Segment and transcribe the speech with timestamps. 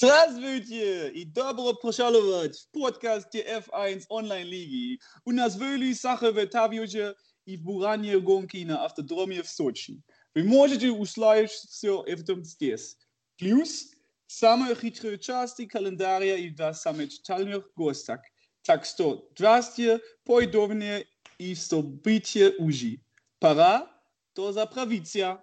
[0.00, 1.10] Здравствуйте!
[1.10, 5.00] И добро пожаловать в подкаст F1 онлайн лиги.
[5.24, 7.14] У нас вели Сахове Тавиоджа
[7.46, 10.02] и Буране гонки на автодроме в Сочи.
[10.34, 12.98] Вы можете услышать все это здесь.
[13.38, 13.86] Плюс
[14.26, 18.20] самые хитрые части календаря и два самых детальных гостях.
[18.62, 21.06] Так что, здравствуйте, поведование
[21.38, 23.00] и события Uji.
[23.38, 23.88] Пора
[24.34, 25.42] до заправиться.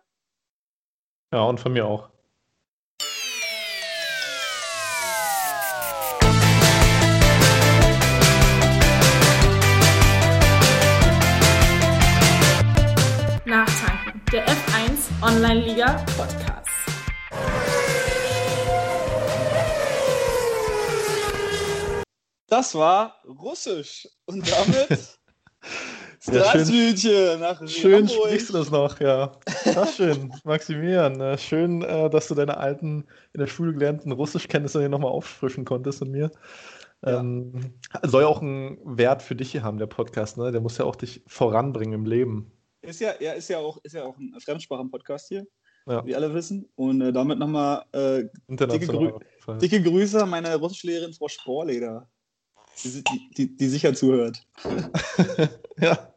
[1.32, 2.10] Ja, und von mir auch.
[14.33, 16.69] der F1 Online Liga Podcast.
[22.47, 25.19] Das war Russisch und damit
[26.21, 28.27] Straßhütchen nach Schön Hamburg.
[28.27, 29.33] sprichst du das noch, ja.
[29.65, 31.19] Das ist schön, Maximilian.
[31.23, 35.65] Äh, schön, äh, dass du deine alten, in der Schule gelernten Russischkenntnisse hier nochmal auffrischen
[35.65, 36.31] konntest mit mir.
[37.03, 37.21] Ja.
[37.21, 40.53] Ähm, soll ja auch einen Wert für dich hier haben, der Podcast, ne?
[40.53, 42.53] Der muss ja auch dich voranbringen im Leben.
[42.83, 45.47] Ist ja, ja, ist ja auch, ist ja auch ein Fremdsprachen-Podcast hier,
[45.87, 46.05] Ja.
[46.07, 46.69] wie alle wissen.
[46.77, 49.15] Und äh, damit nochmal äh, International.
[49.47, 52.09] Grü- dicke Grüße an meine Russischlehrerin Frau Sporleder,
[52.85, 53.03] die,
[53.37, 54.47] die, die, sicher zuhört.
[55.81, 56.13] ja.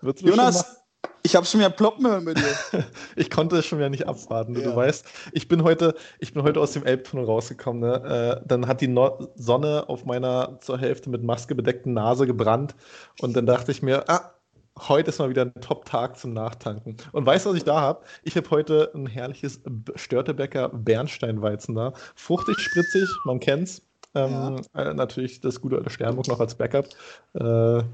[0.00, 0.82] Wird's Jonas,
[1.22, 2.56] ich habe schon wieder ploppen hören bei dir.
[3.16, 4.54] Ich konnte es schon wieder nicht abwarten.
[4.54, 4.70] Du, Ja.
[4.70, 7.80] du weißt, ich bin heute, ich bin heute aus dem Elbtunnel rausgekommen.
[7.88, 8.40] Ne?
[8.42, 12.74] Äh, dann hat die no Sonne auf meiner zur Hälfte mit Maske bedeckten Nase gebrannt.
[13.20, 14.33] Und dann dachte ich mir, ah,
[14.78, 16.96] heute ist mal wieder ein Top-Tag zum Nachtanken.
[17.12, 18.04] Und weißt du, was ich da habe?
[18.22, 19.60] Ich habe heute ein herrliches
[19.94, 21.92] Störtebecker Bernsteinweizen da.
[22.14, 23.82] Fruchtig, spritzig, man kennt's.
[24.16, 26.86] Ähm, äh, natürlich das gute alte Sternburg noch als Backup.
[27.34, 27.84] Äh, ja,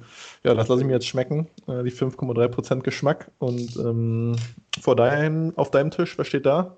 [0.43, 1.49] das lasse ich mir jetzt schmecken.
[1.67, 3.31] Äh, die 5,3% Geschmack.
[3.39, 4.37] Und ähm,
[4.81, 6.77] vor deinem, auf deinem Tisch, was steht da?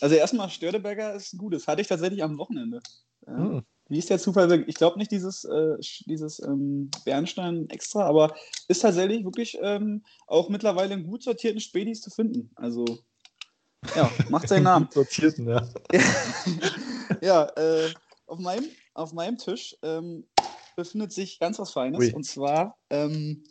[0.00, 1.52] Also erstmal Störteberger ist gut.
[1.52, 2.80] Das hatte ich tatsächlich am Wochenende.
[3.26, 3.62] Ja.
[3.90, 4.64] Wie ist der Zufall?
[4.68, 8.36] Ich glaube nicht dieses, äh, dieses ähm, Bernstein extra, aber
[8.68, 12.50] ist tatsächlich wirklich ähm, auch mittlerweile in gut sortierten Spätis zu finden.
[12.54, 12.84] Also
[13.96, 14.88] ja, macht seinen Namen.
[14.94, 15.68] Sortierten, ja.
[17.20, 17.92] ja, äh,
[18.26, 20.24] auf, meinem, auf meinem Tisch ähm,
[20.76, 21.98] befindet sich ganz was Feines.
[21.98, 22.12] Ui.
[22.14, 23.42] Und zwar ähm,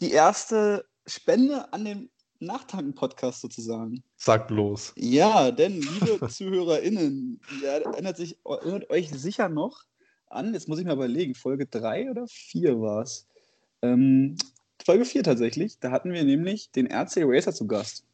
[0.00, 2.10] die erste Spende an den
[2.46, 4.02] Nachtanken-Podcast sozusagen.
[4.16, 4.94] Sag bloß.
[4.96, 9.84] Ja, denn, liebe ZuhörerInnen, ihr erinnert, sich, erinnert euch sicher noch
[10.26, 13.26] an, jetzt muss ich mal überlegen, Folge 3 oder 4 war es.
[13.82, 14.36] Ähm,
[14.84, 18.04] Folge 4 tatsächlich, da hatten wir nämlich den RC Racer zu Gast.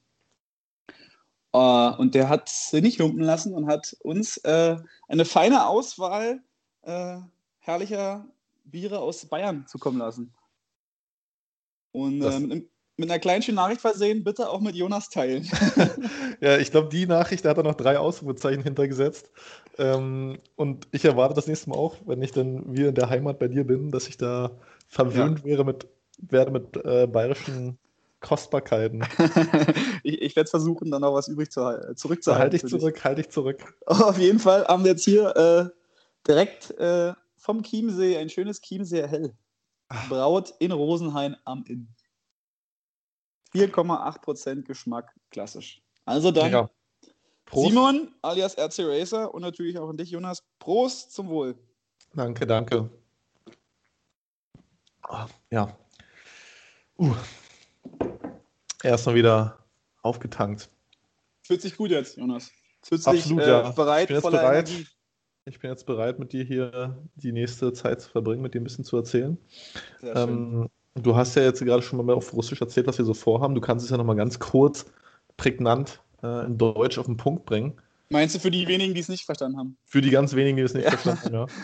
[1.53, 1.59] Äh,
[1.97, 4.77] und der hat sich nicht lumpen lassen und hat uns äh,
[5.09, 6.43] eine feine Auswahl
[6.83, 7.19] äh,
[7.61, 8.27] herrlicher
[8.65, 10.35] Biere aus Bayern zukommen lassen.
[11.93, 12.69] Und äh, mit, einem-
[12.99, 15.49] mit einer kleinen schönen Nachricht versehen, bitte auch mit Jonas teilen.
[16.41, 19.33] Ja, ich glaube, die Nachricht, da hat er noch drei Ausrufezeichen hintergesetzt.
[19.77, 23.41] Ähm, und ich erwarte das nächste Mal auch, wenn ich dann wieder in der Heimat
[23.41, 24.53] bei dir bin, dass ich da
[24.87, 25.89] verwöhnt wäre mit,
[26.19, 27.77] werde mit äh, bayerischen
[28.21, 29.05] Kostbarkeiten.
[30.05, 32.43] ich ich werde versuchen, dann noch was übrig zu, Da zurückzuhalten.
[32.43, 33.75] halte ich zurück, halte ich zurück.
[33.87, 35.69] Auf jeden Fall haben wir jetzt hier äh,
[36.27, 39.33] direkt äh, vom Chiemsee ein schönes Chiemseer Hell.
[40.09, 41.89] Braut in Rosenhain am Inn.
[43.55, 45.83] 4,8% Geschmack, klassisch.
[46.05, 46.71] Also dann, Ja.
[47.53, 50.43] Simon alias RC Racer und natürlich auch an dich, Jonas.
[50.59, 51.55] Prost zum Wohl.
[52.15, 52.91] Danke, danke.
[55.03, 55.77] Ah, Ja.
[56.99, 57.15] Uh.
[58.83, 59.59] Erstmal wieder
[60.03, 60.69] aufgetankt.
[61.43, 62.51] Fühlt sich gut jetzt, Jonas.
[62.83, 63.71] Fühlt sich Absolut, äh, ja.
[63.71, 64.69] bereit, Ich bin jetzt bereit.
[64.71, 64.87] Energie.
[65.47, 68.65] Ich bin jetzt bereit, mit dir hier die nächste Zeit zu verbringen, mit dir ein
[68.65, 69.39] bisschen zu erzählen.
[70.01, 70.29] Sehr schön.
[70.29, 73.55] Ähm, du hast ja jetzt gerade schon mal auf Russisch erzählt, was wir so vorhaben.
[73.55, 74.87] Du kannst es ja nochmal ganz kurz,
[75.37, 77.81] prägnant äh, in Deutsch auf den Punkt bringen.
[78.11, 79.77] Meinst du für die wenigen, die es nicht verstanden haben?
[79.85, 80.91] Für die ganz wenigen, die es nicht Ja.
[80.91, 81.53] verstanden haben.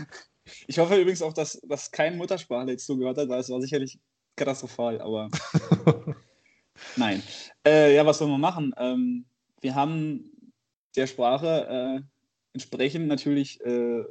[0.67, 3.99] Ich hoffe übrigens auch, dass, dass kein Muttersprachler jetzt zugehört hat, weil es war sicherlich
[4.37, 6.15] katastrophal, aber Ja.
[6.97, 7.23] nein.
[7.67, 8.75] Äh, ja, was sollen wir machen?
[8.77, 9.25] Ähm,
[9.63, 10.31] wir haben
[10.97, 12.01] der Sprache äh,
[12.53, 14.05] entsprechend natürlich äh,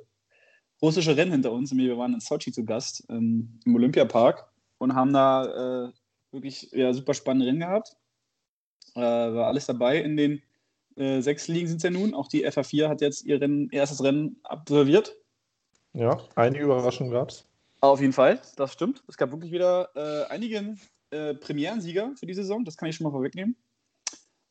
[0.81, 1.71] russische Rennen hinter uns.
[1.75, 4.51] Wir waren in Sochi zu Gast ähm, im Olympiapark
[4.83, 5.91] und haben da äh,
[6.31, 7.95] wirklich ja, super spannende Rennen gehabt.
[8.95, 10.43] Äh, war alles dabei in den
[10.95, 12.13] äh, sechs Ligen sind es ja nun.
[12.13, 15.15] Auch die FA4 hat jetzt ihr Rennen, erstes Rennen absolviert.
[15.93, 17.47] ja, einige Überraschungen gab es.
[17.81, 19.03] Auf jeden Fall, das stimmt.
[19.07, 20.75] Es gab wirklich wieder äh, einige
[21.09, 23.55] äh, Premierensieger für die Saison, das kann ich schon mal vorwegnehmen.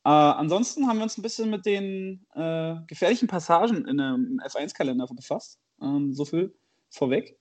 [0.05, 5.07] Äh, ansonsten haben wir uns ein bisschen mit den äh, gefährlichen Passagen in einem F1-Kalender
[5.07, 5.61] befasst.
[5.81, 6.55] Ähm, so viel
[6.91, 7.39] vorweg.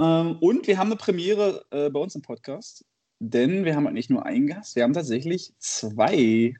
[0.00, 2.84] Ähm, und wir haben eine Premiere äh, bei uns im Podcast,
[3.20, 6.54] denn wir haben halt nicht nur einen Gast, wir haben tatsächlich zwei.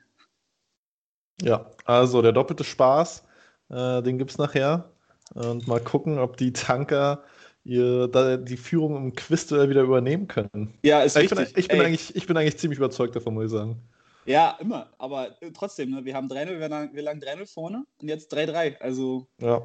[1.41, 3.23] Ja, also der doppelte Spaß.
[3.69, 4.91] Äh, den gibt es nachher.
[5.35, 7.23] Und mal gucken, ob die Tanker
[7.63, 10.73] ihr, die Führung im Quiz-Duell wieder übernehmen können.
[10.83, 11.57] Ja, ist ich, bin, richtig.
[11.57, 13.81] ich, bin Ey, eigentlich, ich bin eigentlich ziemlich überzeugt davon, muss ich sagen.
[14.25, 14.89] Ja, immer.
[14.97, 16.05] Aber äh, trotzdem, ne?
[16.05, 18.79] wir haben 3-0, wir lagen, wir lagen 3-0 vorne und jetzt 3-3.
[18.79, 19.27] Also.
[19.39, 19.61] Ja.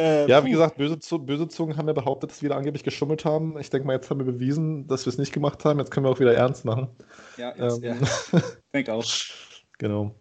[0.00, 3.24] Äh, Ja, wie gesagt, böse, böse Zungen haben ja behauptet, dass wir da angeblich geschummelt
[3.24, 3.58] haben.
[3.58, 5.78] Ich denke mal, jetzt haben wir bewiesen, dass wir es nicht gemacht haben.
[5.78, 6.88] Jetzt können wir auch wieder ernst machen.
[7.36, 8.40] Ja, jetzt, Ähm, ja.
[8.72, 9.04] Denke auch.
[9.78, 10.14] Genau.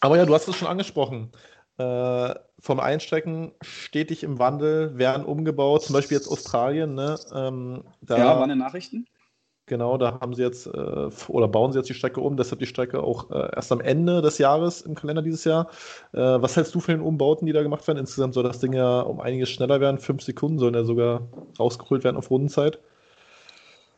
[0.00, 1.32] Aber ja, du hast es schon angesprochen.
[1.78, 7.18] Äh, vom Einstrecken stetig im Wandel, werden umgebaut, zum Beispiel jetzt Australien, ne?
[7.34, 9.06] Ähm, da, Ja, waren in Nachrichten?
[9.66, 12.66] Genau, da haben sie jetzt äh, oder bauen sie jetzt die Strecke um, deshalb die
[12.66, 15.68] Strecke auch äh, erst am Ende des Jahres im Kalender dieses Jahr.
[16.12, 17.98] Äh, was hältst du von den Umbauten, die da gemacht werden?
[17.98, 19.98] Insgesamt soll das Ding ja um einiges schneller werden.
[19.98, 21.28] Fünf Sekunden sollen ja sogar
[21.58, 22.78] rausgeholt werden auf Rundenzeit.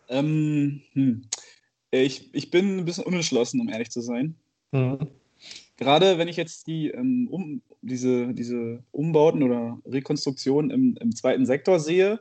[0.08, 1.22] Ähm, hm.
[1.90, 4.34] ich, ich bin ein bisschen unentschlossen, um ehrlich zu sein.
[4.72, 5.08] Mhm.
[5.76, 11.46] Gerade wenn ich jetzt die, ähm, um, diese, diese Umbauten oder Rekonstruktionen im, im zweiten
[11.46, 12.20] Sektor sehe,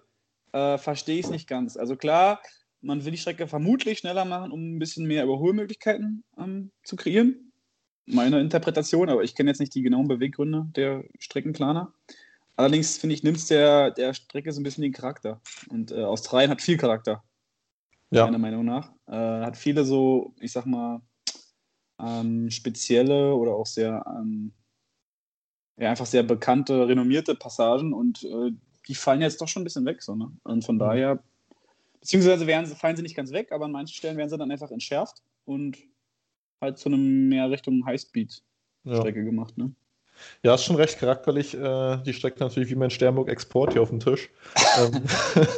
[0.52, 1.76] äh, verstehe ich es nicht ganz.
[1.76, 2.40] Also klar,
[2.88, 7.52] man will die Strecke vermutlich schneller machen, um ein bisschen mehr Überholmöglichkeiten ähm, zu kreieren.
[8.06, 11.94] Meine Interpretation, aber ich kenne jetzt nicht die genauen Beweggründe der Streckenplaner.
[12.56, 15.42] Allerdings finde ich, nimmt es der, der Strecke so ein bisschen den Charakter.
[15.70, 17.24] Und äh, Australien hat viel Charakter,
[18.10, 18.26] Ja.
[18.26, 18.94] meiner Meinung nach.
[19.08, 21.02] Äh, hat viele so, ich sag mal,
[22.00, 24.54] ähm, spezielle oder auch sehr, ähm,
[25.78, 28.52] ja, einfach sehr bekannte, renommierte Passagen und äh,
[28.88, 30.02] die fallen jetzt doch schon ein bisschen weg.
[30.02, 30.32] So, ne?
[30.44, 30.80] Und von Mhm.
[30.80, 31.24] daher,
[32.00, 34.72] beziehungsweise werden, fallen sie nicht ganz weg, aber an manchen Stellen werden sie dann einfach
[34.72, 35.78] entschärft und
[36.62, 39.26] halt zu einem mehr Richtung Highspeed-Strecke Ja.
[39.26, 39.58] gemacht.
[39.58, 39.72] Ne?
[40.44, 41.54] Ja, ist schon recht charakterlich.
[41.54, 44.30] Äh, die Strecke natürlich wie mein Sternburg Export hier auf dem Tisch.
[44.80, 45.04] ähm,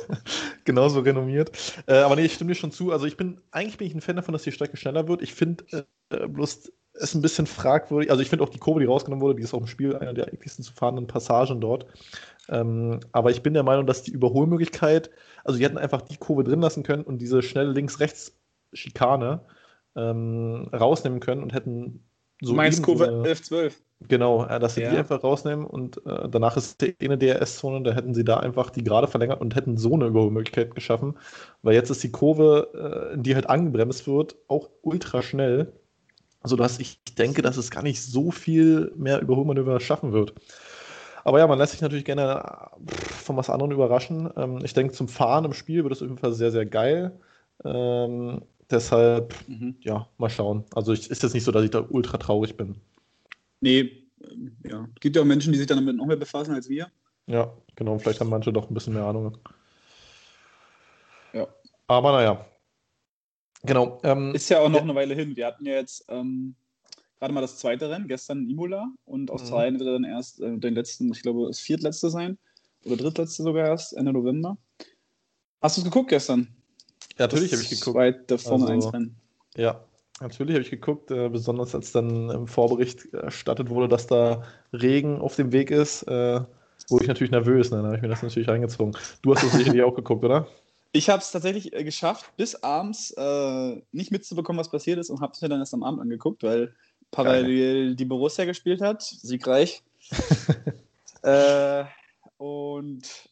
[0.65, 1.51] genauso renommiert.
[1.88, 2.92] Äh, aber nee, ich stimme dir schon zu.
[2.92, 5.21] Also ich bin, eigentlich bin ich ein Fan davon, dass die Strecke schneller wird.
[5.21, 8.12] Ich finde äh, bloß es ein bisschen fragwürdig.
[8.12, 10.13] Also ich finde auch die Kurve, die rausgenommen wurde, die ist auch im Spiel einer
[10.13, 11.85] der ekligsten zu fahrenden Passagen dort.
[12.49, 15.09] Ähm, aber ich bin der Meinung, dass die Überholmöglichkeit,
[15.43, 19.41] also die hätten einfach die Kurve drin lassen können und diese schnelle Links-Rechts-Schikane
[19.95, 22.03] ähm, rausnehmen können und hätten
[22.41, 23.81] so eben Kurve so eine- 11, 12.
[24.07, 24.91] Genau, äh, dass sie Ja.
[24.91, 28.69] die einfach rausnehmen und äh, danach ist eh eine DRS-Zone, da hätten sie da einfach
[28.69, 31.17] die gerade verlängert und hätten so eine Überholmöglichkeit geschaffen,
[31.63, 35.73] weil jetzt ist die Kurve, äh, die halt angebremst wird, auch ultra schnell,
[36.45, 40.33] sodass ich denke, dass es gar nicht so viel mehr Überholmanöver schaffen wird.
[41.29, 42.41] Aber ja, man lässt sich natürlich gerne
[42.87, 44.31] äh, von was anderem überraschen.
[44.35, 47.19] Ähm, ich denke, zum Fahren im Spiel wird es auf jeden Fall sehr, sehr geil.
[47.63, 49.75] Ähm, deshalb, Mhm.
[49.81, 50.63] ja, mal schauen.
[50.73, 52.81] Also ich, ist jetzt nicht so, dass ich da ultra traurig bin.
[53.61, 54.07] Nee,
[54.63, 54.87] ja.
[54.95, 56.87] Es gibt ja auch Menschen, die sich damit noch mehr befassen als wir.
[57.27, 57.99] Ja, genau.
[57.99, 59.37] Vielleicht haben manche doch ein bisschen mehr Ahnung.
[61.33, 61.45] Ja.
[61.85, 62.43] Aber naja.
[63.61, 63.99] Genau.
[64.01, 65.35] Ähm, Ist ja auch noch eine Weile hin.
[65.35, 66.55] Wir hatten ja jetzt ähm,
[67.19, 70.74] gerade mal das zweite Rennen, gestern in Imola und Australien wird dann erst äh, den
[70.74, 72.38] letzten, ich glaube, das viertletzte sein
[72.86, 74.57] oder drittletzte sogar erst, Ende November.
[75.62, 76.48] Hast du es geguckt gestern?
[77.18, 77.95] ja, natürlich habe ich geguckt.
[77.95, 79.16] Zweite Formel Also- 1 Rennen.
[79.57, 79.83] Ja,
[80.21, 85.19] natürlich habe ich geguckt, äh, besonders als dann im Vorbericht erstattet wurde, dass da Regen
[85.19, 86.42] auf dem Weg ist, äh,
[86.88, 87.71] wurde ich natürlich nervös.
[87.71, 87.77] Ne?
[87.77, 88.95] Dann habe ich mir das natürlich reingezogen.
[89.21, 90.48] Du hast das sicherlich auch geguckt, oder?
[90.92, 95.19] Ich habe es tatsächlich äh, geschafft, bis abends äh, nicht mitzubekommen, was passiert ist und
[95.21, 96.74] habe es mir dann erst am Abend angeguckt, weil
[97.11, 99.83] parallel die Borussia gespielt hat, siegreich.
[101.23, 101.85] äh,
[102.38, 103.30] und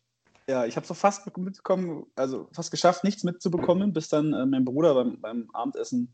[0.50, 4.66] ja, ich habe so fast mitbekommen, also fast geschafft, nichts mitzubekommen, bis dann äh, mein
[4.66, 6.14] Bruder beim, beim Abendessen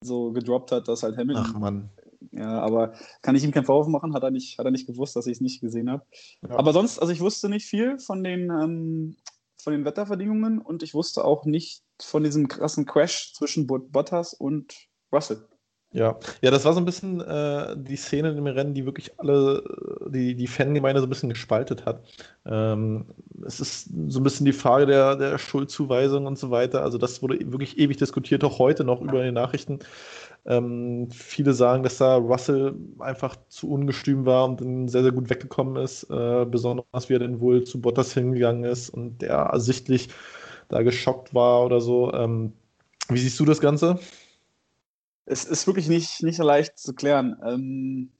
[0.00, 1.44] so gedroppt hat, dass halt Hamilton.
[1.46, 1.90] Ach Mann.
[2.32, 5.14] Ja, aber kann ich ihm keinen Vorwurf machen, hat er nicht, hat er nicht gewusst,
[5.14, 6.04] dass ich es nicht gesehen habe.
[6.42, 6.58] Ja.
[6.58, 9.16] Aber sonst, also ich wusste nicht viel von den, ähm,
[9.62, 14.34] von den Wetterbedingungen und ich wusste auch nicht von diesem krassen Crash zwischen Bot- Bottas
[14.34, 14.74] und
[15.12, 15.46] Russell.
[15.92, 19.62] Ja, ja, das war so ein bisschen äh, die Szene im Rennen, die wirklich alle,
[20.06, 22.02] äh, die, die Fangemeinde so ein bisschen gespaltet hat.
[22.44, 23.06] Ähm,
[23.46, 26.82] es ist so ein bisschen die Frage der, der Schuldzuweisung und so weiter.
[26.82, 29.78] Also das wurde wirklich ewig diskutiert, auch heute noch über die Nachrichten.
[30.46, 35.30] Ähm, viele sagen, dass da Russell einfach zu ungestüm war und dann sehr, sehr gut
[35.30, 40.08] weggekommen ist, äh, besonders wie er denn wohl zu Bottas hingegangen ist und der ersichtlich
[40.68, 42.12] da geschockt war oder so.
[42.12, 42.52] Ähm,
[43.10, 43.98] wie siehst du das Ganze?
[45.30, 47.36] Es ist wirklich nicht, nicht so leicht zu klären.
[47.44, 48.10] Ähm,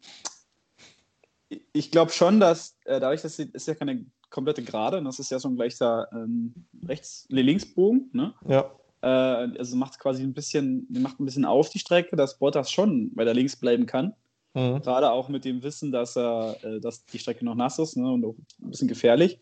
[1.72, 5.18] ich- glaube schon, dass äh, dadurch, dass sie, ist ja keine komplette Gerade, und das
[5.18, 6.52] ist ja so ein gleicher ähm,
[6.86, 8.34] rechts linksbogen, ne?
[8.46, 8.70] Ja.
[9.00, 13.10] Äh, also macht quasi ein bisschen, macht ein bisschen auf die Strecke, dass Bottas schon
[13.14, 14.12] weiter links bleiben kann.
[14.52, 14.82] Mhm.
[14.82, 18.10] Gerade auch mit dem Wissen, dass er, äh, dass die Strecke noch nass ist ne,
[18.12, 19.40] und auch ein bisschen gefährlich.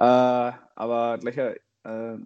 [0.00, 0.04] Äh,
[0.74, 2.18] aber gleicher, äh,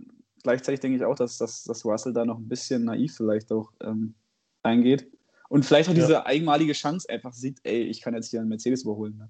[0.43, 3.73] gleichzeitig denke ich auch, dass, dass, dass Russell da noch ein bisschen naiv vielleicht auch
[3.83, 4.15] ähm,
[4.65, 5.11] reingeht.
[5.49, 6.01] Und vielleicht auch Ja.
[6.01, 9.17] diese einmalige Chance einfach sieht, ey, ich kann jetzt hier einen Mercedes überholen.
[9.19, 9.29] Ne?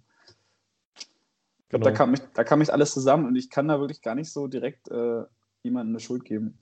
[1.71, 4.15] glaube, da, kam mich, da kam mich alles zusammen und ich kann da wirklich gar
[4.15, 5.23] nicht so direkt äh,
[5.63, 6.59] jemandem eine Schuld geben.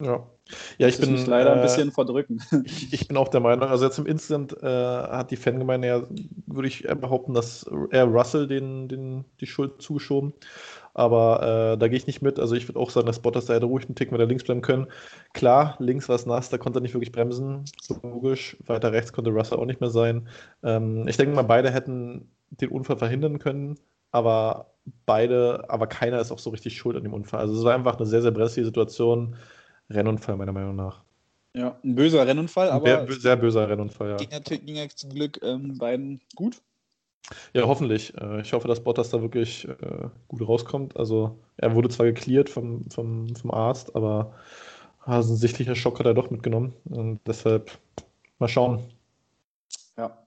[0.00, 0.26] Ja,
[0.78, 2.42] ja ich bin leider ein äh, bisschen verdrücken.
[2.64, 6.02] Ich, ich bin auch der Meinung, also jetzt im Instant äh, hat die Fangemeinde ja,
[6.46, 10.32] würde ich behaupten, dass eher Russell den, den, die Schuld zugeschoben.
[10.94, 12.38] Aber äh, da gehe ich nicht mit.
[12.38, 14.44] Also ich würde auch sagen, dass Bottas da hätte ruhig einen Tick mit der links
[14.44, 14.86] bleiben können.
[15.32, 17.64] Klar, links war es nass, da konnte er nicht wirklich bremsen.
[17.80, 18.56] So logisch.
[18.66, 20.28] Weiter rechts konnte Russell auch nicht mehr sein.
[20.62, 23.78] Ähm, ich denke mal, beide hätten den Unfall verhindern können,
[24.12, 24.74] aber
[25.06, 27.40] beide, aber keiner ist auch so richtig schuld an dem Unfall.
[27.40, 29.36] Also es war einfach eine sehr, sehr brenzlige Situation.
[29.90, 31.02] Rennunfall, meiner Meinung nach.
[31.56, 34.16] Ja, ein böser Rennunfall, aber Sehr, sehr böser Rennunfall, ja.
[34.16, 36.60] ging, ja, ging ja zum Glück ähm, beiden gut.
[37.52, 38.14] Ja, hoffentlich.
[38.16, 40.96] Äh, Ich hoffe, dass Bottas da wirklich äh, gut rauskommt.
[40.96, 44.34] Also, er wurde zwar geklärt vom, vom, vom Arzt, aber
[45.04, 46.74] also ein sichtlicher Schock hat er doch mitgenommen.
[46.84, 47.78] Und deshalb
[48.38, 48.82] mal schauen.
[49.96, 50.26] Ja.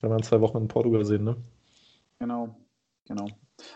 [0.00, 1.36] Wenn wir in zwei Wochen in Portugal sehen, ne?
[2.18, 2.54] Genau,
[3.06, 3.26] genau.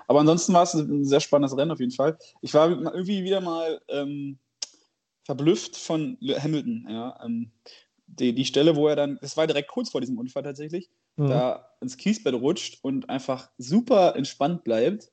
[0.07, 2.19] Aber ansonsten war es ein sehr spannendes Rennen auf jeden Fall.
[2.41, 4.39] Ich war irgendwie wieder mal ähm,
[5.25, 6.87] verblüfft von Hamilton.
[6.89, 7.51] Ja, ähm,
[8.07, 11.29] die, die Stelle, wo er dann, das war direkt kurz vor diesem Unfall tatsächlich, Mhm.
[11.29, 15.13] da ins Kiesbett rutscht und einfach super entspannt bleibt.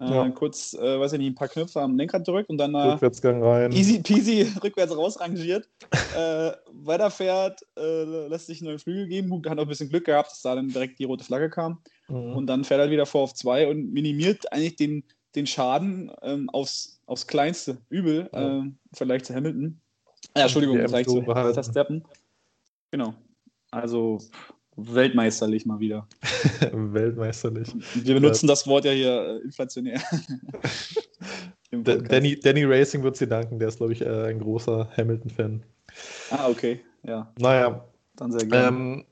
[0.00, 0.28] Äh, Ja.
[0.30, 3.42] Kurz, äh, weiß ich nicht, ein paar Knöpfe am Lenkrad drückt und dann äh, Rückwärtsgang
[3.44, 3.70] rein.
[3.72, 5.68] easy peasy rückwärts rausrangiert,
[6.14, 10.30] äh, weiterfährt, äh, lässt sich einen neuen Flügel geben, hat auch ein bisschen Glück gehabt,
[10.30, 12.34] dass da dann direkt die rote Flagge kam Mhm.
[12.34, 15.04] und dann fährt er wieder vor auf zwei und minimiert eigentlich den,
[15.34, 18.58] den Schaden ähm, aufs, aufs kleinste Übel Ja.
[18.58, 19.78] ähm, im Vergleich zu Hamilton.
[20.34, 21.22] Äh, Entschuldigung, Die im Vergleich zu.
[21.22, 22.04] Verstappen.
[22.90, 23.14] Genau.
[23.70, 24.18] Also
[24.76, 26.08] weltmeisterlich mal wieder.
[26.72, 27.68] Weltmeisterlich.
[27.94, 30.00] Wir benutzen das Wort ja hier äh, inflationär.
[31.70, 35.62] Danny, Danny Racing wird sie danken, der ist, glaube ich, äh, ein großer Hamilton-Fan.
[36.30, 36.80] Ah, okay.
[37.02, 37.84] Ja, Naja,
[38.16, 38.68] dann sehr gerne.
[38.68, 39.04] Ähm,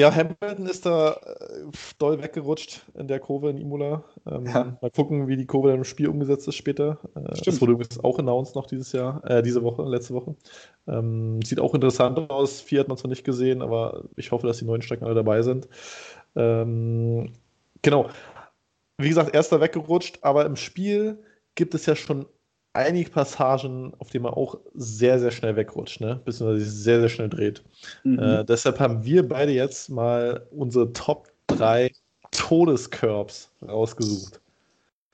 [0.00, 1.66] ja, Hamilton ist da äh,
[1.98, 4.02] doll weggerutscht in der Kurve in Imola.
[4.26, 4.78] Ähm, Ja.
[4.80, 6.98] Mal gucken, wie die Kurve dann im Spiel umgesetzt ist später.
[7.14, 10.34] Äh, das wurde übrigens auch announced noch dieses Jahr, äh, diese Woche, letzte Woche.
[10.88, 12.62] Ähm, sieht auch interessant aus.
[12.62, 15.42] Vier hat man zwar nicht gesehen, aber ich hoffe, dass die neuen Strecken alle dabei
[15.42, 15.68] sind.
[16.34, 17.32] Ähm,
[17.82, 18.08] genau.
[18.96, 21.22] Wie gesagt, erster weggerutscht, aber im Spiel
[21.54, 22.24] gibt es ja schon
[22.72, 26.20] einige Passagen, auf denen man auch sehr, sehr schnell wegrutscht, ne?
[26.24, 27.64] Beziehungsweise sich sehr, sehr schnell dreht.
[28.04, 28.18] Mhm.
[28.18, 31.90] Äh, deshalb haben wir beide jetzt mal unsere Top 3
[32.30, 34.40] Todescurbs rausgesucht.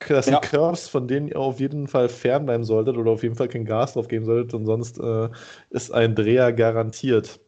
[0.08, 0.40] Das sind Ja.
[0.40, 3.94] Curbs, von denen ihr auf jeden Fall fernbleiben solltet oder auf jeden Fall kein Gas
[3.94, 5.28] drauf geben solltet und sonst äh,
[5.70, 7.40] ist ein Dreher garantiert.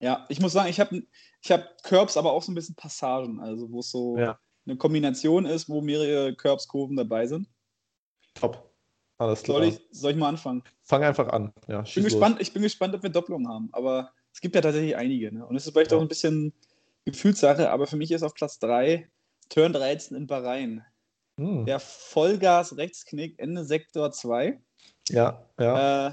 [0.00, 1.02] Ja, ich muss sagen, ich habe
[1.42, 4.38] ich hab Curbs, aber auch so ein bisschen Passagen, also wo es so Ja.
[4.66, 7.48] eine Kombination ist, wo mehrere Curbs-Kurven dabei sind.
[8.34, 8.67] Top.
[9.18, 9.58] Alles klar.
[9.58, 10.62] Soll ich, soll ich mal anfangen?
[10.82, 11.52] Fang einfach an.
[11.66, 12.12] Ja, Ich bin, los.
[12.12, 15.32] gespannt, ich bin gespannt, ob wir Doppelungen haben, aber es gibt ja tatsächlich einige.
[15.34, 15.44] Ne?
[15.46, 15.98] Und es ist vielleicht Ja.
[15.98, 16.52] auch ein bisschen
[17.04, 19.08] Gefühlssache, aber für mich ist auf Platz 3
[19.48, 20.84] Turn 13 in Bahrain.
[21.38, 21.64] Hm.
[21.66, 24.60] Der Vollgas-Rechtsknick Ende Sektor 2.
[25.08, 26.08] Ja, ja.
[26.08, 26.12] Äh,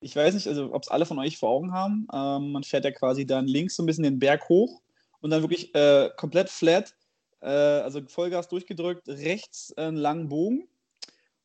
[0.00, 2.06] ich weiß nicht, also ob es alle von euch vor Augen haben.
[2.12, 4.80] Ähm, man fährt ja quasi dann links so ein bisschen den Berg hoch
[5.20, 6.94] und dann wirklich äh, komplett flat,
[7.42, 10.68] äh, also Vollgas durchgedrückt, rechts einen langen Bogen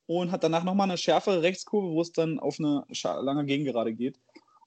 [0.08, 2.86] und hat danach nochmal eine schärfere Rechtskurve, wo es dann auf eine
[3.22, 4.20] lange Gegengerade geht.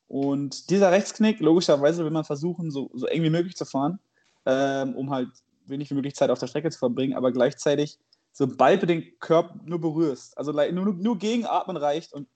[0.09, 3.99] Und dieser Rechtsknick, logischerweise will man versuchen, so, so eng wie möglich zu fahren,
[4.47, 5.29] ähm, um halt
[5.67, 7.99] wenig wie möglich Zeit auf der Strecke zu verbringen, aber gleichzeitig,
[8.33, 12.27] sobald du den Körper nur berührst, also nur, nur gegenatmen reicht und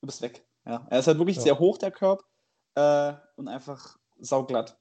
[0.00, 0.44] du bist weg.
[0.64, 1.42] Ja, er ist halt wirklich Ja.
[1.42, 2.24] sehr hoch, der Körb,
[2.76, 4.78] äh, und einfach sauglatt.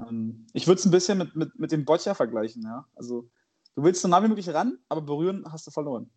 [0.00, 2.86] Ähm, ich würde es ein bisschen mit, mit, mit dem Boccia vergleichen, ja.
[2.94, 3.28] Also,
[3.74, 6.10] du willst so nah wie möglich ran, aber berühren hast du verloren.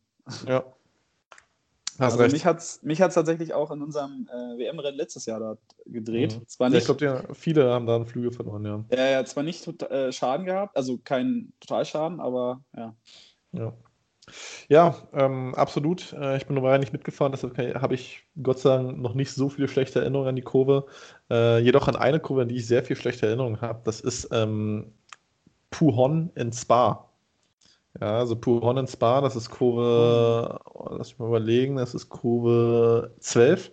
[0.48, 0.64] ja.
[2.00, 2.34] Hast also, recht.
[2.34, 6.38] mich hat es mich hat's tatsächlich auch in unserem äh, WM-Rennen letztes Jahr dort gedreht.
[6.40, 6.48] Mhm.
[6.48, 8.84] Zwar nicht, ich glaube, ja, viele haben da einen Flügel verloren, ja.
[8.92, 12.96] ja, ja, zwar nicht tot- äh, Schaden gehabt, also kein Totalschaden, aber ja.
[13.54, 13.74] Ja,
[14.68, 16.14] ja ähm, absolut.
[16.14, 19.50] Äh, ich bin dabei nicht mitgefahren, deshalb habe ich Gott sei Dank noch nicht so
[19.50, 20.86] viele schlechte Erinnerungen an die Kurve.
[21.32, 24.30] Äh, jedoch an eine Kurve, an die ich sehr viel schlechte Erinnerungen habe, das ist
[24.32, 24.94] ähm,
[25.72, 27.10] Puhon in Spa.
[28.00, 32.10] Ja, also Puhon in Spa, das ist Kurve, oh, lass mich mal überlegen, das ist
[32.10, 33.72] Kurve 12.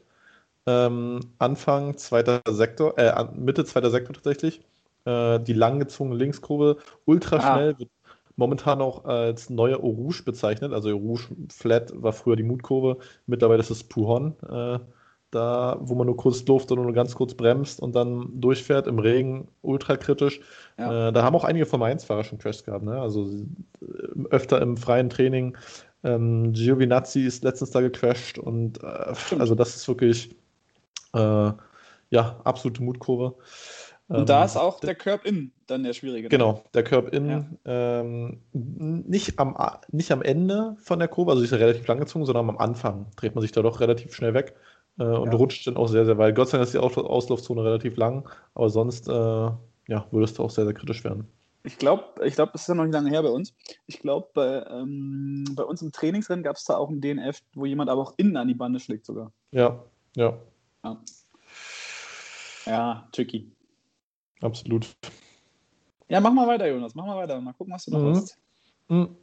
[0.67, 4.63] Ähm, Anfang zweiter Sektor, äh, Mitte zweiter Sektor tatsächlich.
[5.05, 7.41] Äh, die langgezogene Linkskurve, ultra Ah.
[7.41, 7.91] schnell, wird
[8.37, 10.73] momentan auch als neue Eau Rouge bezeichnet.
[10.73, 14.37] Also Eau Rouge Flat war früher die Mutkurve, mittlerweile ist es Puhon.
[14.49, 14.79] Äh,
[15.35, 18.99] da, wo man nur kurz Luft oder nur ganz kurz bremst und dann durchfährt im
[18.99, 20.41] Regen, ultra kritisch.
[20.79, 21.09] Ja.
[21.09, 23.01] Äh, da haben auch einige von Mainz-Fahrer schon Crashs gehabt, ne?
[23.01, 23.29] Also
[23.81, 25.57] äh, öfter im freien Training.
[26.05, 30.31] Ähm, Giovinazzi ist letztens da gecrashed und äh, also das ist wirklich
[31.15, 31.53] äh,
[32.11, 33.35] ja, absolute Mutkurve.
[34.09, 36.29] Und ähm, da ist auch der Curb In dann der schwierige.
[36.29, 37.45] Genau, der Curb In ja.
[37.65, 39.57] ähm, nicht, am,
[39.91, 43.07] nicht am Ende von der Kurve, also ist er relativ lang gezogen, sondern am Anfang
[43.17, 44.55] dreht man sich da doch relativ schnell weg
[44.99, 45.37] äh, und ja.
[45.37, 46.35] rutscht dann auch sehr, sehr weit.
[46.35, 50.39] Gott sei Dank ist die Aus Auslaufzone relativ lang, aber sonst äh, ja, würde es
[50.39, 51.27] auch sehr, sehr kritisch werden.
[51.67, 53.55] Ich glaube, ich glaub, das ist ja noch nicht lange her bei uns.
[53.87, 57.65] Ich glaube, bei, ähm, bei uns im Trainingsrennen gab es da auch ein DNF, wo
[57.65, 59.33] jemand aber auch innen an die Bande schlägt sogar.
[59.51, 59.83] Ja,
[60.15, 60.37] ja.
[60.85, 61.01] Ja,
[62.67, 63.51] ja tricky.
[64.43, 64.95] Absolut.
[66.09, 66.95] Ja, mach mal weiter, Jonas.
[66.95, 67.41] Mach mal weiter.
[67.41, 68.15] Mal gucken, was du noch mhm.
[68.15, 68.39] hast.
[68.89, 69.17] Mhm.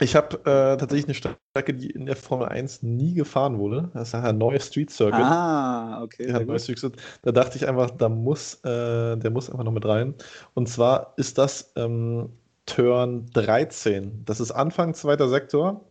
[0.00, 1.14] Ich habe äh, tatsächlich eine
[1.50, 3.90] Strecke, die in der Formel 1 nie gefahren wurde.
[3.92, 5.20] Das ist ein neuer Street Circuit.
[5.20, 6.28] Ah, okay.
[6.30, 6.80] Ja, Street
[7.22, 10.14] Da dachte ich einfach, da muss, äh, der muss einfach noch mit rein.
[10.54, 12.30] Und zwar ist das ähm,
[12.66, 14.24] Turn 13.
[14.24, 15.84] Das ist Anfang zweiter Sektor.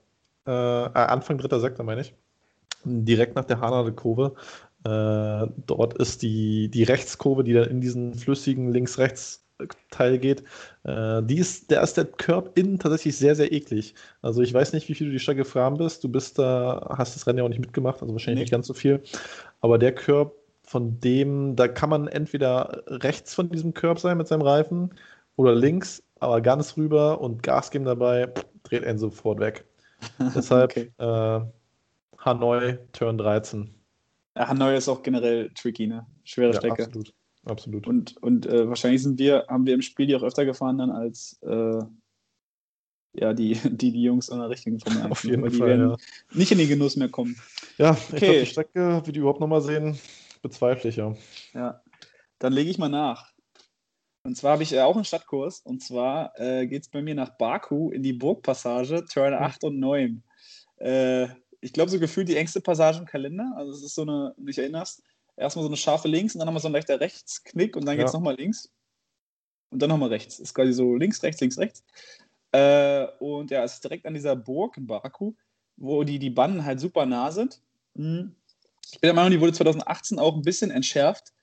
[0.47, 2.13] Äh, äh Anfang dritter Sektor, meine ich.
[2.85, 4.35] Direkt nach der Hanade-Kurve.
[4.85, 9.43] Äh, dort ist die, die Rechtskurve, die dann in diesen flüssigen links-rechts
[9.91, 10.43] Teil geht,
[10.83, 13.93] äh, die ist, der ist der Curb innen tatsächlich sehr, sehr eklig.
[14.21, 16.03] Also ich weiß nicht, wie viel du die Strecke gefahren bist.
[16.03, 18.43] Du bist da, hast das Rennen ja auch nicht mitgemacht, also wahrscheinlich nee.
[18.43, 19.01] nicht ganz so viel.
[19.61, 20.35] Aber der Curb,
[20.69, 24.93] von dem, da kann man entweder rechts von diesem Curb sein mit seinem Reifen
[25.35, 29.65] oder links, aber ganz rüber und Gas geben dabei, dreht einen sofort weg.
[30.35, 30.91] Deshalb okay.
[30.99, 31.41] äh,
[32.19, 33.73] Hanoi, Turn 13.
[34.37, 36.05] Ja, Hanoi ist auch generell tricky, ne?
[36.23, 36.83] Schwere ja, Strecke.
[36.83, 37.13] Absolut.
[37.49, 37.87] Absolut.
[37.87, 40.91] Und, und äh, wahrscheinlich sind wir, haben wir im Spiel die auch öfter gefahren dann
[40.91, 41.81] als äh,
[43.13, 45.11] ja, die, die, die Jungs an der richtigen Formel 1.
[45.11, 45.97] Auf jeden Fall, die werden ja.
[46.33, 47.35] nicht in den Genuss mehr kommen.
[47.77, 48.13] Ja, okay.
[48.13, 49.97] ich glaube, die Strecke, wie die überhaupt nochmal sehen,
[50.41, 51.15] bezweifle ich ja.
[51.53, 51.81] Ja,
[52.39, 53.31] dann lege ich mal nach.
[54.23, 55.61] Und zwar habe ich äh, auch einen Stadtkurs.
[55.61, 59.79] Und zwar äh, geht es bei mir nach Baku in die Burgpassage, Turn 8 und
[59.79, 60.23] 9.
[60.77, 61.27] Äh,
[61.61, 63.53] ich glaube, so gefühlt die engste Passage im Kalender.
[63.55, 65.03] Also es ist so eine, wenn du dich erinnerst,
[65.39, 68.05] erstmal so eine scharfe links und dann nochmal so ein leichter Rechtsknick und dann geht
[68.05, 68.19] es ja.
[68.19, 68.71] nochmal links.
[69.71, 70.39] Und dann nochmal rechts.
[70.39, 71.83] Ist quasi so links, rechts, links, rechts.
[72.51, 75.33] Äh, und ja, es ist direkt an dieser Burg in Baku,
[75.77, 77.61] wo die, die Banden halt super nah sind.
[77.93, 78.35] Mhm.
[78.91, 81.33] Ich bin der Meinung, die wurde 2018 auch ein bisschen entschärft,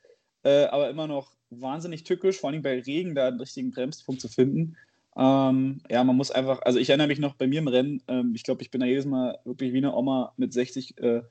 [0.43, 4.29] äh, aber immer noch wahnsinnig tückisch, vor allem bei Regen da einen richtigen Bremspunkt zu
[4.29, 4.77] finden.
[5.17, 8.33] Ähm, ja, man muss einfach, also ich erinnere mich noch bei mir im Rennen, ähm,
[8.35, 11.23] ich glaube, ich bin da jedes Mal wirklich wie eine Oma mit 60 äh,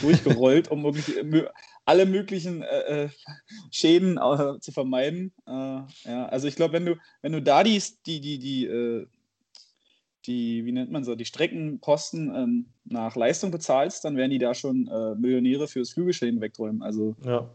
[0.00, 1.16] durchgerollt, um wirklich
[1.84, 3.08] alle möglichen äh, äh,
[3.70, 5.32] Schäden äh, zu vermeiden.
[5.46, 9.06] Äh, ja, also ich glaube, wenn du, wenn du da die, die, die, die, äh,
[10.26, 14.54] die, wie nennt man so, die Streckenposten ähm, nach Leistung bezahlst, dann werden die da
[14.54, 16.82] schon äh, Millionäre fürs Flügelschäden wegräumen.
[16.82, 17.48] Also ja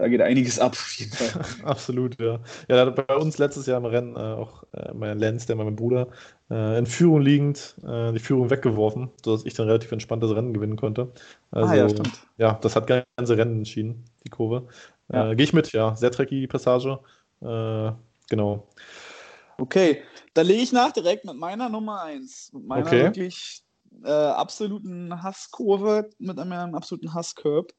[0.00, 1.44] da geht einiges ab, auf jeden Fall.
[1.64, 2.40] Absolut, ja.
[2.68, 6.08] Ja, bei uns letztes Jahr im Rennen äh, auch äh, mein Lenz, der mein Bruder,
[6.50, 10.76] äh, in Führung liegend, äh, die Führung weggeworfen, sodass ich dann relativ entspanntes Rennen gewinnen
[10.76, 11.12] konnte.
[11.50, 12.12] Also, ah, ja, stimmt.
[12.38, 14.68] Ja, das hat ganze Rennen entschieden, die Kurve.
[15.12, 15.34] Äh, ja.
[15.34, 15.94] Gehe ich mit, ja.
[15.96, 16.98] Sehr dreckige Passage.
[17.42, 17.92] Äh,
[18.30, 18.68] genau.
[19.58, 22.52] Okay, dann lege ich nach direkt mit meiner Nummer 1.
[22.54, 23.02] Mit meiner okay.
[23.02, 23.62] wirklich
[24.02, 27.72] absoluten Hasskurve, mit einem absoluten Hasscurb.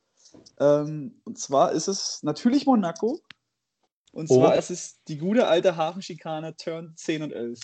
[0.60, 3.20] Ähm, und zwar ist es natürlich Monaco.
[4.12, 4.40] Und oh.
[4.40, 7.60] zwar ist es die gute alte Hafenschikane Turn 10 und 11.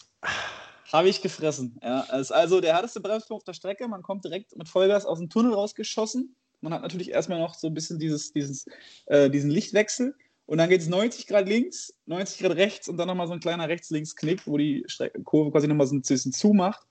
[0.91, 1.77] Habe ich gefressen.
[1.83, 3.87] Ja, ist also der härteste Bremspunkt auf der Strecke.
[3.87, 6.35] Man kommt direkt mit Vollgas aus dem Tunnel rausgeschossen.
[6.61, 8.65] Man hat natürlich erstmal noch so ein bisschen dieses, dieses,
[9.07, 10.15] äh, diesen Lichtwechsel.
[10.45, 13.41] Und dann geht es 90 Grad links, 90 Grad rechts und dann nochmal so ein
[13.41, 16.87] kleiner Rechts-Links-Knick, wo die Strecke, Kurve quasi nochmal so ein bisschen zumacht.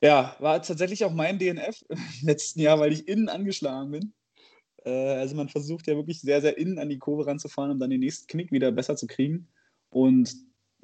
[0.00, 4.12] Ja, war tatsächlich auch mein DNF im letzten Jahr, weil ich innen angeschlagen bin.
[4.88, 7.90] Äh, also man versucht ja wirklich sehr, sehr innen an die Kurve ranzufahren, um dann
[7.90, 9.48] den nächsten Knick wieder besser zu kriegen.
[9.90, 10.34] Und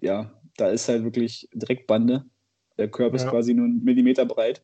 [0.00, 2.24] ja, da ist halt wirklich direkt Bande.
[2.78, 3.24] Der Körper ja.
[3.24, 4.62] ist quasi nur einen Millimeter breit.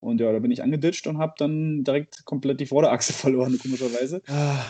[0.00, 4.22] Und ja, da bin ich angeditscht und habe dann direkt komplett die Vorderachse verloren, komischerweise.
[4.26, 4.64] Ah,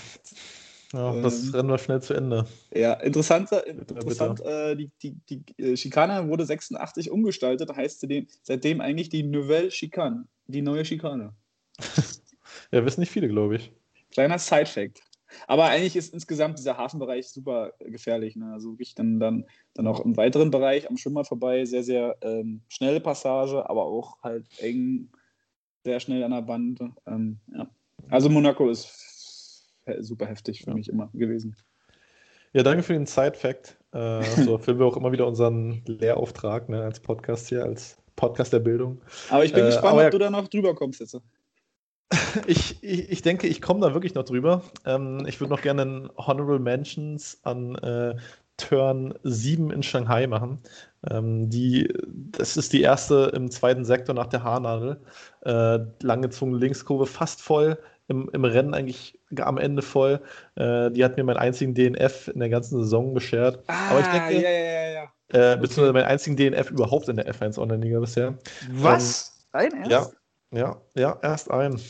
[0.93, 2.47] ja, das ähm, Rennen war schnell zu Ende.
[2.73, 8.81] Ja, interessant, interessant äh, die, die, die äh, Schikane wurde 86 umgestaltet, heißt seitdem, seitdem
[8.81, 11.35] eigentlich die Nouvelle Chicane, die neue Schikane.
[12.71, 13.73] ja, wissen nicht viele, glaube ich.
[14.15, 15.03] Kleiner Side-Fact.
[15.47, 18.37] Aber eigentlich ist insgesamt dieser Hafenbereich super gefährlich.
[18.37, 18.53] Ne?
[18.53, 22.63] Also wirklich dann, dann, dann auch im weiteren Bereich am Schwimmer vorbei, sehr, sehr ähm,
[22.69, 25.09] schnelle Passage, aber auch halt eng,
[25.85, 26.81] sehr schnell an der Wand.
[27.07, 27.69] Ähm, ja.
[28.09, 29.67] Also Monaco ist
[30.01, 30.77] super heftig für ja.
[30.77, 31.57] mich immer gewesen.
[32.53, 33.77] Ja, danke für den Side-Fact.
[33.93, 38.53] Äh, so erfüllen wir auch immer wieder unseren Lehrauftrag ne, als Podcast hier, als Podcast
[38.53, 39.01] der Bildung.
[39.29, 41.21] Aber ich bin äh, gespannt, ob ja, du da noch drüber kommst jetzt.
[42.47, 44.63] Ich, ich, ich denke, ich komme da wirklich noch drüber.
[44.85, 48.17] Ähm, ich würde noch gerne einen Honorable Mentions an äh,
[48.57, 50.59] Turn 7 in Shanghai machen.
[51.11, 55.01] Ähm, die, das ist die erste im zweiten Sektor nach der Haarnadel.
[55.45, 57.79] Äh, langgezogene Linkskurve, fast voll.
[58.07, 60.21] Im, Im Rennen eigentlich am Ende voll.
[60.57, 63.61] Äh, die hat mir meinen einzigen DNF in der ganzen Saison beschert.
[63.67, 67.33] Ah, Aber ich denke, ja, ja, ja, äh, beziehungsweise meinen einzigen DNF überhaupt in der
[67.33, 68.39] F1 Online-Liga bisher.
[68.73, 69.49] Was?
[69.53, 69.91] Dein Ernst?
[69.91, 70.07] Ja,
[70.55, 71.81] ja, ja, erst ein.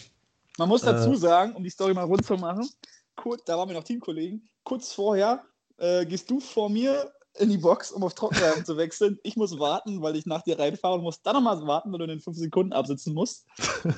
[0.58, 1.16] Man muss dazu Äh.
[1.16, 2.68] sagen, um die Story mal rund zu machen,
[3.16, 5.42] kurz, da waren wir noch Teamkollegen, kurz vorher
[5.78, 9.18] äh, gehst du vor mir in die Box, um auf Trockenreifen zu wechseln.
[9.22, 12.04] Ich muss warten, weil ich nach dir reinfahre und muss dann nochmal warten, weil du
[12.04, 13.46] in den 5 Sekunden absitzen musst.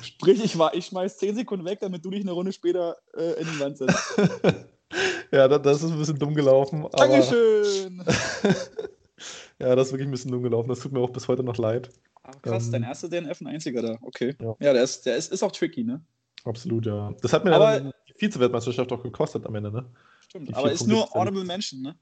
[0.01, 3.39] Sprich, ich, war, ich schmeiß 10 Sekunden weg, damit du dich eine Runde später äh,
[3.39, 4.17] in die Wand setzt.
[5.31, 6.87] ja, das, das ist ein bisschen dumm gelaufen.
[6.93, 8.03] Dankeschön!
[9.59, 10.69] ja, das ist wirklich ein bisschen dumm gelaufen.
[10.69, 11.91] Das tut mir auch bis heute noch leid.
[12.27, 13.97] Aber krass, Ähm, dein erster DNF, ein einziger da.
[14.01, 14.35] Okay.
[14.41, 14.55] Ja.
[14.59, 16.01] Ja, der, ist, der ist, ist auch tricky, ne?
[16.43, 17.13] Absolut, ja.
[17.21, 19.85] Das hat mir Aber- dann die Vize-Weltmeisterschaft auch gekostet am Ende, ne?
[20.27, 20.53] Stimmt.
[20.55, 21.95] Aber ist nur Honorable Mention, ne?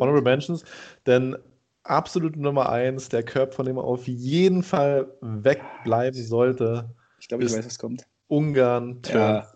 [0.00, 0.64] Honorable Mentions,
[1.06, 1.36] denn
[1.82, 7.44] absolute Nummer eins, der Curb, von dem er auf jeden Fall wegbleiben sollte, Ich glaube,
[7.44, 8.06] ich weiß, was kommt.
[8.28, 9.16] Ungarn Turn.
[9.18, 9.52] Ja.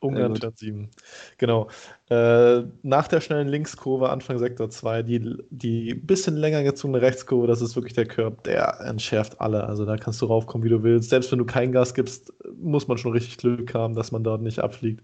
[0.00, 0.34] Ungarn.
[0.34, 0.90] Turn 7.
[1.38, 1.68] Genau.
[2.08, 7.60] Äh, nach der schnellen Linkskurve, Anfang Sektor 2, die, die bisschen länger gezogene Rechtskurve, das
[7.60, 9.64] ist wirklich der Curb, der entschärft alle.
[9.64, 11.10] Also da kannst du raufkommen, wie du willst.
[11.10, 14.42] Selbst wenn du kein Gas gibst, muss man schon richtig Glück haben, dass man dort
[14.42, 15.02] nicht abfliegt.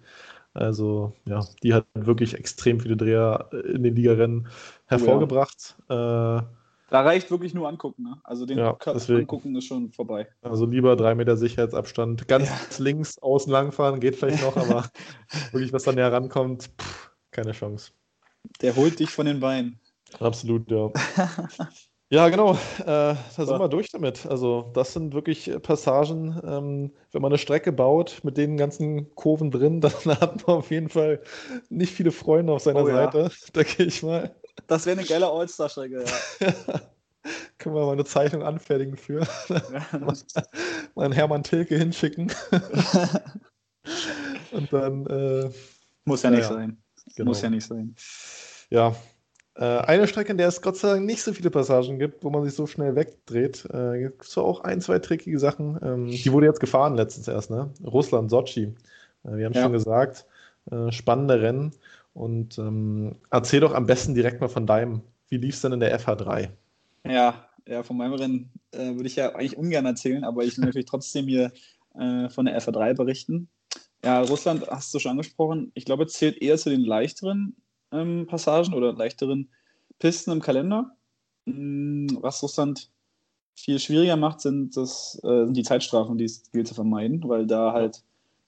[0.55, 4.47] Also, ja, die hat wirklich extrem viele Dreher in den Ligarennen
[4.87, 5.77] hervorgebracht.
[5.89, 6.43] Äh,
[6.95, 8.21] Da reicht wirklich nur angucken, ne?
[8.23, 10.29] Also den Ja, angucken ist schon vorbei.
[10.43, 12.29] Also lieber drei Meter Sicherheitsabstand.
[12.29, 14.89] Ganz links außen langfahren geht vielleicht noch, aber
[15.51, 17.91] wirklich, was dann näher rankommt, pff, keine Chance.
[18.63, 19.81] Der holt dich von den Beinen.
[20.21, 20.93] Absolut, ja.
[22.11, 22.53] Ja, genau.
[22.53, 24.25] Äh, da sind wir durch damit.
[24.27, 26.41] Also, das sind wirklich Passagen.
[26.47, 30.71] Ähm, wenn man eine Strecke baut mit den ganzen Kurven drin, dann hat man auf
[30.71, 31.23] jeden Fall
[31.71, 33.11] nicht viele Freunde auf seiner Oh ja.
[33.11, 34.33] Seite, denke ich mal.
[34.67, 36.49] Das wäre eine geile All-Star-Strecke, ja.
[37.59, 39.21] Können wir mal eine Zeichnung anfertigen für
[40.95, 42.31] mal einen Hermann Tilke hinschicken.
[44.53, 45.51] Und dann, äh,
[46.05, 46.49] Muss ja nicht ja.
[46.49, 46.79] sein.
[47.17, 47.31] genau.
[47.31, 47.95] Muss ja nicht sein.
[48.71, 48.95] Ja.
[49.57, 52.31] Äh, eine Strecke, in der es Gott sei Dank nicht so viele Passagen gibt, wo
[52.31, 53.65] man sich so schnell wegdreht.
[53.73, 55.79] Äh, gibt es auch ein, zwei trickige Sachen.
[55.83, 57.71] Ähm, die wurde jetzt gefahren letztens erst, ne?
[57.85, 58.75] Russland, Sochi.
[59.25, 59.63] Äh, wir haben Ja.
[59.63, 60.27] schon gesagt,
[60.71, 61.73] äh, spannende Rennen.
[62.15, 65.03] Und ähm, erzähl doch am besten direkt mal von deinem.
[65.29, 66.49] Wie lief es denn in der FH3?
[67.07, 70.65] Ja, ja, von meinem Rennen äh, würde ich ja eigentlich ungern erzählen, aber ich will
[70.65, 71.53] natürlich trotzdem hier
[71.95, 73.49] äh, von der FA3 berichten.
[74.05, 75.73] Ja, Russland hast du schon angesprochen.
[75.75, 77.57] Ich glaube, zählt eher zu den leichteren
[77.91, 79.51] ähm, Passagen oder leichteren
[79.99, 80.97] Pisten im Kalender.
[81.47, 82.91] Mm, Was Russland
[83.55, 87.47] viel schwieriger macht, sind, das, äh, sind die Zeitstrafen, die es gilt zu vermeiden, weil
[87.47, 88.03] da halt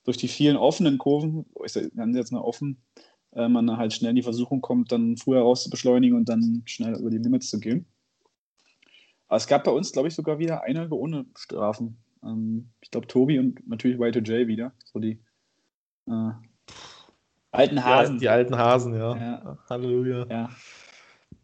[0.05, 2.79] durch die vielen offenen Kurven, ich nennen sie jetzt mal offen,
[3.37, 6.62] äh, man halt schnell in die Versuchung kommt, dann früher raus zu beschleunigen und dann
[6.64, 7.87] schnell über die Limits zu gehen.
[9.29, 11.99] Aber es gab bei uns, glaube ich, sogar wieder einige ohne Strafen.
[12.25, 14.72] Ähm, ich glaube, Tobi und natürlich Y2J wieder.
[14.85, 15.20] So die
[16.09, 16.31] äh,
[17.51, 18.18] alten Hasen.
[18.18, 19.16] Die, alten Hasen, ja.
[19.16, 19.59] Ja.
[19.68, 20.27] Halleluja.
[20.31, 20.51] Ja.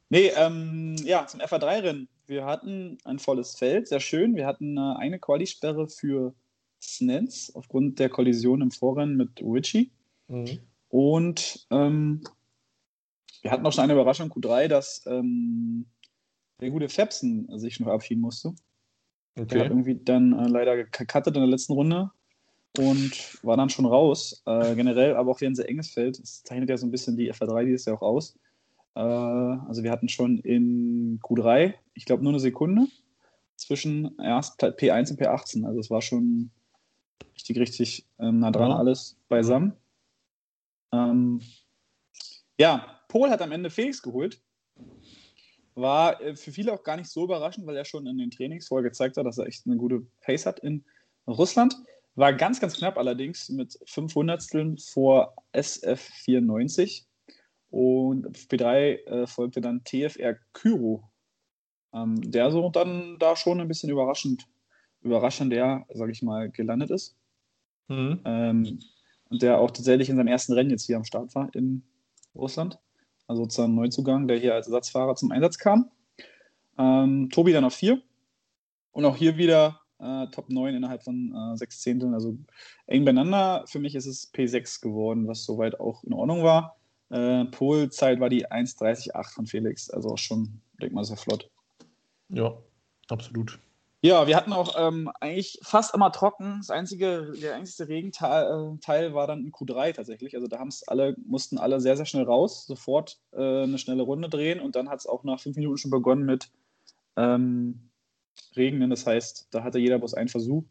[0.08, 2.08] Nee, ähm, ja, zum FA3-Rennen.
[2.26, 4.36] Wir hatten ein volles Feld, sehr schön.
[4.36, 6.34] Wir hatten äh, eine Quali-Sperre für
[6.80, 9.90] Snens aufgrund der Kollision im Vorrennen mit Richie.
[10.28, 10.60] Mhm.
[10.92, 12.20] Und ähm,
[13.40, 15.86] wir hatten auch schon eine Überraschung Q3, dass ähm,
[16.60, 18.52] der gute Fepsen sich noch abschieden musste.
[19.36, 19.68] Der hat Okay.
[19.70, 22.10] irgendwie dann äh, leider gecuttet in der letzten Runde
[22.78, 24.42] und war dann schon raus.
[24.44, 26.20] Äh, generell aber auch wieder ein sehr enges Feld.
[26.20, 28.38] Das zeichnet ja so ein bisschen die FA3 dieses Jahr auch aus.
[28.94, 32.86] Äh, also wir hatten schon in Q3, ich glaube, nur eine Sekunde
[33.56, 35.64] zwischen erst P1 und P18.
[35.64, 36.50] Also es war schon
[37.34, 38.76] richtig, richtig ähm, nah dran Ja.
[38.76, 39.72] alles beisammen.
[40.92, 41.40] Ähm,
[42.58, 44.40] ja, Pol hat am Ende Felix geholt.
[45.74, 48.68] War äh, für viele auch gar nicht so überraschend, weil er schon in den Trainings
[48.68, 50.84] vorher gezeigt hat, dass er echt eine gute Pace hat in
[51.26, 51.76] Russland.
[52.14, 54.42] War ganz, ganz knapp allerdings mit 500
[54.80, 57.06] vor SF94.
[57.70, 61.10] Und auf P3 äh, folgte dann TFR Kyro,
[61.94, 64.46] ähm, der so dann da schon ein bisschen überraschend,
[65.00, 67.16] überraschender, sage ich mal, gelandet ist.
[67.88, 68.20] Mhm.
[68.26, 68.80] Ähm,
[69.32, 71.82] und der auch tatsächlich in seinem ersten Rennen jetzt hier am Start war in
[72.34, 72.78] Russland.
[73.26, 75.90] Also sozusagen Neuzugang, der hier als Ersatzfahrer zum Einsatz kam.
[76.78, 78.00] Ähm, Tobi dann auf 4.
[78.90, 82.12] Und auch hier wieder äh, Top 9 innerhalb von äh, sechs Zehnteln.
[82.12, 82.36] Also
[82.86, 83.64] eng beieinander.
[83.68, 86.76] Für mich ist es P6 geworden, was soweit auch in Ordnung war.
[87.08, 89.88] Äh, Polzeit war die 1,30,8 von Felix.
[89.88, 91.50] Also auch schon, denk mal, sehr flott.
[92.28, 92.54] Ja,
[93.08, 93.58] absolut.
[94.04, 96.56] Ja, wir hatten auch ähm, eigentlich fast immer trocken.
[96.58, 100.34] Das einzige, der einzige Regenteil äh, war dann in Q3 tatsächlich.
[100.34, 104.58] Also da alle, mussten alle sehr, sehr schnell raus, sofort äh, eine schnelle Runde drehen
[104.58, 106.50] und dann hat es auch nach fünf Minuten schon begonnen mit
[107.16, 107.90] ähm,
[108.56, 108.90] Regnen.
[108.90, 110.64] Das heißt, da hatte jeder bloß einen Versuch.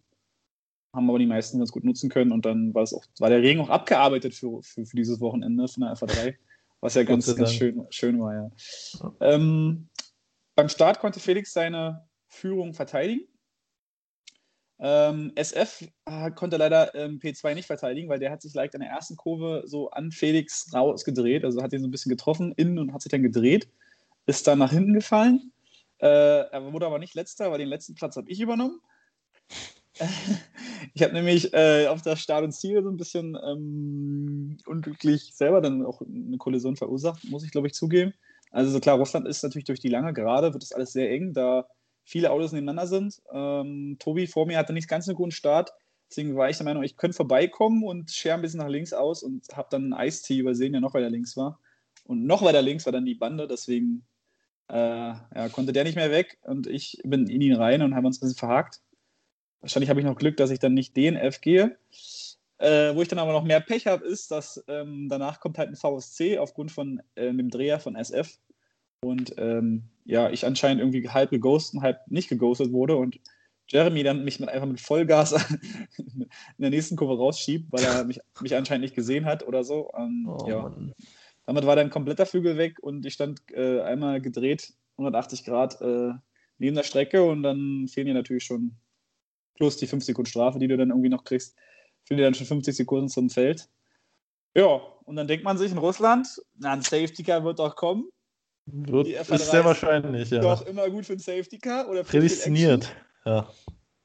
[0.93, 3.41] haben aber die meisten ganz gut nutzen können und dann war es auch, war der
[3.41, 6.35] Regen auch abgearbeitet für, für, für dieses Wochenende von der FA3,
[6.81, 8.51] was ja ganz, ganz schön, schön war, ja.
[8.99, 9.13] ja.
[9.21, 9.87] Ähm,
[10.53, 13.27] beim Start konnte Felix seine Führung verteidigen.
[14.79, 18.81] Ähm, SF äh, konnte leider ähm, P2 nicht verteidigen, weil der hat sich leicht an
[18.81, 22.79] der ersten Kurve so an Felix rausgedreht, also hat ihn so ein bisschen getroffen innen
[22.79, 23.67] und hat sich dann gedreht,
[24.25, 25.51] ist dann nach hinten gefallen.
[25.99, 26.07] Äh,
[26.49, 28.81] er wurde aber nicht letzter, weil den letzten Platz habe ich übernommen.
[30.95, 35.61] ich habe nämlich äh, auf der Start und Ziel so ein bisschen ähm, unglücklich selber
[35.61, 38.15] dann auch eine Kollision verursacht, muss ich glaube ich zugeben.
[38.49, 41.67] Also klar, Russland ist natürlich durch die lange Gerade, wird das alles sehr eng, da
[42.03, 43.21] viele Autos nebeneinander sind.
[43.31, 45.71] Ähm, Tobi vor mir hatte nicht ganz einen guten Start,
[46.09, 49.23] deswegen war ich der Meinung, ich könnte vorbeikommen und schere ein bisschen nach links aus
[49.23, 51.59] und habe dann einen Eistee übersehen, der noch weiter links war.
[52.05, 54.05] Und noch weiter links war dann die Bande, deswegen
[54.67, 58.05] äh, ja, konnte der nicht mehr weg und ich bin in ihn rein und haben
[58.05, 58.81] uns ein bisschen verhakt.
[59.61, 61.77] Wahrscheinlich habe ich noch Glück, dass ich dann nicht DNF gehe.
[62.57, 65.69] Äh, wo ich dann aber noch mehr Pech habe, ist, dass ähm, danach kommt halt
[65.69, 68.37] ein VSC aufgrund von äh, dem Dreher von SF.
[69.03, 73.19] Und ähm, ja, ich anscheinend irgendwie halb geghostet und halb nicht geghostet wurde und
[73.67, 75.31] Jeremy dann mich mit, einfach mit Vollgas
[75.97, 79.91] in der nächsten Kurve rausschiebt, weil er mich, mich anscheinend nicht gesehen hat oder so.
[79.97, 80.75] Ähm, oh, ja.
[81.45, 86.11] Damit war dann kompletter Flügel weg und ich stand äh, einmal gedreht 180 Grad äh,
[86.57, 88.75] neben der Strecke und dann fehlen dir natürlich schon
[89.55, 91.55] plus die 5 Sekunden Strafe, die du dann irgendwie noch kriegst,
[92.03, 93.69] fehlen dir dann schon 50 Sekunden zum Feld.
[94.55, 98.09] Ja, und dann denkt man sich in Russland, na, ein Safety Car wird doch kommen.
[98.65, 100.39] Wird, ist sehr wahrscheinlich, ja.
[100.39, 102.95] Doch immer gut für ein Safety Car oder Prädestiniert,
[103.25, 103.49] ja.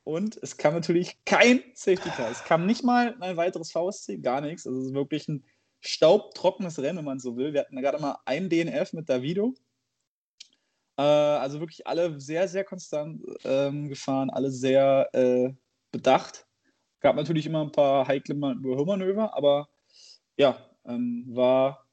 [0.05, 2.31] Und es kam natürlich kein Safety Car.
[2.31, 4.67] Es kam nicht mal ein weiteres VSC, gar nichts.
[4.67, 5.45] Also es ist wirklich ein
[5.81, 7.53] staubtrockenes Rennen, wenn man so will.
[7.53, 9.55] Wir hatten gerade mal ein DNF mit Davido.
[10.97, 15.53] Äh, also wirklich alle sehr, sehr konstant ähm, gefahren, alle sehr äh,
[15.91, 16.47] bedacht.
[17.01, 19.69] Gab natürlich immer ein paar heikle Überholmanöver, aber
[20.37, 21.87] ja, ähm, war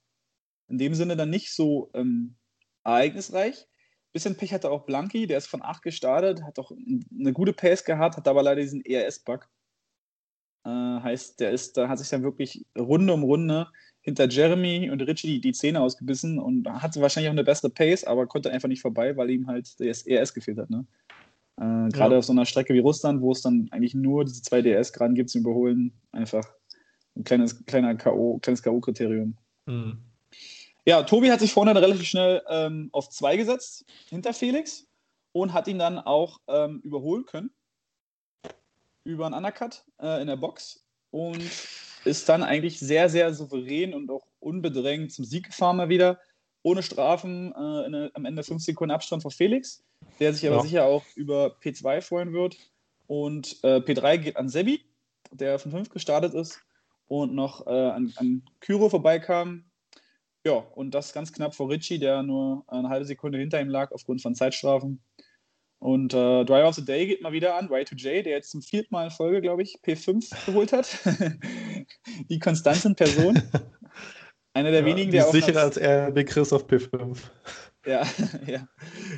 [0.70, 2.36] in dem Sinne dann nicht so ähm,
[2.84, 3.68] ereignisreich.
[4.12, 7.84] Bisschen Pech hatte auch Blanky, der ist von 8 gestartet, hat auch eine gute Pace
[7.84, 9.50] gehabt, hat aber leider diesen ERS-Bug.
[10.66, 13.68] Äh, heißt, der ist, da hat sich dann wirklich Runde um Runde
[14.02, 18.04] hinter Jeremy und Richie die, die Zähne ausgebissen und hatte wahrscheinlich auch eine bessere Pace,
[18.04, 20.70] aber konnte einfach nicht vorbei, weil ihm halt das ERS gefehlt hat.
[20.70, 20.86] Ne?
[21.58, 22.18] Äh, Gerade ja.
[22.20, 25.14] auf so einer Strecke wie Russland, wo es dann eigentlich nur diese zwei ds gerade
[25.14, 26.46] gibt zum Überholen, einfach
[27.16, 29.34] ein kleines, kleiner K.O., kleines K.O.-Kriterium.
[29.66, 30.00] Mhm.
[30.86, 34.86] Ja, Tobi hat sich vorne relativ schnell ähm, auf zwei gesetzt, hinter Felix,
[35.32, 37.52] und hat ihn dann auch ähm, überholen können.
[39.06, 40.84] Über einen Undercut äh, in der Box.
[41.12, 41.42] Und
[42.06, 46.20] ist dann eigentlich sehr, sehr souverän und auch unbedrängt zum Sieg gefahren mal wieder.
[46.64, 49.84] Ohne Strafen äh, eine, am Ende 5 Sekunden Abstand vor Felix,
[50.20, 50.64] der sich aber ja.
[50.64, 52.58] sicher auch über P2 freuen wird.
[53.08, 54.86] Und äh, P3 geht an Sebi,
[55.32, 56.62] der von 5 gestartet ist
[57.08, 59.66] und noch äh, an, an Kyro vorbeikam,
[60.46, 63.92] ja, und das ganz knapp vor Ritchie, der nur eine halbe Sekunde hinter ihm lag
[63.92, 65.02] aufgrund von Zeitstrafen.
[65.80, 68.88] Und äh, Driver of the Day geht mal wieder an, Y2J, der jetzt zum vierten
[68.92, 71.00] Mal in Folge, glaube ich, P5 geholt hat.
[72.30, 73.42] die Konstanz in Person.
[74.54, 75.32] Einer der ja, wenigen, der auch.
[75.32, 77.18] Sicher als RB Chris auf P5.
[77.86, 78.08] Ja,
[78.48, 78.66] ja.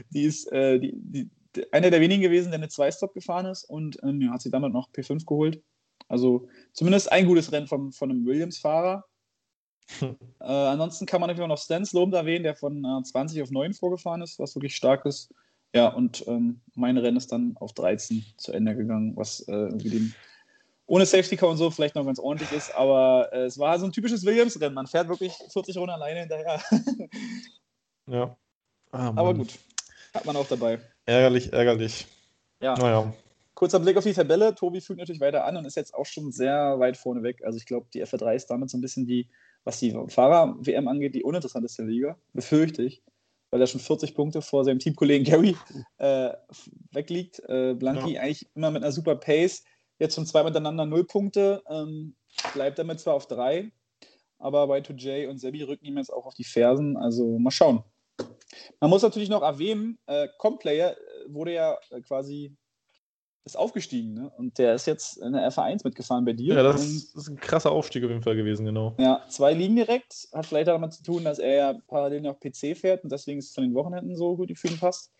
[0.09, 1.29] Die ist äh, die, die,
[1.71, 4.73] einer der wenigen gewesen, der eine Zwei-Stop gefahren ist und ähm, ja, hat sie damit
[4.73, 5.61] noch P5 geholt.
[6.07, 9.05] Also zumindest ein gutes Rennen von, von einem Williams-Fahrer.
[10.41, 13.49] Äh, ansonsten kann man natürlich auch noch Stans Lohm erwähnen, der von äh, 20 auf
[13.49, 15.33] 9 vorgefahren ist, was wirklich stark ist.
[15.73, 20.13] Ja, und ähm, mein Rennen ist dann auf 13 zu Ende gegangen, was äh, dem,
[20.85, 23.85] ohne Safety Car und so vielleicht noch ganz ordentlich ist, aber äh, es war so
[23.85, 24.75] ein typisches Williams-Rennen.
[24.75, 26.61] Man fährt wirklich 40 Runden alleine hinterher.
[28.07, 28.37] ja.
[28.91, 29.57] Ah, aber gut,
[30.13, 30.79] hat man auch dabei.
[31.05, 32.05] Ärgerlich, ärgerlich.
[32.61, 32.75] Ja.
[32.77, 33.13] Naja.
[33.55, 34.53] Kurzer Blick auf die Tabelle.
[34.53, 37.41] Tobi führt natürlich weiter an und ist jetzt auch schon sehr weit vorne weg.
[37.43, 39.27] Also ich glaube, die FR3 ist damit so ein bisschen die
[39.65, 43.03] was die Fahrer-WM angeht, die uninteressanteste Liga, befürchte ich,
[43.49, 45.57] weil er schon 40 Punkte vor seinem Teamkollegen Gary
[45.97, 46.31] äh,
[46.91, 47.41] wegliegt.
[47.49, 48.21] Äh, Blanky ja.
[48.21, 49.63] eigentlich immer mit einer super Pace,
[49.99, 52.15] jetzt schon zwei miteinander null Punkte, ähm,
[52.53, 53.71] bleibt damit zwar auf drei,
[54.37, 57.83] aber Y2J und Sebi rücken ihm jetzt auch auf die Fersen, also mal schauen.
[58.79, 62.55] Man muss natürlich noch erwähnen, äh, Complayer äh, wurde ja äh, quasi
[63.45, 64.31] ist aufgestiegen, ne?
[64.37, 66.55] Und der ist jetzt in der FA1 mitgefahren bei dir.
[66.55, 68.95] Ja, das, ist ein krasser Aufstieg auf jeden Fall gewesen, genau.
[68.97, 70.27] Ja, zwei Ligen direkt.
[70.33, 73.49] Hat vielleicht damit zu tun, dass er ja parallel noch PC fährt und deswegen ist
[73.49, 75.11] es von den Wochenenden so gut für ihn passt.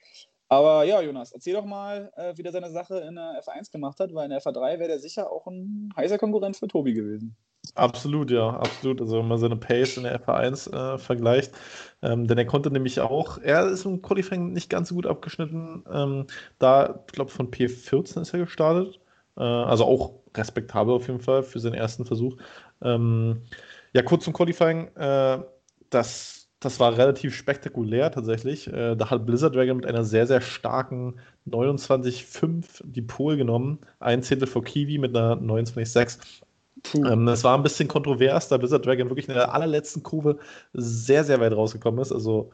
[0.47, 3.99] Aber ja, Jonas, erzähl doch mal, äh, wie der seine Sache in der F1 gemacht
[3.99, 7.35] hat, weil in der FA3 wäre der sicher auch ein heißer Konkurrent für Tobi gewesen.
[7.73, 9.01] Absolut, ja, absolut.
[9.01, 11.53] Also wenn man seine Pace in der FA1 äh, vergleicht,
[12.01, 15.83] ähm, denn er konnte nämlich auch, er ist im Qualifying nicht ganz so gut abgeschnitten.
[15.91, 16.27] Ähm,
[16.59, 18.99] da, ich glaube, von P14 ist er gestartet.
[19.37, 22.37] Äh, also auch respektabel auf jeden Fall für seinen ersten Versuch.
[22.81, 23.41] Ähm,
[23.93, 24.87] ja, kurz zum Qualifying.
[24.95, 25.39] Äh,
[25.89, 28.67] das, das war relativ spektakulär tatsächlich.
[28.67, 33.79] Äh, da hat Blizzard Dragon mit einer sehr, sehr starken 29,5 die Pole genommen.
[33.99, 36.44] Ein Zehntel vor Kiwi mit einer 29,6.
[36.93, 40.37] Ähm, das war ein bisschen kontrovers, da Blizzard Dragon wirklich in der allerletzten Kurve
[40.73, 42.11] sehr, sehr weit rausgekommen ist.
[42.11, 42.51] Also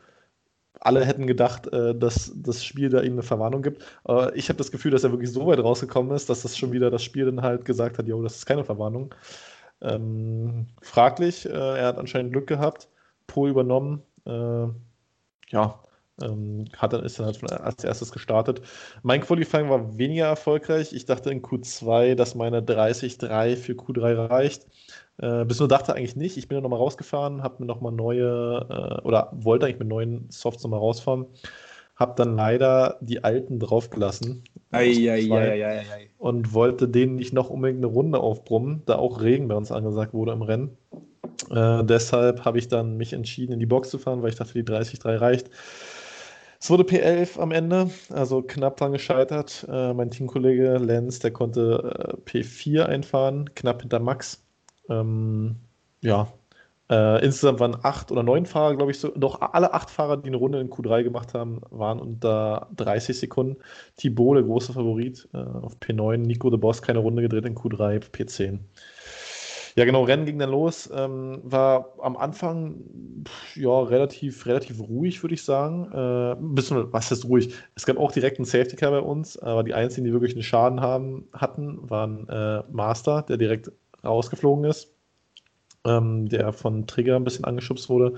[0.80, 3.86] alle hätten gedacht, äh, dass das Spiel da ihm eine Verwarnung gibt.
[4.04, 6.72] Aber ich habe das Gefühl, dass er wirklich so weit rausgekommen ist, dass das schon
[6.72, 9.13] wieder das Spiel dann halt gesagt hat, jo, das ist keine Verwarnung.
[9.82, 12.89] Ähm, fraglich, äh, er hat anscheinend Glück gehabt,
[13.28, 14.02] Pro übernommen.
[14.26, 14.67] Äh,
[15.50, 15.80] ja,
[16.22, 18.62] ähm, hat dann, ist dann halt als erstes gestartet.
[19.04, 20.94] Mein Qualifying war weniger erfolgreich.
[20.94, 24.68] Ich dachte in Q2, dass meine 30-3 für Q3 reicht.
[25.18, 26.38] Äh, bis nur dachte eigentlich nicht.
[26.38, 30.30] Ich bin dann nochmal rausgefahren, habe mir nochmal neue, äh, oder wollte eigentlich mit neuen
[30.30, 31.26] Softs nochmal rausfahren.
[31.96, 34.44] Habe dann leider die alten draufgelassen.
[34.72, 34.88] Ei,
[36.18, 40.14] und wollte denen nicht noch unbedingt eine Runde aufbrummen, da auch Regen bei uns angesagt
[40.14, 40.78] wurde im Rennen.
[41.50, 44.54] Äh, deshalb habe ich dann mich entschieden, in die Box zu fahren, weil ich dachte,
[44.54, 45.50] die 30-3 reicht.
[46.62, 49.65] Es wurde P11 am Ende, also knapp dran gescheitert.
[49.67, 54.45] Äh, mein Teamkollege Lenz, der konnte äh, P4 einfahren, knapp hinter Max.
[54.88, 55.56] Ähm,
[56.02, 56.32] ja,
[56.91, 60.28] äh, insgesamt waren acht oder neun Fahrer, glaube ich, so, doch alle acht Fahrer, die
[60.28, 63.58] eine Runde in Q3 gemacht haben, waren unter 30 Sekunden.
[63.97, 68.02] Thibaut, der große Favorit, äh, auf P9, Nico de Boss keine Runde gedreht in Q3,
[68.12, 68.60] P10.
[69.76, 70.90] Ja, genau, Rennen ging dann los.
[70.94, 72.84] Ähm, war am Anfang
[73.56, 75.90] ja relativ, relativ ruhig, würde ich sagen.
[75.94, 77.54] Äh, ein bisschen, was ist ruhig?
[77.76, 80.44] Es gab auch direkt einen Safety Car bei uns, aber die einzigen, die wirklich einen
[80.44, 83.72] Schaden haben, hatten, waren äh, Master, der direkt
[84.04, 84.94] rausgeflogen ist,
[85.86, 88.16] ähm, der von Trigger ein bisschen angeschubst wurde,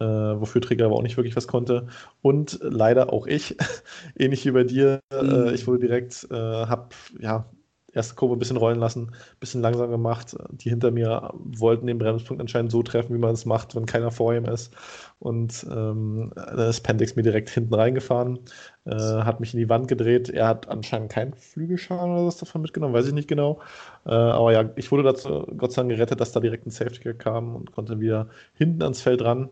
[0.00, 1.88] äh, wofür Trigger aber auch nicht wirklich was konnte.
[2.22, 3.56] Und leider auch ich,
[4.18, 5.54] ähnlich wie bei dir, äh, mhm.
[5.54, 7.46] ich wurde direkt, äh, hab ja
[7.92, 10.36] erste Kurve ein bisschen rollen lassen, ein bisschen langsam gemacht.
[10.50, 14.10] Die hinter mir wollten den Bremspunkt anscheinend so treffen, wie man es macht, wenn keiner
[14.10, 14.74] vor ihm ist.
[15.18, 18.38] Und ähm, dann ist Pendix mir direkt hinten reingefahren,
[18.84, 20.28] äh, hat mich in die Wand gedreht.
[20.28, 23.60] Er hat anscheinend keinen Flügelschaden oder was davon mitgenommen, weiß ich nicht genau.
[24.06, 27.00] Äh, aber ja, ich wurde dazu Gott sei Dank gerettet, dass da direkt ein Safety
[27.00, 29.50] Car kam und konnte wieder hinten ans Feld ran.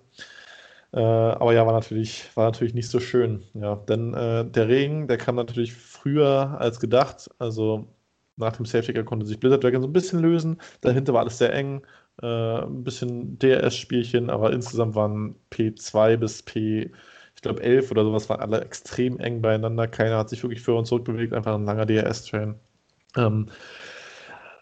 [0.93, 3.43] Äh, aber ja, war natürlich, war natürlich nicht so schön.
[3.55, 7.31] Ja, denn äh, der Regen, der kam natürlich früher als gedacht.
[7.39, 7.87] Also
[8.37, 10.61] nach dem Safety konnte sich Blizzard Dragon so ein bisschen lösen.
[10.81, 11.83] Dahinter war alles sehr eng.
[12.23, 12.27] Äh,
[12.63, 16.91] ein bisschen DRS-Spielchen, aber insgesamt waren P2 bis P,
[17.35, 19.87] ich glaube 11 oder sowas, waren alle extrem eng beieinander.
[19.89, 22.55] Keiner hat sich wirklich für uns zurückbewegt, einfach ein langer DRS-Train.
[23.17, 23.51] Ähm,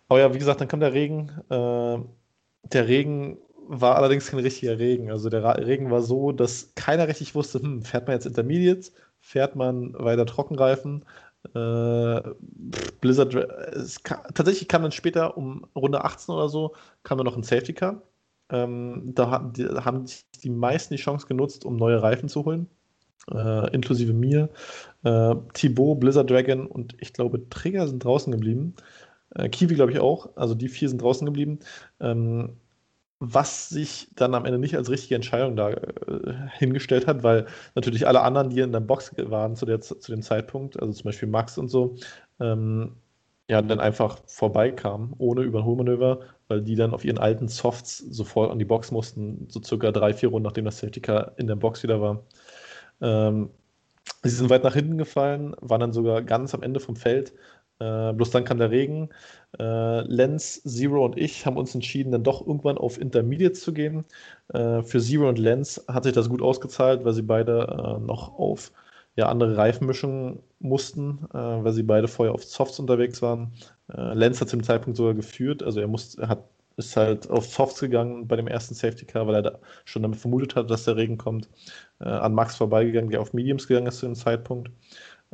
[0.09, 1.31] aber ja, wie gesagt, dann kam der Regen.
[1.51, 1.99] Äh,
[2.73, 5.11] der Regen war allerdings kein richtiger Regen.
[5.11, 9.57] Also der Regen war so, dass keiner richtig wusste, hm, fährt man jetzt Intermediates, fährt
[9.57, 11.05] man weiter Trockenreifen,
[11.53, 13.35] Blizzard,
[14.03, 17.75] kann, tatsächlich kam dann später um Runde 18 oder so, kam dann noch ein Safety
[17.75, 18.03] Car.
[18.51, 20.07] Ähm, da haben die, haben
[20.43, 22.69] die meisten die Chance genutzt, um neue Reifen zu holen.
[23.33, 24.51] Äh, inklusive mir.
[25.03, 28.75] Äh, Thibaut, Blizzard Dragon und ich glaube Trigger sind draußen geblieben.
[29.35, 30.37] Äh, Kiwi glaube ich auch.
[30.37, 31.59] Also die vier sind draußen geblieben.
[32.01, 32.57] Ähm,
[33.33, 35.79] was sich dann am Ende nicht als richtige Entscheidung da äh,
[36.59, 40.23] hingestellt hat, weil natürlich alle anderen, die in der Box waren zu, der, zu dem
[40.23, 41.97] Zeitpunkt, also zum Beispiel Max und so,
[42.41, 42.97] ähm,
[43.49, 48.59] ja, dann einfach vorbeikamen, ohne Überholmanöver, weil die dann auf ihren alten Softs sofort an
[48.59, 52.01] die Box mussten, so circa drei, vier Runden, nachdem das Car in der Box wieder
[52.01, 52.25] war.
[53.01, 53.51] Ähm,
[54.23, 57.35] sie sind weit nach hinten gefallen, waren dann sogar ganz am Ende vom Feld
[57.81, 59.11] äh, bloß dann kam der Regen.
[59.59, 64.05] Äh, Lenz, Zero und ich haben uns entschieden, dann doch irgendwann auf Intermediates zu gehen.
[64.53, 68.39] Äh, für Zero und Lenz hat sich das gut ausgezahlt, weil sie beide äh, noch
[68.39, 68.73] auf
[69.17, 73.53] ja, andere Reifenmischungen mussten, äh, weil sie beide vorher auf Softs unterwegs waren.
[73.93, 77.31] Äh, Lenz hat zu dem Zeitpunkt sogar geführt, also er, muss, er hat, ist halt
[77.31, 80.71] auf Softs gegangen bei dem ersten Safety Car, weil er da schon damit vermutet hat,
[80.71, 81.49] dass der Regen kommt.
[82.01, 84.71] an Max vorbeigegangen, der auf Mediums gegangen ist zu dem Zeitpunkt.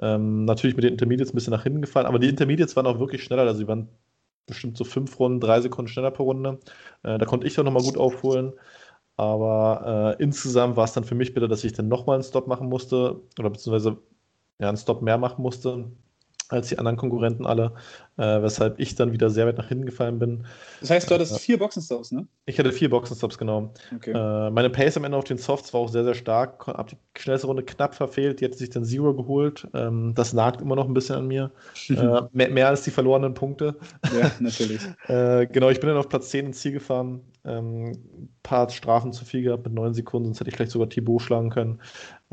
[0.01, 2.99] Ähm, natürlich mit den Intermediates ein bisschen nach hinten gefallen, aber die Intermediates waren auch
[2.99, 3.43] wirklich schneller.
[3.43, 3.89] Also, sie waren
[4.47, 6.61] bestimmt so fünf Runden, drei Sekunden schneller pro Runde.
[7.03, 8.53] Äh, da konnte ich auch nochmal gut aufholen.
[9.17, 12.47] Aber äh, insgesamt war es dann für mich bitter, dass ich dann nochmal einen Stop
[12.49, 13.99] machen musste oder beziehungsweise
[14.59, 15.91] ja, einen Stop mehr machen musste
[16.51, 17.73] als die anderen Konkurrenten alle,
[18.17, 20.47] äh, weshalb ich dann wieder sehr weit nach hinten gefallen bin.
[20.81, 22.27] Das heißt, du hattest äh, vier Boxenstops, ne?
[22.45, 23.73] Ich hatte vier Boxenstops, genau.
[23.95, 24.11] Okay.
[24.11, 26.67] Äh, meine Pace am Ende auf den Softs war auch sehr, sehr stark.
[26.67, 29.69] Hab die schnellste Runde knapp verfehlt, die hat sich dann Zero geholt.
[29.75, 31.51] Ähm, das nagt immer noch ein bisschen an mir.
[31.91, 33.77] Äh, mehr, mehr, als die verlorenen Punkte.
[34.17, 34.81] Ja, natürlich.
[35.09, 37.21] Äh, genau, ich bin dann auf Platz 10 ins Ziel gefahren.
[37.45, 40.89] Ähm, ein paar Strafen zu viel gehabt mit neun Sekunden, sonst hätte ich vielleicht sogar
[40.89, 41.81] Thibaut schlagen können.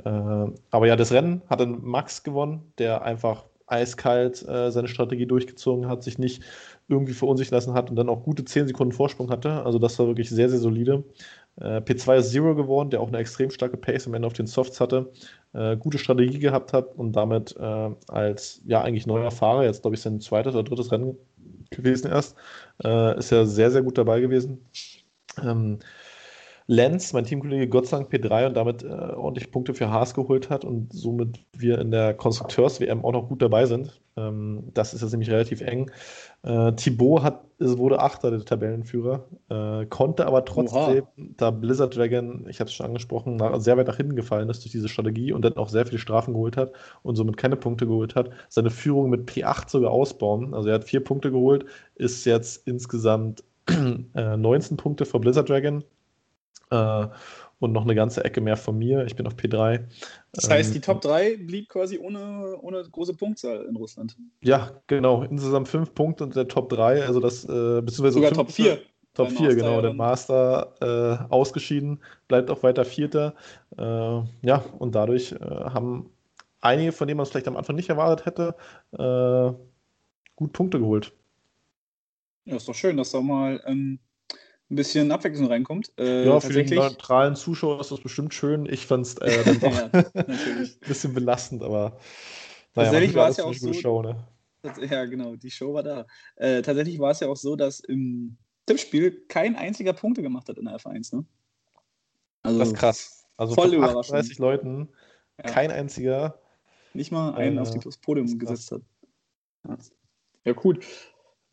[0.03, 5.25] Äh, aber ja, das Rennen hat dann Max gewonnen, der einfach eiskalt äh, seine Strategie
[5.25, 6.43] durchgezogen hat, sich nicht
[6.87, 9.63] irgendwie verunsichern lassen hat und dann auch gute 10 Sekunden Vorsprung hatte.
[9.65, 11.03] Also das war wirklich sehr, sehr solide.
[11.59, 14.47] Äh, P2 ist Zero geworden, der auch eine extrem starke Pace am Ende auf den
[14.47, 15.11] Softs hatte,
[15.53, 19.95] äh, gute Strategie gehabt hat und damit äh, als ja eigentlich neuer Fahrer, jetzt glaube
[19.95, 21.17] ich sein zweites oder drittes Rennen
[21.71, 22.35] gewesen erst,
[22.83, 24.65] äh, ist ja sehr, sehr gut dabei gewesen.
[25.43, 25.79] Ähm,
[26.69, 30.49] Lenz, mein Teamkollege, Gott sei Dank P3 und damit äh, ordentlich Punkte für Haas geholt
[30.49, 34.01] hat und somit wir in der Konstrukteurs-WM auch noch gut dabei sind.
[34.17, 35.89] Ähm, das ist jetzt nämlich relativ eng.
[36.43, 41.25] Äh, Thibaut hat, es wurde Achter der Tabellenführer, äh, konnte aber trotzdem, Oha.
[41.37, 44.61] da Blizzard Dragon, ich habe es schon angesprochen, nach, sehr weit nach hinten gefallen ist
[44.65, 47.87] durch diese Strategie und dann auch sehr viele Strafen geholt hat und somit keine Punkte
[47.87, 50.53] geholt hat, seine Führung mit P8 sogar ausbauen.
[50.53, 51.63] Also er hat vier Punkte geholt,
[51.95, 55.85] ist jetzt insgesamt 19 äh, Punkte vor Blizzard Dragon
[56.69, 57.07] äh,
[57.59, 59.05] und noch eine ganze Ecke mehr von mir.
[59.05, 59.85] Ich bin auf P3.
[60.31, 64.15] Das heißt, die ähm, Top 3 blieb quasi ohne, ohne große Punktzahl in Russland.
[64.41, 65.23] Ja, genau.
[65.23, 68.79] Insgesamt fünf Punkte und der Top 3, also das, äh, beziehungsweise sogar Top 4.
[69.15, 69.81] Top 4, genau.
[69.81, 73.33] Der Master äh, ausgeschieden, bleibt auch weiter Vierter.
[73.75, 76.11] Äh, ja, und dadurch äh, haben
[76.61, 78.55] einige, von denen man es vielleicht am Anfang nicht erwartet hätte,
[78.91, 79.57] äh,
[80.35, 81.13] gut Punkte geholt.
[82.45, 83.97] Ja, ist doch schön, dass da mal ähm,
[84.69, 85.91] ein bisschen Abwechslung reinkommt.
[85.97, 88.65] Äh, ja, für den neutralen Zuschauer ist das bestimmt schön.
[88.65, 89.43] Ich fand es äh,
[90.13, 91.97] ein bisschen belastend, aber
[92.75, 93.73] naja, tatsächlich war es ja auch so.
[93.73, 94.27] Show, ne?
[94.89, 96.05] Ja, genau, die Show war da.
[96.35, 100.57] Äh, tatsächlich war es ja auch so, dass im Tippspiel kein einziger Punkte gemacht hat
[100.57, 101.15] in der F1.
[101.15, 101.25] Ne?
[102.43, 103.25] Also, das ist krass.
[103.37, 104.89] Also voll von 38 Leuten
[105.37, 105.49] ja.
[105.49, 106.39] kein einziger.
[106.93, 108.81] Nicht mal einen auf das Podium gesetzt hat.
[109.67, 109.77] Ja.
[110.45, 110.83] ja, gut.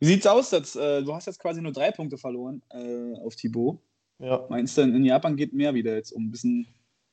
[0.00, 0.76] Wie sieht's aus jetzt?
[0.76, 3.78] Äh, du hast jetzt quasi nur drei Punkte verloren äh, auf Thibaut.
[4.18, 4.46] Ja.
[4.48, 6.66] Meinst du, in Japan geht mehr wieder jetzt, um ein bisschen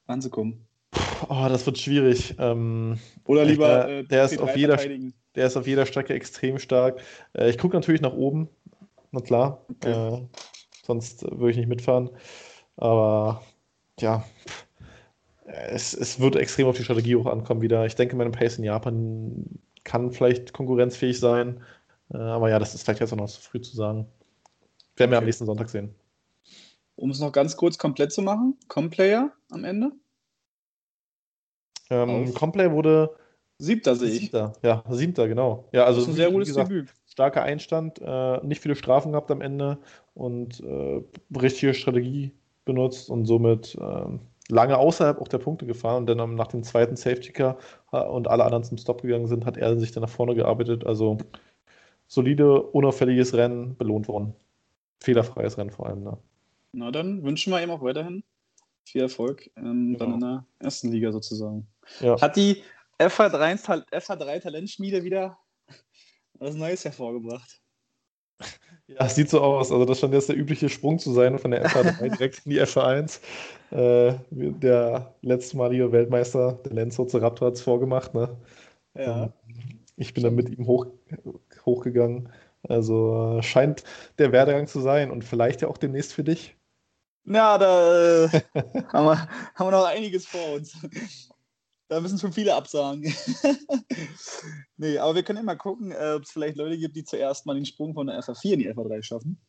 [0.08, 0.66] ranzukommen?
[1.30, 2.36] Oh, das wird schwierig.
[2.40, 4.78] Ähm, Oder lieber äh, der, ist auf jeder,
[5.36, 7.02] der ist auf jeder Strecke extrem stark.
[7.34, 8.50] Äh, ich gucke natürlich nach oben,
[9.12, 9.66] na klar.
[9.70, 9.92] Okay.
[9.92, 10.28] Äh,
[10.84, 12.10] sonst würde ich nicht mitfahren.
[12.78, 13.44] Aber
[14.00, 14.26] ja,
[15.46, 17.86] es, es wird extrem auf die Strategie auch ankommen wieder.
[17.86, 19.46] Ich denke, meine Pace in Japan
[19.84, 21.62] kann vielleicht konkurrenzfähig sein.
[22.14, 24.08] Äh, aber ja, das ist vielleicht jetzt auch noch zu früh zu sagen.
[24.96, 25.96] Werden wir am nächsten Sonntag sehen.
[26.96, 29.92] Um es noch ganz kurz komplett zu machen, Complayer am Ende?
[31.90, 33.16] Ähm, Complayer wurde
[33.58, 34.20] siebter, sehe ich.
[34.20, 35.68] Siebter, ja, siebter, genau.
[35.72, 36.94] Ja, also, das ist ein sehr gutes gesagt, Debüt.
[37.06, 39.78] Starker Einstand, äh, nicht viele Strafen gehabt am Ende
[40.14, 41.02] und äh,
[41.38, 42.32] richtige Strategie
[42.66, 44.06] benutzt und somit äh,
[44.50, 47.58] lange außerhalb auch der Punkte gefahren und dann nach dem zweiten Safety Car
[47.92, 50.86] äh, und alle anderen zum Stop gegangen sind, hat er sich dann nach vorne gearbeitet.
[50.86, 51.18] Also
[52.12, 54.36] solide, unauffälliges Rennen belohnt worden.
[55.00, 56.04] Fehlerfreies Rennen vor allem.
[56.04, 56.18] Ne?
[56.74, 58.24] Na, dann wünschen wir ihm auch weiterhin
[58.84, 60.00] viel Erfolg ähm, genau.
[60.00, 61.68] dann in der ersten Liga sozusagen.
[62.02, 62.20] Ja.
[62.20, 62.64] Hat die
[63.00, 65.38] FH3, FH3 Talentschmiede wieder
[66.34, 67.62] was Neues hervorgebracht?
[68.88, 69.72] Ja, sieht so aus.
[69.72, 72.60] Also, das scheint jetzt der übliche Sprung zu sein von der FH3 direkt in die
[72.60, 73.22] FH1.
[73.72, 78.14] Äh, der letztmalige Weltmeister, der Lenzo Raptor, hat es vorgemacht.
[78.14, 78.36] Ne?
[78.96, 79.24] Ja.
[79.24, 79.34] Ähm,
[79.96, 80.88] ich bin dann mit ihm hoch,
[81.66, 82.30] hochgegangen.
[82.68, 83.84] Also äh, scheint
[84.18, 86.56] der Werdegang zu sein und vielleicht ja auch demnächst für dich.
[87.26, 88.30] Ja, da äh,
[88.94, 90.76] haben, wir, haben wir noch einiges vor uns.
[91.88, 93.04] Da müssen schon viele absagen.
[94.78, 97.56] nee, aber wir können immer gucken, äh, ob es vielleicht Leute gibt, die zuerst mal
[97.56, 99.42] den Sprung von der FA4 in die FA3 schaffen.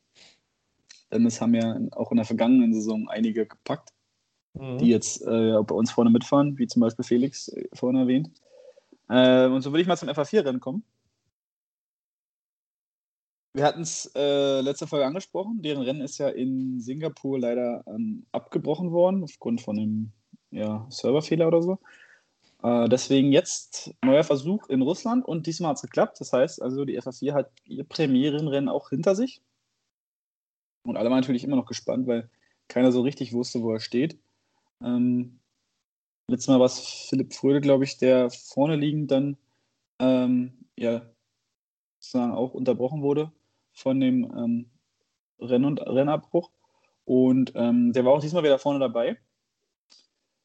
[1.12, 3.90] Denn das haben ja auch in der vergangenen Saison einige gepackt,
[4.54, 4.78] mhm.
[4.78, 8.30] die jetzt äh, bei uns vorne mitfahren, wie zum Beispiel Felix vorhin erwähnt.
[9.08, 10.84] Äh, und so würde ich mal zum FA4-Rennen kommen.
[13.54, 15.60] Wir hatten es äh, letzte Folge angesprochen.
[15.60, 20.12] Deren Rennen ist ja in Singapur leider ähm, abgebrochen worden, aufgrund von einem
[20.50, 21.78] ja, Serverfehler oder so.
[22.62, 26.18] Äh, deswegen jetzt neuer Versuch in Russland und diesmal hat es geklappt.
[26.20, 29.42] Das heißt also, die FA4 hat ihr Premierenrennen auch hinter sich.
[30.84, 32.30] Und alle waren natürlich immer noch gespannt, weil
[32.68, 34.18] keiner so richtig wusste, wo er steht.
[34.82, 35.40] Ähm,
[36.26, 39.36] letztes Mal war es Philipp Fröde, glaube ich, der vorne liegend dann
[40.00, 41.02] ähm, ja,
[42.00, 43.30] sozusagen auch unterbrochen wurde
[43.72, 44.70] von dem ähm,
[45.40, 46.50] Renn und Rennabbruch.
[47.04, 49.16] Und ähm, der war auch diesmal wieder vorne dabei.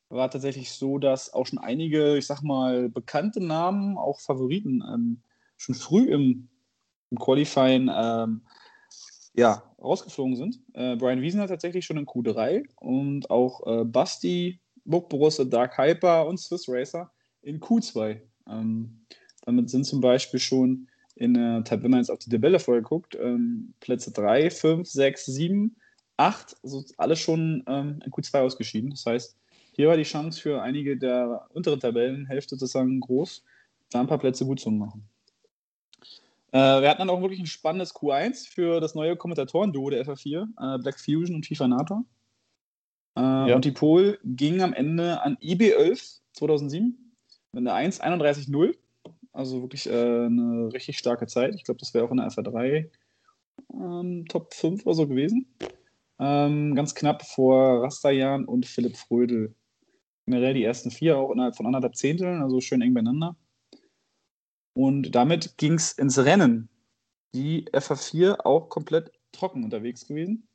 [0.09, 5.21] War tatsächlich so, dass auch schon einige, ich sag mal, bekannte Namen, auch Favoriten, ähm,
[5.57, 6.47] schon früh im,
[7.11, 8.41] im Qualifying ähm,
[9.33, 10.61] ja, rausgeflogen sind.
[10.73, 16.39] Äh, Brian Wiesner tatsächlich schon in Q3 und auch äh, Basti, Burgborusse, Dark Hyper und
[16.39, 17.11] Swiss Racer
[17.41, 18.21] in Q2.
[18.49, 19.05] Ähm,
[19.45, 20.87] damit sind zum Beispiel schon
[21.17, 24.87] in der Tab, wenn man jetzt auf die Tabelle vorher guckt, ähm, Plätze 3, 5,
[24.87, 25.75] 6, 7,
[26.17, 28.91] 8, also alles schon ähm, in Q2 ausgeschieden.
[28.91, 29.35] Das heißt,
[29.73, 33.43] hier war die Chance für einige der unteren Tabellenhälfte sozusagen groß,
[33.91, 35.07] da ein paar Plätze gut zu machen.
[36.51, 40.47] Äh, wir hatten dann auch wirklich ein spannendes Q1 für das neue Kommentatoren-Duo der FA4,
[40.75, 42.05] äh, Black Fusion und FIFA NATO.
[43.15, 43.55] Äh, ja.
[43.55, 47.13] Und die Pole ging am Ende an IB11 2007
[47.51, 48.75] mit einer 1,31,0.
[49.37, 49.91] Also wirklich äh,
[50.25, 51.53] eine richtig starke Zeit.
[51.53, 52.89] Ich glaube, das wäre auch in der FA3
[53.71, 55.45] ähm, Top 5 oder so gewesen.
[56.17, 59.53] Ähm, ganz knapp vor Rastajan und Philipp Frödel.
[60.25, 63.37] Generell die ersten vier auch innerhalb von anderthalb Zehnteln, also schön eng beieinander.
[64.73, 66.67] Und damit ging es ins Rennen.
[67.35, 70.47] Die FA4 auch komplett trocken unterwegs gewesen.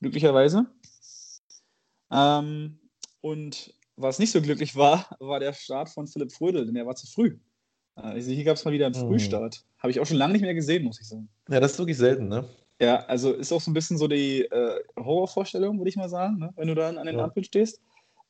[0.00, 0.66] Glücklicherweise.
[2.12, 2.78] Ähm,
[3.20, 6.96] und was nicht so glücklich war, war der Start von Philipp Frödel, denn er war
[6.96, 7.38] zu früh.
[7.94, 9.08] Also hier gab es mal wieder einen mhm.
[9.08, 9.64] Frühstart.
[9.78, 11.28] Habe ich auch schon lange nicht mehr gesehen, muss ich sagen.
[11.48, 12.48] Ja, das ist wirklich selten, ne?
[12.78, 16.38] Ja, also ist auch so ein bisschen so die äh, Horrorvorstellung, würde ich mal sagen,
[16.38, 16.52] ne?
[16.56, 17.24] wenn du dann an den ja.
[17.24, 17.80] Ampeln stehst.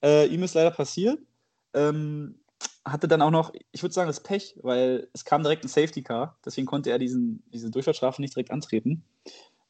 [0.04, 1.18] Äh, ihm ist leider passiert.
[1.74, 2.38] Ähm,
[2.84, 6.02] hatte dann auch noch, ich würde sagen, das Pech, weil es kam direkt ein Safety
[6.02, 9.02] Car, deswegen konnte er diesen, diese Durchfahrtsstrafe nicht direkt antreten,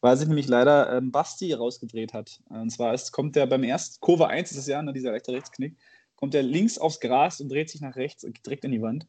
[0.07, 2.41] weil sich nämlich leider ähm, Basti rausgedreht hat.
[2.49, 5.33] Und zwar ist, kommt er beim ersten, Kurve 1 ist es ja, ne, dieser leichte
[5.33, 5.77] Rechtsknick,
[6.15, 9.09] kommt er links aufs Gras und dreht sich nach rechts und direkt in die Wand.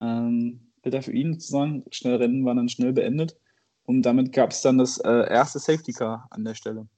[0.00, 3.36] Ähm, Bilder für ihn sozusagen, schnell Rennen war dann schnell beendet
[3.84, 6.88] und damit gab es dann das äh, erste Safety Car an der Stelle.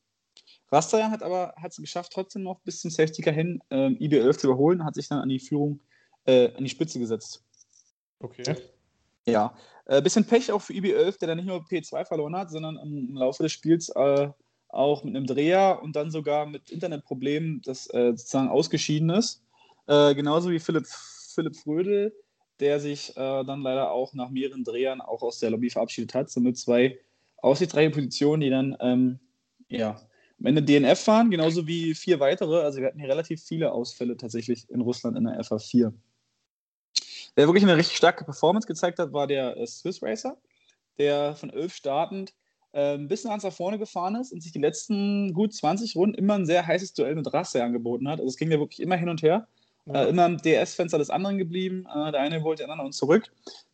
[0.73, 4.39] Rastajan hat aber hat es geschafft, trotzdem noch bis zum Safety Car hin ähm, IB11
[4.39, 5.81] zu überholen, hat sich dann an die Führung
[6.25, 7.45] äh, an die Spitze gesetzt.
[8.19, 8.57] Okay.
[9.27, 9.55] Ja,
[9.87, 13.09] äh, bisschen Pech auch für IB11, der dann nicht nur P2 verloren hat, sondern im,
[13.11, 14.29] im Laufe des Spiels äh,
[14.69, 19.43] auch mit einem Dreher und dann sogar mit Internetproblemen, das äh, sozusagen ausgeschieden ist.
[19.87, 22.15] Äh, genauso wie Philipp, Philipp Frödel,
[22.61, 26.31] der sich äh, dann leider auch nach mehreren Drehern auch aus der Lobby verabschiedet hat.
[26.31, 26.99] Somit zwei
[27.39, 29.19] aussichtsreiche Positionen, die dann ähm,
[29.69, 30.01] ja,
[30.39, 32.63] am Ende DNF waren, genauso wie vier weitere.
[32.63, 35.93] Also wir hatten hier relativ viele Ausfälle tatsächlich in Russland in der FA4.
[37.37, 40.37] Wer wirklich eine richtig starke Performance gezeigt hat, war der äh, Swiss Racer,
[40.99, 42.35] der von elf startend
[42.73, 46.35] ein bisschen ans nach vorne gefahren ist und sich die letzten gut 20 Runden immer
[46.35, 48.19] ein sehr heißes Duell mit Rasse angeboten hat.
[48.19, 49.49] Also es ging ja wirklich immer hin und her.
[49.87, 50.05] Ja.
[50.05, 51.87] Äh, immer im DS-Fenster des anderen geblieben.
[51.87, 53.31] Äh, der eine wollte den anderen und zurück.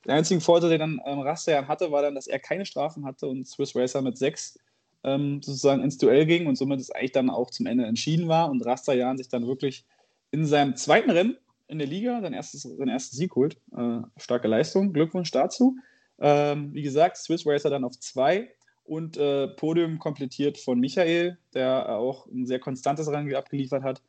[0.06, 3.26] Der einzige Vorteil, den dann ähm, Rasse hatte, war dann, dass er keine Strafen hatte
[3.26, 4.58] und Swiss Racer mit sechs
[5.04, 8.50] ähm, sozusagen ins Duell ging und somit es eigentlich dann auch zum Ende entschieden war
[8.50, 9.84] und Rastajan sich dann wirklich
[10.30, 11.36] in seinem zweiten Rennen
[11.72, 13.56] in der Liga sein erstes, seinen ersten Sieg holt.
[13.76, 15.76] Äh, starke Leistung, Glückwunsch dazu.
[16.20, 18.50] Ähm, wie gesagt, Swiss Racer dann auf zwei
[18.84, 24.02] und äh, Podium komplettiert von Michael, der auch ein sehr konstantes Rennen abgeliefert hat.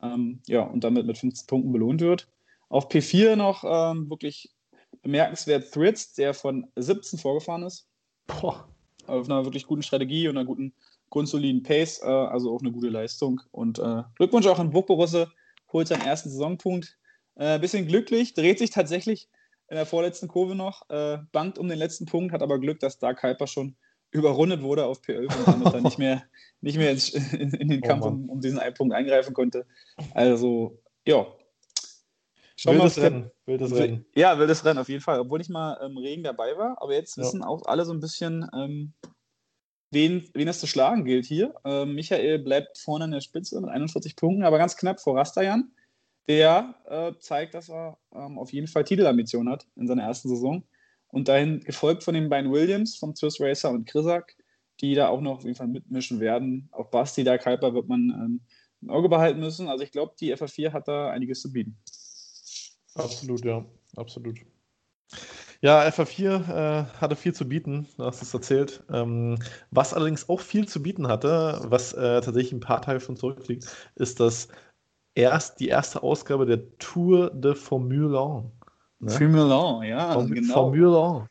[0.00, 2.28] Ähm, ja, und damit mit 15 Punkten belohnt wird.
[2.68, 4.50] Auf P4 noch ähm, wirklich
[5.02, 7.88] bemerkenswert Thrids, der von 17 vorgefahren ist.
[8.28, 8.68] Boah.
[9.08, 10.72] Auf einer wirklich guten Strategie und einer guten,
[11.10, 13.40] grundsoliden Pace, äh, also auch eine gute Leistung.
[13.50, 15.32] Und äh, Glückwunsch auch an Burgborusse,
[15.72, 16.96] holt seinen ersten Saisonpunkt.
[17.38, 19.28] Äh, bisschen glücklich, dreht sich tatsächlich
[19.68, 22.98] in der vorletzten Kurve noch, äh, bangt um den letzten Punkt, hat aber Glück, dass
[22.98, 23.76] Dark Hyper schon
[24.10, 26.24] überrundet wurde auf P11 und damit dann nicht mehr,
[26.60, 29.66] nicht mehr in, in, den oh Kampf um, um, diesen einen Punkt eingreifen konnte.
[30.14, 31.26] Also, ja.
[32.56, 33.30] Schau wildes mal, Rennen.
[33.46, 34.04] Wildes Rennen.
[34.16, 35.20] Ja, wildes Rennen auf jeden Fall.
[35.20, 36.82] Obwohl nicht mal ähm, Regen dabei war.
[36.82, 37.46] Aber jetzt wissen ja.
[37.46, 38.94] auch alle so ein bisschen, ähm,
[39.92, 41.54] wen, wen es zu schlagen gilt hier.
[41.64, 45.70] Ähm, Michael bleibt vorne in der Spitze mit 41 Punkten, aber ganz knapp vor Rastajan
[46.28, 50.64] der äh, zeigt, dass er ähm, auf jeden Fall Titelambitionen hat in seiner ersten Saison.
[51.08, 54.36] Und dahin gefolgt von den beiden Williams, vom Swiss Racer und Krisak,
[54.80, 56.68] die da auch noch auf jeden Fall mitmischen werden.
[56.70, 58.40] Auch Basti, der Kuiper, wird man ähm,
[58.82, 59.68] im Auge behalten müssen.
[59.68, 61.78] Also ich glaube, die FA4 hat da einiges zu bieten.
[62.94, 63.64] Absolut, ja,
[63.96, 64.38] absolut.
[65.60, 68.84] Ja, FA4 äh, hatte viel zu bieten, du hast es erzählt.
[68.92, 69.38] Ähm,
[69.72, 73.66] was allerdings auch viel zu bieten hatte, was äh, tatsächlich ein paar Tage schon zurückliegt,
[73.96, 74.48] ist das
[75.18, 78.44] erst die erste Ausgabe der Tour de Formule 1.
[79.00, 79.10] Ne?
[79.10, 80.54] Formule 1, ja, Form genau.
[80.54, 81.28] Formule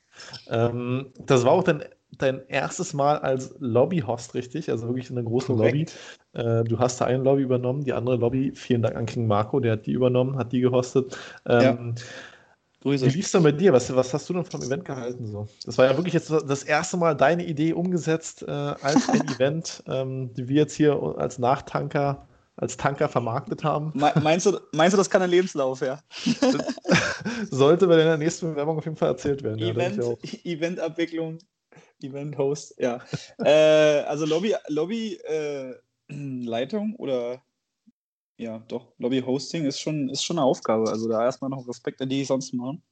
[0.50, 0.74] 1.
[0.76, 1.84] Ähm, das war auch dein,
[2.18, 4.70] dein erstes Mal als Lobby-Host, richtig?
[4.70, 5.96] Also wirklich in einer großen Korrekt.
[6.34, 6.50] Lobby.
[6.50, 9.60] Äh, du hast da eine Lobby übernommen, die andere Lobby, vielen Dank an King Marco,
[9.62, 11.18] der hat die übernommen, hat die gehostet.
[11.46, 12.04] Ähm, ja.
[12.84, 13.74] Wie lief's denn bei dir?
[13.74, 15.26] Was, was hast du denn vom Event gehalten?
[15.26, 15.48] So?
[15.66, 19.84] Das war ja wirklich jetzt das erste Mal deine Idee umgesetzt äh, als ein Event,
[19.88, 22.27] ähm, die wir jetzt hier als Nachtanker
[22.58, 23.92] als Tanker vermarktet haben.
[23.94, 26.02] Meinst du, meinst du, das kann ein Lebenslauf, ja?
[27.52, 29.60] Sollte bei der nächsten Werbung auf jeden Fall erzählt werden.
[29.60, 31.38] Event, ja, Eventabwicklung,
[32.02, 33.00] Event-Host, ja.
[33.38, 35.76] äh, also Lobby, Lobby äh,
[36.10, 37.42] Leitung oder
[38.40, 40.90] ja, doch, Lobby-Hosting ist schon, ist schon eine Aufgabe.
[40.90, 42.84] Also da erstmal noch Respekt an die, die sonst machen.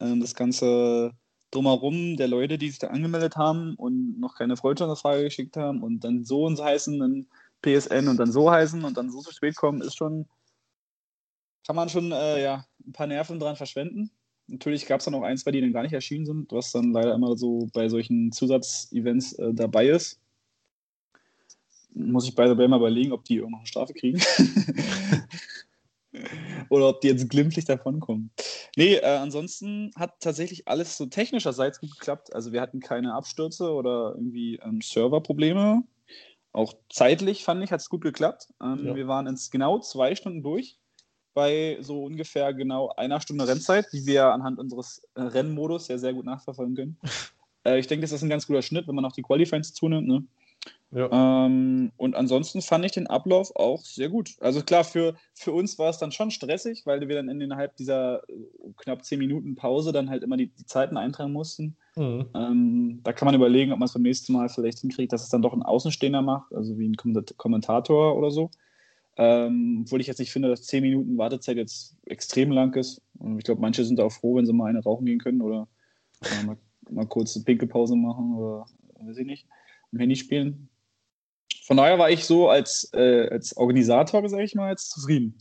[0.00, 1.12] Ähm, das Ganze
[1.52, 6.02] drumherum der Leute, die sich da angemeldet haben und noch keine Freundschaftsfrage geschickt haben und
[6.02, 7.26] dann so und so heißen, dann
[7.64, 10.26] PSN und dann so heißen und dann so zu spät kommen, ist schon,
[11.66, 14.10] kann man schon äh, ja, ein paar Nerven dran verschwenden.
[14.46, 16.92] Natürlich gab es dann auch ein, zwei, die dann gar nicht erschienen sind, was dann
[16.92, 20.20] leider immer so bei solchen Zusatzevents äh, dabei ist.
[21.94, 24.20] Muss ich bei der mal überlegen, ob die irgendwo eine Strafe kriegen.
[26.68, 28.30] Oder ob die jetzt glimpflich davonkommen.
[28.76, 32.34] Nee, äh, ansonsten hat tatsächlich alles so technischerseits gut geklappt.
[32.34, 35.82] Also wir hatten keine Abstürze oder irgendwie ähm, Serverprobleme.
[36.54, 38.46] Auch zeitlich fand ich, hat es gut geklappt.
[38.62, 38.94] Ähm, ja.
[38.94, 40.78] Wir waren ins genau zwei Stunden durch
[41.34, 46.14] bei so ungefähr genau einer Stunde Rennzeit, die wir anhand unseres äh, Rennmodus ja sehr
[46.14, 46.96] gut nachverfolgen können.
[47.66, 50.06] äh, ich denke, das ist ein ganz guter Schnitt, wenn man auch die Qualifyings zunimmt.
[50.06, 50.24] Ne?
[50.94, 51.46] Ja.
[51.46, 54.36] Ähm, und ansonsten fand ich den Ablauf auch sehr gut.
[54.38, 58.22] Also klar, für, für uns war es dann schon stressig, weil wir dann innerhalb dieser
[58.28, 58.34] äh,
[58.76, 61.76] knapp zehn Minuten Pause dann halt immer die, die Zeiten eintragen mussten.
[61.96, 62.26] Mhm.
[62.34, 65.30] Ähm, da kann man überlegen, ob man es beim nächsten Mal vielleicht hinkriegt, dass es
[65.30, 66.96] dann doch ein Außenstehender macht, also wie ein
[67.36, 68.50] Kommentator oder so.
[69.16, 73.02] Ähm, obwohl ich jetzt nicht finde, dass 10 Minuten Wartezeit jetzt extrem lang ist.
[73.18, 75.66] Und ich glaube, manche sind auch froh, wenn sie mal eine rauchen gehen können oder
[76.22, 76.56] äh, mal,
[76.90, 78.66] mal kurz eine Pinkelpause machen oder
[79.00, 79.46] weiß ich nicht,
[79.94, 80.68] am Handy spielen.
[81.64, 85.38] Von daher war ich so als, äh, als Organisator, sage ich mal, jetzt zufrieden.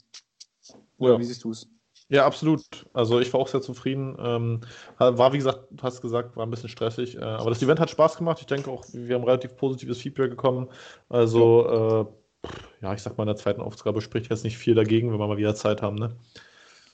[0.98, 1.20] Oder ja.
[1.20, 1.68] wie siehst du es?
[2.10, 2.62] Ja, absolut.
[2.94, 4.16] Also ich war auch sehr zufrieden.
[4.20, 4.62] Ähm,
[4.98, 7.16] war, wie gesagt, du hast gesagt, war ein bisschen stressig.
[7.16, 8.38] Äh, aber das Event hat Spaß gemacht.
[8.40, 10.70] Ich denke auch, wir haben relativ positives Feedback bekommen.
[11.10, 12.02] Also ja.
[12.02, 12.06] äh,
[12.82, 15.28] ja, ich sag mal, in der zweiten Aufgabe spricht jetzt nicht viel dagegen, wenn wir
[15.28, 16.16] mal wieder Zeit haben, ne?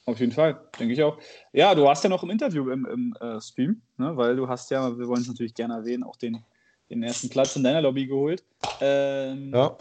[0.06, 1.20] Auf jeden Fall, denke ich auch.
[1.54, 4.18] Ja, du warst ja noch im Interview im, im äh, Stream, ne?
[4.18, 6.44] weil du hast ja, wir wollen es natürlich gerne erwähnen, auch den,
[6.90, 8.44] den ersten Platz in deiner Lobby geholt.
[8.82, 9.78] Ähm, ja.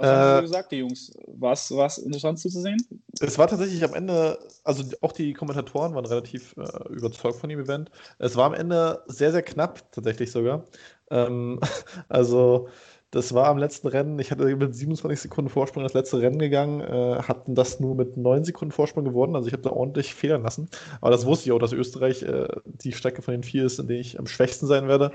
[0.00, 1.12] Was äh, haben sie gesagt, die Jungs?
[1.26, 2.78] War es interessant zuzusehen?
[3.20, 7.60] Es war tatsächlich am Ende, also auch die Kommentatoren waren relativ äh, überzeugt von dem
[7.60, 7.90] Event.
[8.18, 10.64] Es war am Ende sehr, sehr knapp, tatsächlich sogar.
[11.10, 11.60] Ähm,
[12.08, 12.68] also
[13.10, 16.80] das war am letzten Rennen, ich hatte mit 27 Sekunden Vorsprung das letzte Rennen gegangen,
[16.80, 20.42] äh, hatten das nur mit 9 Sekunden Vorsprung gewonnen, also ich habe da ordentlich federn
[20.42, 20.68] lassen.
[21.00, 23.88] Aber das wusste ich auch, dass Österreich äh, die Strecke von den vier ist, in
[23.88, 25.10] der ich am schwächsten sein werde.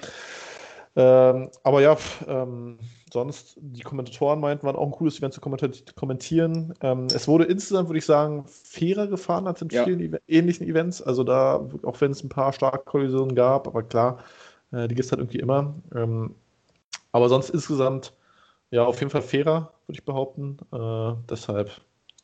[0.97, 2.79] Ähm, aber ja, ähm,
[3.11, 6.73] sonst, die Kommentatoren meinten, war auch ein cooles Event zu kommentieren.
[6.81, 9.83] Ähm, es wurde insgesamt, würde ich sagen, fairer gefahren als in ja.
[9.83, 11.01] vielen ähnlichen Events.
[11.01, 14.19] Also da, auch wenn es ein paar Starkkollisionen gab, aber klar,
[14.71, 15.75] äh, die gibt es halt irgendwie immer.
[15.93, 16.35] Ähm,
[17.15, 18.11] aber sonst insgesamt,
[18.71, 20.57] ja, auf jeden Fall fairer, würde ich behaupten.
[20.73, 21.71] Äh, deshalb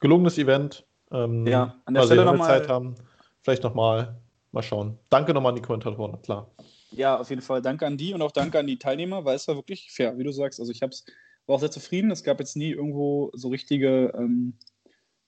[0.01, 0.85] gelungenes Event.
[1.13, 2.49] Ähm, ja, an der Stelle nochmal.
[2.49, 2.95] Zeit haben.
[3.41, 4.19] Vielleicht nochmal,
[4.51, 4.99] mal schauen.
[5.09, 6.51] Danke nochmal an die Kommentatoren, klar.
[6.91, 7.61] Ja, auf jeden Fall.
[7.61, 10.25] Danke an die und auch danke an die Teilnehmer, weil es war wirklich fair, wie
[10.25, 10.59] du sagst.
[10.59, 11.05] Also ich hab's,
[11.45, 12.11] war auch sehr zufrieden.
[12.11, 14.55] Es gab jetzt nie irgendwo so richtige ähm,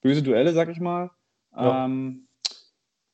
[0.01, 1.09] böse Duelle, sag ich mal.
[1.55, 1.85] Ja.
[1.85, 2.27] Ähm,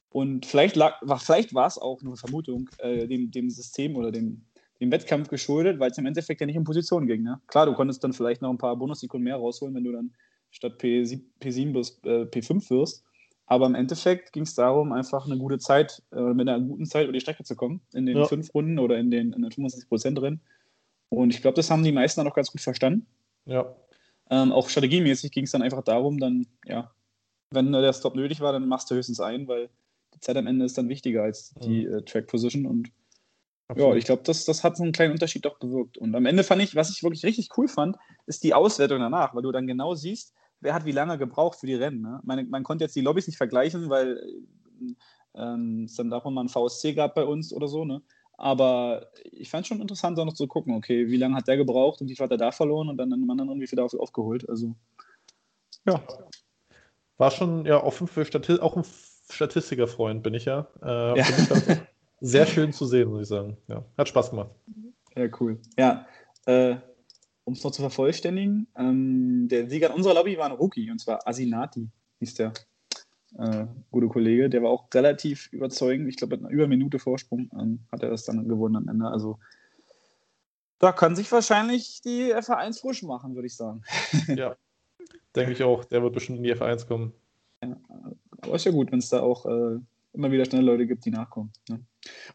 [0.09, 4.47] und vielleicht, lag, vielleicht war es auch nur Vermutung, äh, dem, dem System oder dem,
[4.79, 7.23] dem Wettkampf geschuldet, weil es im Endeffekt ja nicht um Position ging.
[7.23, 7.39] Ne?
[7.47, 10.11] Klar, du konntest dann vielleicht noch ein paar Bonussekunden mehr rausholen, wenn du dann
[10.51, 13.03] statt P7, P7 bis äh, P5 wirst.
[13.45, 17.05] Aber im Endeffekt ging es darum, einfach eine gute Zeit, äh, mit einer guten Zeit
[17.05, 18.25] über die Strecke zu kommen, in den ja.
[18.25, 20.39] fünf Runden oder in den, in den 25 Prozent drin.
[21.09, 23.07] Und ich glaube, das haben die meisten dann auch ganz gut verstanden.
[23.45, 23.75] Ja.
[24.29, 26.91] Ähm, auch strategiemäßig ging es dann einfach darum, dann, ja,
[27.49, 29.69] wenn der Stop nötig war, dann machst du höchstens ein, weil
[30.13, 31.93] die Zeit am Ende ist dann wichtiger als die mhm.
[31.95, 32.91] äh, Track Position und
[33.69, 33.91] Absolut.
[33.91, 35.99] Ja, ich glaube, das, das hat so einen kleinen Unterschied doch bewirkt.
[35.99, 39.35] Und am Ende fand ich, was ich wirklich richtig cool fand, ist die Auswertung danach,
[39.35, 42.01] weil du dann genau siehst, wer hat wie lange gebraucht für die Rennen.
[42.01, 42.19] Ne?
[42.23, 44.21] Man, man konnte jetzt die Lobbys nicht vergleichen, weil
[45.35, 47.85] ähm, es dann davon mal ein VSC gab bei uns oder so.
[47.85, 48.01] Ne?
[48.37, 51.57] Aber ich fand es schon interessant, da noch zu gucken, okay, wie lange hat der
[51.57, 53.77] gebraucht und wie viel hat er da verloren und dann an dem anderen wie viel
[53.77, 54.49] dafür aufgeholt.
[54.49, 54.73] Also,
[55.85, 56.01] ja.
[57.17, 58.85] War schon, ja, offen für Stati auch ein
[59.29, 60.67] Statistikerfreund bin ich ja.
[60.81, 61.25] Äh, ja.
[62.21, 63.57] Sehr schön zu sehen, muss ich sagen.
[63.67, 64.51] Ja, hat Spaß gemacht.
[65.15, 65.59] Ja, cool.
[65.77, 66.05] Ja,
[66.45, 66.75] äh,
[67.43, 70.99] um es noch zu vervollständigen, ähm, der Sieger in unserer Lobby war ein Rookie, und
[70.99, 71.89] zwar Asinati,
[72.19, 72.53] hieß der
[73.37, 74.49] äh, gute Kollege.
[74.49, 76.07] Der war auch relativ überzeugend.
[76.09, 79.07] Ich glaube, mit einer über Minute Vorsprung ähm, hat er das dann gewonnen am Ende.
[79.07, 79.39] Also
[80.79, 83.83] da kann sich wahrscheinlich die F1 frisch machen, würde ich sagen.
[84.27, 84.55] ja,
[85.35, 85.85] denke ich auch.
[85.85, 87.13] Der wird bestimmt in die F1 kommen.
[87.61, 87.75] Ja,
[88.41, 89.79] aber ist ja gut, wenn es da auch äh,
[90.13, 91.51] immer wieder schnell Leute gibt, die nachkommen.
[91.69, 91.85] Ne?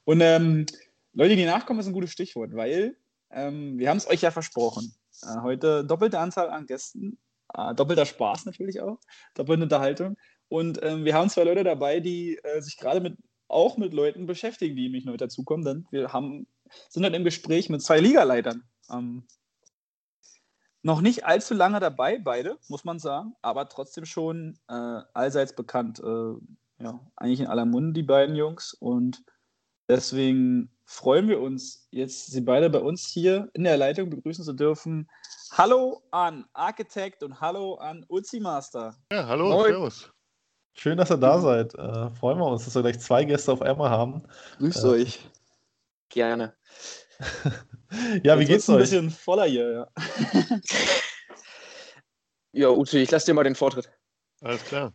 [0.04, 0.66] Und ähm,
[1.12, 2.96] Leute, die nachkommen, ist ein gutes Stichwort, weil
[3.30, 4.94] ähm, wir haben es euch ja versprochen.
[5.22, 7.18] Äh, heute doppelte Anzahl an Gästen,
[7.54, 8.98] äh, doppelter Spaß natürlich auch,
[9.34, 10.16] doppelte Unterhaltung.
[10.48, 13.16] Und ähm, wir haben zwei Leute dabei, die äh, sich gerade mit
[13.48, 15.64] auch mit Leuten beschäftigen, die nämlich neu dazukommen.
[15.64, 16.46] Denn wir haben,
[16.88, 18.64] sind halt im Gespräch mit zwei Ligaleitern.
[18.90, 19.24] Ähm,
[20.82, 26.00] noch nicht allzu lange dabei, beide, muss man sagen, aber trotzdem schon äh, allseits bekannt.
[26.00, 26.34] Äh,
[26.84, 28.74] ja, eigentlich in aller Munde, die beiden Jungs.
[28.74, 29.24] Und
[29.88, 34.54] Deswegen freuen wir uns, jetzt Sie beide bei uns hier in der Leitung begrüßen zu
[34.54, 35.10] dürfen.
[35.52, 38.96] Hallo an Architect und hallo an Uzi Master.
[39.12, 39.72] Ja, hallo, Moin.
[39.72, 40.10] servus.
[40.72, 41.74] Schön, dass ihr da seid.
[41.74, 44.22] Äh, freuen wir uns, dass wir gleich zwei Gäste auf einmal haben.
[44.58, 45.30] Grüßt Äh, euch.
[46.08, 46.54] Gerne.
[48.24, 48.80] Ja, wie Jetzt geht's wird's ein euch?
[48.80, 49.88] bisschen voller hier, ja.
[52.52, 53.90] Ja, Uzi, ich lasse dir mal den Vortritt.
[54.44, 54.92] Alles klar.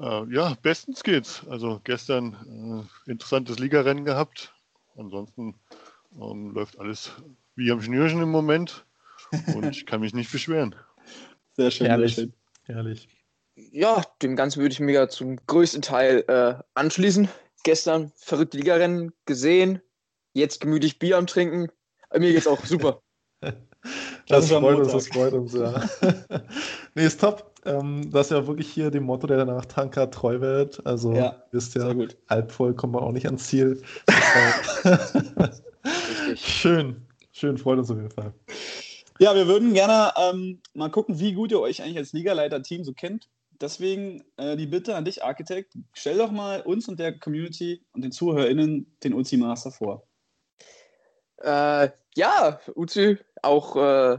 [0.00, 1.46] Äh, ja, bestens geht's.
[1.48, 4.52] Also gestern äh, interessantes Ligarennen gehabt.
[4.96, 5.54] Ansonsten
[6.20, 7.12] ähm, läuft alles
[7.54, 8.84] wie am Schnürchen im Moment.
[9.54, 10.74] Und ich kann mich nicht beschweren.
[11.56, 12.16] Sehr schön, Herrlich.
[12.16, 12.34] sehr schön.
[12.64, 13.08] Herrlich.
[13.54, 17.28] Ja, dem Ganzen würde ich mir ja zum größten Teil äh, anschließen.
[17.64, 19.80] Gestern verrückte Ligarennen gesehen,
[20.32, 21.68] jetzt gemütlich Bier am Trinken.
[22.10, 23.00] Äh, Mir geht's auch super.
[24.26, 25.88] Das Klassischer freut uns, das freut uns, ja.
[26.94, 27.47] nee, ist top.
[27.64, 30.84] Ähm, dass ihr wirklich hier dem Motto der Nachtanker treu werdet.
[30.86, 31.92] Also, Ja, wisst ja,
[32.28, 33.82] halb voll kommt man auch nicht ans Ziel.
[36.36, 38.32] Schön, schön, freut uns auf jeden Fall.
[39.18, 42.92] Ja, wir würden gerne ähm, mal gucken, wie gut ihr euch eigentlich als Ligaleiter-Team so
[42.92, 43.28] kennt.
[43.60, 48.02] Deswegen äh, die Bitte an dich, Architekt, stell doch mal uns und der Community und
[48.02, 50.06] den ZuhörerInnen den Uzi Master vor.
[51.38, 54.18] Äh, ja, Uzi, auch äh,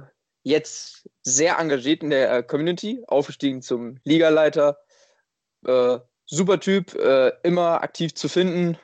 [0.50, 4.80] jetzt sehr engagiert in der äh, Community, aufgestiegen zum Ligaleiter.
[5.66, 8.78] Äh, super Typ, äh, immer aktiv zu finden.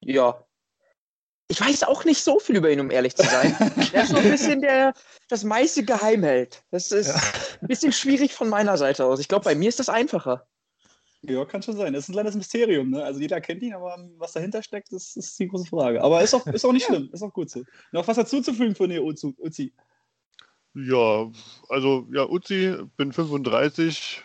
[0.00, 0.44] Ja.
[1.50, 3.56] Ich weiß auch nicht so viel über ihn, um ehrlich zu sein.
[3.92, 4.92] Er ist so ein bisschen der
[5.28, 6.62] das meiste geheim hält.
[6.70, 7.10] Das ist
[7.62, 9.18] ein bisschen schwierig von meiner Seite aus.
[9.18, 10.46] Ich glaube, bei mir ist das einfacher.
[11.22, 11.92] Ja, kann schon sein.
[11.92, 12.90] Das ist ein kleines Mysterium.
[12.90, 13.02] Ne?
[13.02, 16.02] Also jeder kennt ihn, aber was dahinter steckt, das ist die große Frage.
[16.02, 17.64] Aber ist auch, ist auch nicht schlimm, ist auch gut so.
[17.92, 19.72] Noch was dazuzufügen von dir, Uzi?
[20.74, 21.30] Ja,
[21.68, 24.22] also ja, Uzi, bin 35,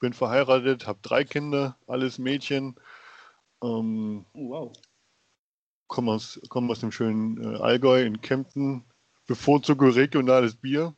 [0.00, 2.76] bin verheiratet, habe drei Kinder, alles Mädchen.
[3.62, 4.72] Ähm, Oh, wow.
[5.88, 8.84] komme aus, komm aus dem schönen äh, Allgäu in Kempten,
[9.26, 10.94] bevorzuge regionales Bier.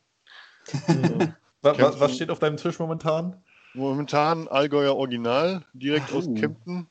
[1.61, 3.41] Wa- was steht auf deinem Tisch momentan?
[3.73, 6.35] Momentan Allgäuer Original, direkt aus Oh.
[6.35, 6.87] Kempten.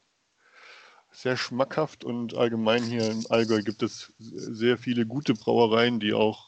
[1.10, 6.47] Sehr schmackhaft und allgemein hier im Allgäu gibt es sehr viele gute Brauereien, die auch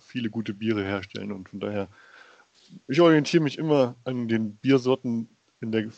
[0.00, 1.88] viele gute Biere herstellen und von daher,
[2.88, 5.28] ich orientiere mich immer an den Biersorten,
[5.60, 5.90] in der, äh,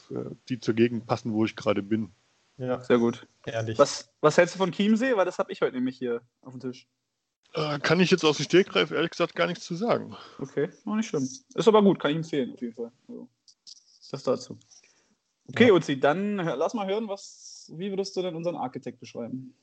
[0.49, 2.11] die zur Gegend passen, wo ich gerade bin.
[2.59, 3.27] Ja, Sehr gut.
[3.47, 3.79] ehrlich.
[3.79, 5.17] Was, was hältst du von Chiemsee?
[5.17, 6.87] Weil das habe ich heute nämlich hier auf dem Tisch.
[7.55, 10.17] Äh, kann ich jetzt aus dem Stegreif ehrlich gesagt gar nichts zu sagen.
[10.39, 11.29] Okay, noch nicht schlimm.
[11.55, 12.93] Ist aber gut, kann ich empfehlen, auf jeden Fall.
[13.09, 13.29] Also,
[14.11, 14.59] das dazu.
[15.49, 15.75] Okay, Ja.
[15.75, 19.55] Uzi, dann lass mal hören, was, wie würdest du denn unseren Architekt beschreiben?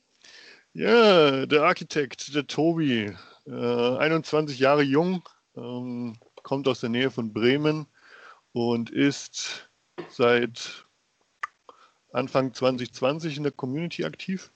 [0.72, 3.12] Ja, der Architekt, der Tobi,
[3.46, 7.86] äh, 21 Jahre jung, ähm, kommt aus der Nähe von Bremen
[8.52, 9.68] und ist
[10.10, 10.86] seit
[12.12, 14.52] Anfang 2020 in der Community aktiv.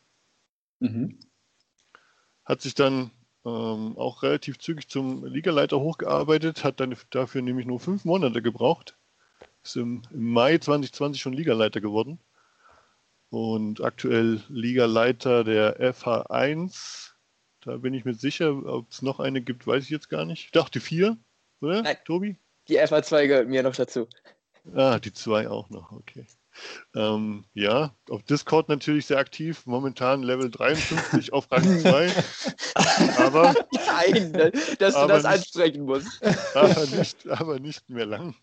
[0.79, 1.19] Mhm.
[2.45, 3.11] Hat sich dann
[3.45, 8.97] ähm, auch relativ zügig zum Ligaleiter hochgearbeitet, hat dann dafür nämlich nur fünf Monate gebraucht.
[9.65, 12.21] Ist im, im Mai 2020 schon Ligaleiter geworden
[13.35, 17.11] und aktuell Ligaleiter der FH1.
[17.65, 20.45] Da bin ich mir sicher, ob es noch eine gibt, weiß ich jetzt gar nicht.
[20.45, 21.17] Ich dachte vier,
[21.61, 21.83] oder?
[21.83, 21.97] Nein.
[22.05, 22.37] Tobi?
[22.69, 24.07] Die FA2 gehört mir noch dazu.
[24.75, 26.27] Ah, die zwei auch noch, okay.
[26.95, 32.13] Ähm, ja, auf Discord natürlich sehr aktiv, momentan Level 53 auf Rang 2,
[33.19, 33.55] aber,
[33.87, 34.33] Nein,
[34.79, 36.23] dass du das nicht- ansprechen musst.
[36.55, 38.37] aber, nicht, aber nicht mehr lang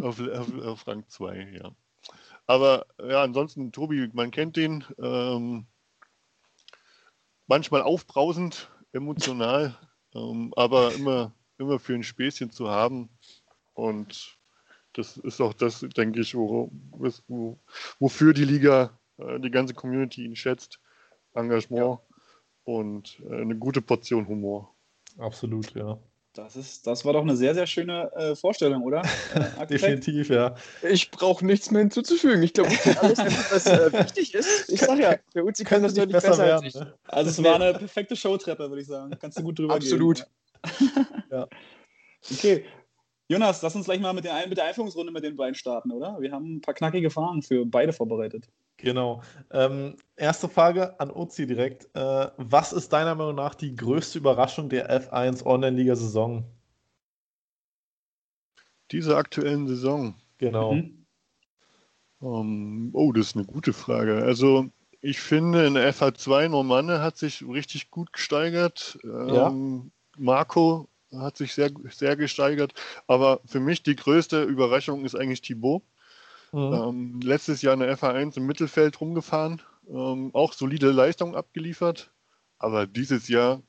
[0.00, 1.70] auf, auf, auf Rang 2, ja.
[2.52, 5.64] Aber ja, ansonsten, Tobi, man kennt ihn, ähm,
[7.46, 9.74] manchmal aufbrausend, emotional,
[10.14, 13.08] ähm, aber immer, immer für ein Späßchen zu haben
[13.72, 14.36] und
[14.92, 16.70] das ist auch das, denke ich, wo,
[17.26, 17.58] wo,
[17.98, 20.78] wofür die Liga, äh, die ganze Community ihn schätzt.
[21.32, 22.00] Engagement
[22.64, 24.76] und äh, eine gute Portion Humor.
[25.16, 25.98] Absolut, ja.
[26.34, 29.02] Das, ist, das war doch eine sehr, sehr schöne äh, Vorstellung, oder?
[29.60, 29.66] Äh?
[29.70, 30.54] Definitiv, ja.
[30.82, 32.42] Ich brauche nichts mehr hinzuzufügen.
[32.42, 34.70] Ich glaube, Uzi hat alles, was äh, wichtig ist.
[34.70, 36.74] Ich sag ja, der Uzi kann das nicht deutlich besser, als ich.
[36.74, 36.94] ne?
[37.04, 39.14] Also es war eine perfekte Showtreppe, würde ich sagen.
[39.20, 40.24] Kannst du gut drüber Absolut.
[40.68, 40.96] gehen.
[41.30, 41.46] Ja.
[42.30, 42.64] Okay.
[43.26, 46.20] Jonas, lass uns gleich mal mit der, mit der Einführungsrunde mit den beiden starten, oder?
[46.20, 48.46] Wir haben ein paar knackige Fragen für beide vorbereitet.
[48.82, 49.22] Genau.
[49.52, 51.88] Ähm, erste Frage an Uzi direkt.
[51.94, 56.44] Äh, was ist deiner Meinung nach die größte Überraschung der F1 Online-Liga-Saison?
[58.90, 60.14] Diese aktuellen Saison.
[60.38, 60.74] Genau.
[60.74, 61.06] Mhm.
[62.22, 64.22] Ähm, oh, das ist eine gute Frage.
[64.22, 64.66] Also,
[65.00, 68.98] ich finde, in der FH2 Normanne hat sich richtig gut gesteigert.
[69.04, 72.74] Ähm, Marco hat sich sehr, sehr gesteigert.
[73.06, 75.82] Aber für mich die größte Überraschung ist eigentlich Thibaut.
[76.52, 76.72] Mhm.
[76.72, 79.62] Ähm, letztes Jahr in der FH1 im Mittelfeld rumgefahren.
[79.88, 82.12] ähm, auch solide Leistung abgeliefert,
[82.58, 83.62] aber dieses Jahr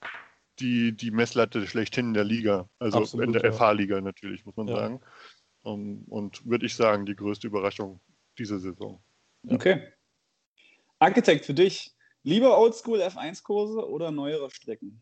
[0.59, 3.51] die, die Messlatte schlechthin der Liga, also Absolut, in der ja.
[3.51, 4.75] FH-Liga natürlich, muss man Ja.
[4.75, 5.01] sagen.
[5.65, 7.99] Ähm, und würde ich sagen, die größte Überraschung
[8.37, 9.01] dieser Saison.
[9.49, 9.81] Okay.
[10.99, 11.95] Architekt für dich.
[12.23, 15.01] Lieber Oldschool F1-Kurse oder neuere Strecken?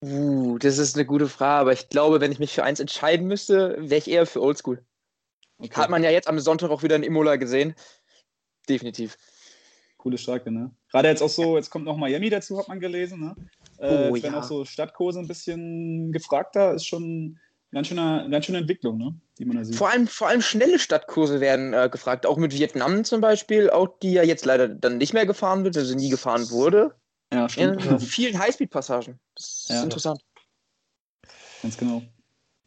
[0.00, 3.26] Uh, das ist eine gute Frage, aber ich glaube, wenn ich mich für eins entscheiden
[3.26, 4.84] müsste, wäre ich eher für Oldschool.
[5.58, 5.74] Okay.
[5.74, 7.74] Hat man ja jetzt am Sonntag auch wieder in Imola gesehen.
[8.68, 9.16] Definitiv.
[9.96, 10.70] Coole Strecke, ne?
[10.90, 13.36] Gerade jetzt auch so, jetzt kommt noch Miami dazu, hat man gelesen, ne?
[13.78, 14.40] Äh, Oh, jetzt werden ja.
[14.40, 17.38] auch so Stadtkurse ein bisschen gefragter, ist schon
[17.72, 19.14] ganz schöne, ganz schöne Entwicklung, ne?
[19.38, 19.74] Die man da sieht.
[19.74, 23.98] Vor allem, vor allem schnelle Stadtkurse werden äh, gefragt, auch mit Vietnam zum Beispiel, auch
[24.00, 26.94] die ja jetzt leider dann nicht mehr gefahren wird, also nie gefahren wurde.
[27.32, 28.02] ja, In stimmt.
[28.02, 29.18] vielen Highspeed-Passagen.
[29.34, 29.82] Das ist Ja.
[29.82, 30.20] interessant.
[31.62, 32.02] Ganz genau.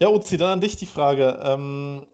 [0.01, 1.39] Ja, Uzi, dann an dich die Frage.
[1.43, 2.07] Ähm,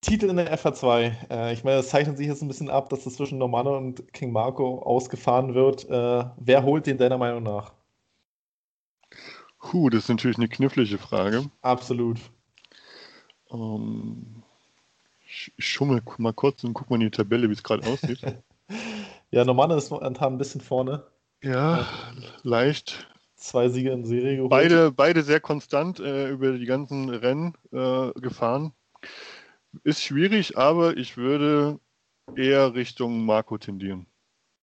[0.00, 1.12] Titel in der FH2.
[1.30, 4.12] Äh, ich meine, es zeichnet sich jetzt ein bisschen ab, dass das zwischen Normanno und
[4.12, 5.88] King Marco ausgefahren wird.
[5.90, 7.72] Äh, wer holt den deiner Meinung nach?
[9.60, 11.50] Puh, das ist natürlich eine knifflige Frage.
[11.62, 12.18] Absolut.
[13.50, 14.42] Ähm,
[15.26, 18.20] ich schummel mal kurz und guck mal in die Tabelle, wie es gerade aussieht.
[19.30, 21.04] Ja, Normanno ist momentan ein bisschen vorne.
[21.42, 21.86] ja,
[22.42, 23.06] leicht.
[23.36, 24.50] Zwei Siege in Serie geholt.
[24.50, 28.72] Beide, beide sehr konstant äh, über die ganzen Rennen äh, gefahren.
[29.84, 31.78] Ist schwierig, aber ich würde
[32.36, 34.06] eher Richtung Marco tendieren.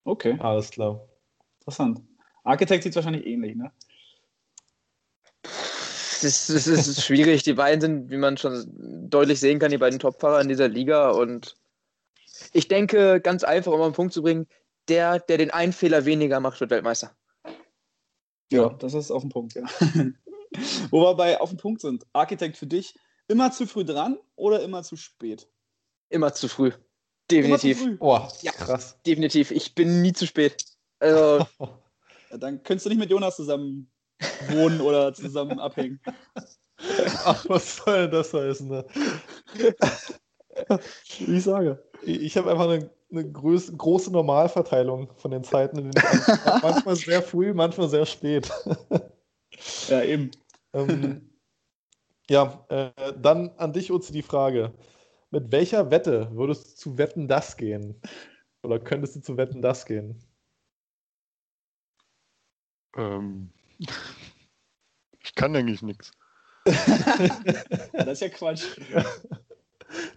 [0.03, 1.01] Okay, Alles klar.
[1.59, 2.01] interessant.
[2.43, 3.71] Architekt sieht wahrscheinlich ähnlich, ne?
[6.21, 7.43] Das, das ist schwierig.
[7.43, 8.65] Die beiden sind, wie man schon
[9.09, 11.09] deutlich sehen kann, die beiden Topfahrer in dieser Liga.
[11.09, 11.55] Und
[12.53, 14.47] ich denke, ganz einfach, um auf den Punkt zu bringen,
[14.87, 17.15] der, der den einen Fehler weniger macht, wird Weltmeister.
[18.51, 19.63] Ja, das ist auf den Punkt, ja.
[20.91, 22.05] Wo wir bei auf den Punkt sind.
[22.13, 22.93] Architekt für dich,
[23.27, 25.47] immer zu früh dran oder immer zu spät?
[26.09, 26.67] Immer zu früh.
[26.67, 27.79] Immer zu Definitiv.
[27.79, 27.97] früh.
[27.99, 28.51] Oh, Ja.
[28.51, 28.97] krass.
[29.05, 29.51] Definitiv.
[29.51, 30.63] Ich bin nie zu spät.
[30.99, 31.45] Also,
[32.31, 33.91] Ja, dann könntest du nicht mit Jonas zusammen
[34.49, 35.99] wohnen oder zusammen abhängen.
[37.23, 38.67] Ach, was soll denn das heißen?
[38.67, 38.85] Ne?
[41.19, 41.83] Wie ich sage.
[42.03, 45.77] Ich ich habe einfach eine, eine groß, große Normalverteilung von den Zeiten.
[45.77, 46.03] In den
[46.61, 48.51] manchmal sehr früh, manchmal sehr spät.
[49.87, 50.31] Ja, eben.
[50.73, 51.29] ähm,
[52.29, 54.73] ja, äh, dann an dich, Uzi, die Frage.
[55.31, 58.01] Mit welcher Wette würdest du zu Wetten das gehen?
[58.63, 60.23] Oder könntest du zu Wetten das gehen?
[62.95, 63.51] Ähm,
[65.19, 66.11] ich kann eigentlich nichts.
[66.65, 68.63] Das ist ja Quatsch.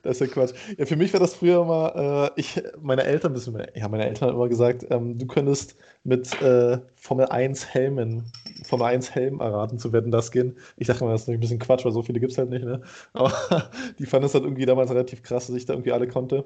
[0.03, 0.55] Das ist ja Quatsch.
[0.77, 3.35] Ja, für mich war das früher immer, äh, ich, meine Eltern,
[3.75, 8.25] ja, meine Eltern haben immer gesagt, ähm, du könntest mit äh, Formel 1 Helmen,
[8.65, 10.57] Formel 1 Helm erraten zu Wetten das gehen.
[10.77, 12.65] Ich dachte mal, das ist ein bisschen Quatsch, weil so viele gibt es halt nicht,
[12.65, 12.83] ne?
[13.13, 13.33] Aber
[13.99, 16.45] die fanden es halt irgendwie damals relativ krass, dass ich da irgendwie alle konnte.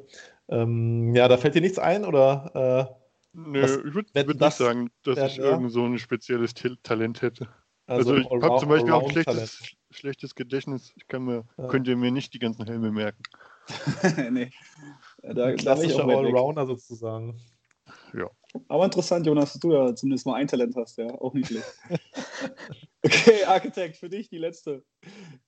[0.49, 2.99] Ähm, ja, da fällt dir nichts ein oder?
[3.35, 7.49] Nö, Was- ich würde würd nicht sagen, dass ich irgend so ein spezielles Talent hätte.
[7.93, 10.93] Äh, Also, ich habe zum Beispiel auch ein schlechtes, schlechtes Gedächtnis.
[10.97, 11.69] Ich kann mir, Ja.
[11.69, 13.23] könnt ihr mir nicht die ganzen Helme merken.
[14.31, 14.51] nee.
[15.23, 16.05] Ja, Da, da bin ich Klassischer.
[16.09, 17.41] Allrounder sozusagen.
[18.69, 21.07] Aber interessant, Jonas, dass du ja zumindest mal ein Talent hast, ja.
[21.21, 21.67] Auch nicht schlecht.
[23.05, 24.85] okay, Architekt, für dich die letzte.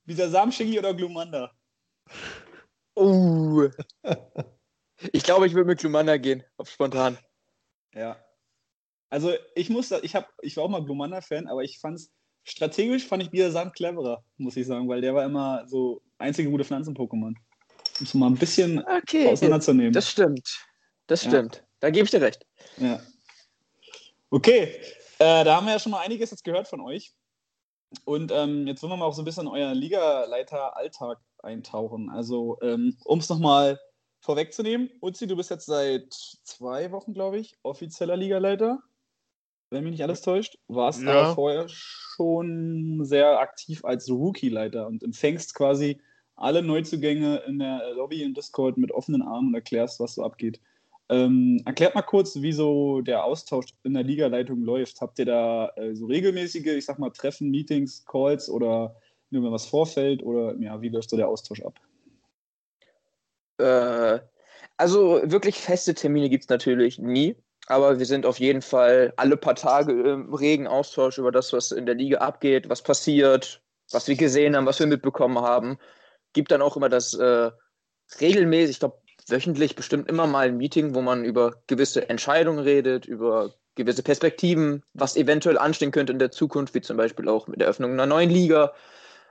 [0.05, 1.53] Wieder Samschingi oder Glumanda?
[2.97, 3.69] uh.
[5.13, 7.19] Ich glaube, ich würde mit Klumanda gehen, auf spontan.
[7.95, 8.17] Ja.
[9.11, 12.13] Also ich muss ich habe, ich war auch mal Glumanda-Fan, aber ich fand's
[12.45, 16.65] strategisch fand ich Biasam cleverer, muss ich sagen, weil der war immer so einzige gute
[16.65, 17.35] Pflanzen-Pokémon.
[17.35, 17.37] Um
[18.01, 19.93] es mal ein bisschen Okay, auseinanderzunehmen.
[19.93, 20.67] das stimmt.
[21.07, 21.31] Das Ja.
[21.31, 21.65] stimmt.
[21.81, 22.47] Da gebe ich dir recht.
[22.79, 23.01] Ja.
[24.31, 24.75] Okay,
[25.19, 27.13] äh, da haben wir ja schon mal einiges jetzt gehört von euch.
[28.05, 32.11] Und ähm, jetzt wollen wir mal auch so ein bisschen in euer Ligaleiter-Alltag eintauchen.
[32.11, 33.79] Also, ähm, um es nochmal
[34.21, 38.81] vorwegzunehmen, Uzi, du bist jetzt seit zwei Wochen, glaube ich, offizieller Ligaleiter.
[39.75, 40.57] Wenn mich nicht alles täuscht.
[40.69, 41.11] Warst Ja.
[41.11, 46.01] aber vorher schon sehr aktiv als Rookie-Leiter und empfängst quasi
[46.37, 50.61] alle Neuzugänge in der Lobby im Discord mit offenen Armen und erklärst, was so abgeht.
[51.09, 55.01] Ähm, erklärt mal kurz, wie so der Austausch in der Ligaleitung läuft.
[55.01, 58.95] Habt ihr da äh, so regelmäßige, ich sag mal, Treffen, Meetings, Calls oder
[59.31, 61.81] nur wenn was vorfällt oder ja, wie läuft so der Austausch ab?
[63.59, 64.21] Äh,
[64.77, 67.37] also wirklich feste Termine gibt es natürlich nie,
[67.67, 71.73] aber wir sind auf jeden Fall alle paar Tage im regen Austausch über das, was
[71.73, 75.79] in der Liga abgeht, was passiert, was wir gesehen haben, was wir mitbekommen haben.
[76.33, 77.51] Gibt dann auch immer das äh,
[78.21, 78.99] regelmäßig, ich glaube
[79.29, 84.83] wöchentlich bestimmt immer mal ein Meeting, wo man über gewisse Entscheidungen redet, über gewisse Perspektiven,
[84.93, 88.07] was eventuell anstehen könnte in der Zukunft, wie zum Beispiel auch mit der Eröffnung einer
[88.07, 88.73] neuen Liga.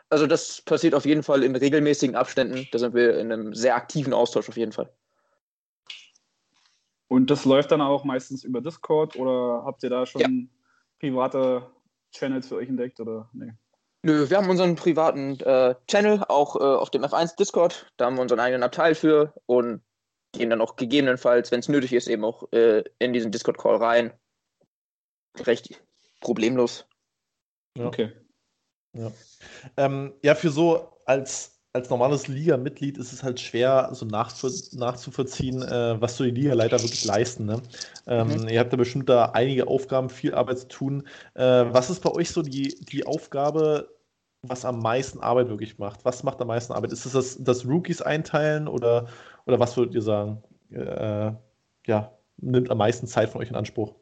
[0.10, 2.68] Also das passiert auf jeden Fall in regelmäßigen Abständen.
[2.72, 4.92] Da sind wir in einem sehr aktiven Austausch auf jeden Fall.
[7.08, 10.30] Und das läuft dann auch meistens über Discord oder habt ihr da schon Ja.
[11.00, 11.70] private
[12.12, 13.52] Channels für euch entdeckt oder nee?
[14.06, 17.90] Nö, wir haben unseren privaten äh, Channel, auch äh, auf dem F1 Discord.
[17.96, 19.82] Da haben wir unseren eigenen Abteil für und
[20.34, 24.14] gehen dann auch gegebenenfalls, wenn es nötig ist, eben auch äh, in diesen Discord-Call rein.
[25.38, 25.82] Recht
[26.20, 26.86] problemlos.
[27.78, 27.86] Ja.
[27.86, 28.12] Okay.
[29.78, 35.64] Ähm, ja, für so als, als normales Liga-Mitglied ist es halt schwer, so nachzu nachzuvollziehen,
[35.64, 37.46] äh, was so die Ligaleiter wirklich leisten.
[37.46, 37.64] Ne?
[38.06, 38.48] Ähm, Mhm.
[38.48, 41.08] Ihr habt ja bestimmt da einige Aufgaben, viel Arbeit zu tun.
[41.34, 43.90] Äh, was ist bei euch so die, die Aufgabe,
[44.44, 46.06] was am meisten Arbeit wirklich macht?
[46.06, 46.92] Was macht am meisten Arbeit?
[46.92, 49.08] Ist es das, das Rookies einteilen oder,
[49.48, 50.44] oder was würdet ihr sagen?
[50.72, 51.32] Äh,
[51.88, 53.96] ja, nimmt am meisten Zeit von euch in Anspruch?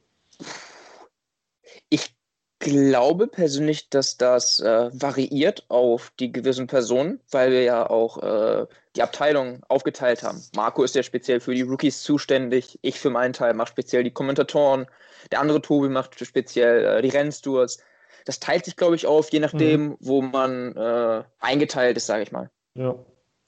[2.64, 8.22] Ich glaube persönlich, dass das äh, variiert auf die gewissen Personen, weil wir ja auch
[8.22, 10.44] äh, die Abteilung aufgeteilt haben.
[10.56, 12.78] Marco ist ja speziell für die Rookies zuständig.
[12.84, 14.86] Ich für meinen Teil mache speziell die Kommentatoren.
[15.32, 17.80] Der andere Tobi macht speziell äh, die Rennstewards.
[18.26, 22.32] Das teilt sich, glaube ich, auf, je nachdem, wo man äh, eingeteilt ist, sage ich
[22.32, 22.52] mal.
[22.76, 22.96] Ja.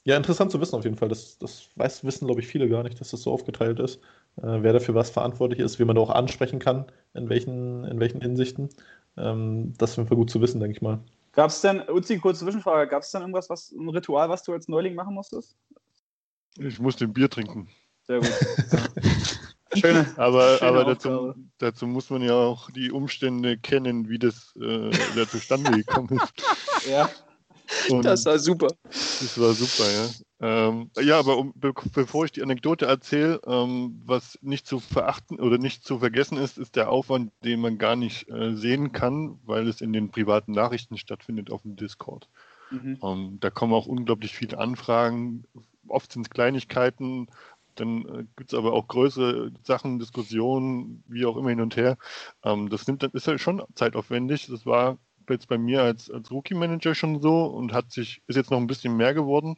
[0.06, 1.08] Ja, interessant zu wissen auf jeden Fall.
[1.08, 4.02] Das, das weiß, wissen, glaube ich, viele gar nicht, dass das so aufgeteilt ist.
[4.38, 8.00] Äh, wer dafür was verantwortlich ist, wie man da auch ansprechen kann, in welchen, in
[8.02, 8.70] welchen Hinsichten.
[9.18, 11.00] Ähm, das ist auf jeden Fall gut zu wissen, denke ich mal.
[11.34, 14.54] Gab es denn, Uzi, kurze Zwischenfrage, gab es denn irgendwas, was, ein Ritual, was du
[14.54, 15.56] als Neuling machen musstest?
[16.58, 17.68] Ich musste ein Bier trinken.
[18.04, 18.30] Sehr gut.
[19.76, 24.56] Schöne, Aber, Schöne aber dazu, dazu muss man ja auch die Umstände kennen, wie das
[24.58, 26.88] äh, da zustande gekommen ist.
[26.88, 27.10] ja.
[27.90, 28.68] Und Das war super.
[28.84, 30.10] das war super, ja.
[30.40, 35.40] Ähm, ja, aber um, be bevor ich die Anekdote erzähle, ähm, was nicht zu verachten
[35.40, 39.40] oder nicht zu vergessen ist, ist der Aufwand, den man gar nicht äh, sehen kann,
[39.46, 42.28] weil es in den privaten Nachrichten stattfindet auf dem Discord.
[42.72, 42.98] Mhm.
[43.02, 45.46] Ähm, da kommen auch unglaublich viele Anfragen.
[45.88, 47.28] Oft sind es Kleinigkeiten,
[47.76, 51.98] dann äh, gibt es aber auch größere Sachen, Diskussionen, wie auch immer hin und her.
[52.44, 54.48] Ähm, das nimmt, ist halt schon zeitaufwendig.
[54.48, 54.98] Das war
[55.30, 58.68] jetzt bei mir als, als Rookie-Manager schon so und hat sich, ist jetzt noch ein
[58.68, 59.56] bisschen mehr geworden.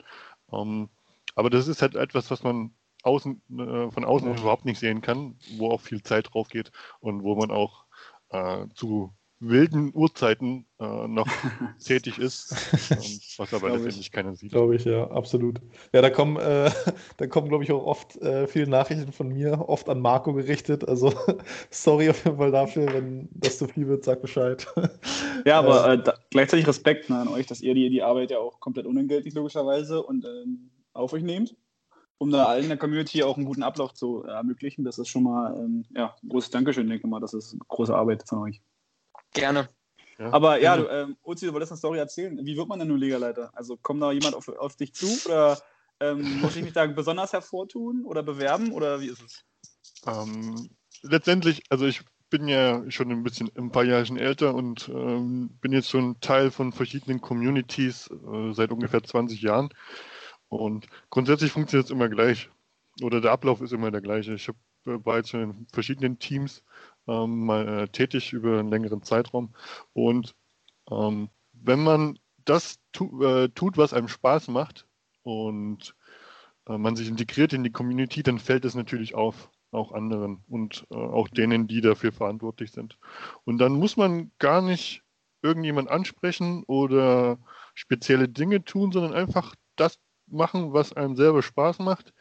[0.51, 0.89] Ähm,
[1.35, 2.71] aber das ist halt etwas, was man
[3.03, 7.23] außen, äh, von außen überhaupt nicht sehen kann, wo auch viel Zeit drauf geht und
[7.23, 7.85] wo man auch
[8.29, 11.27] äh, zu wilden Uhrzeiten äh, noch
[11.83, 12.55] tätig ist,
[12.91, 14.51] ähm, was aber letztendlich keiner sieht.
[14.51, 15.59] Glaube ich, ja, absolut.
[15.93, 16.71] Ja, da kommen, äh,
[17.17, 20.87] da kommen, glaube ich, auch oft äh, viele Nachrichten von mir, oft an Marco gerichtet.
[20.87, 21.13] Also
[21.69, 24.65] sorry auf jeden Fall dafür, wenn das zu viel wird, sag Bescheid.
[25.45, 28.39] Ja, aber äh, da, gleichzeitig Respekt ne, an euch, dass ihr die, die Arbeit ja
[28.39, 31.55] auch komplett unentgeltlich logischerweise und ähm, auf euch nehmt,
[32.17, 34.85] um da allen in der Community auch einen guten Ablauf zu äh, ermöglichen.
[34.85, 37.19] Das ist schon mal ähm, ja, ein großes Dankeschön, denke ich mal.
[37.19, 38.61] Das ist große Arbeit von euch.
[39.35, 39.69] Gerne.
[40.17, 40.31] Ja.
[40.31, 40.81] Aber ja, Mhm.
[40.81, 42.39] du, ähm, Uzi, du wolltest eine Story erzählen.
[42.43, 43.51] Wie wird man denn nun Liga-Leiter?
[43.53, 45.61] Also kommt da jemand auf, auf dich zu oder
[45.99, 49.45] ähm, muss ich mich da besonders hervortun oder bewerben oder wie ist es?
[50.05, 50.69] Ähm,
[51.03, 55.71] letztendlich, also ich bin ja schon ein bisschen ein paar Jahre älter und ähm, bin
[55.71, 59.69] jetzt schon Teil von verschiedenen Communities äh, seit ungefähr 20 Jahren.
[60.49, 62.49] Und grundsätzlich funktioniert es immer gleich.
[63.01, 64.33] Oder der Ablauf ist immer der gleiche.
[64.33, 64.55] Ich hab,
[64.85, 66.63] äh, war jetzt schon in verschiedenen Teams
[67.07, 69.53] ähm, mal äh, tätig über einen längeren Zeitraum.
[69.93, 70.35] Und
[70.89, 74.87] ähm, wenn man das tu, äh, tut, was einem Spaß macht
[75.23, 75.95] und
[76.67, 80.85] äh, man sich integriert in die Community, dann fällt es natürlich auf, auch anderen und
[80.91, 82.97] äh, auch denen, die dafür verantwortlich sind.
[83.43, 85.01] Und dann muss man gar nicht
[85.41, 87.37] irgendjemand ansprechen oder
[87.73, 92.13] spezielle Dinge tun, sondern einfach das machen, was einem selber Spaß macht.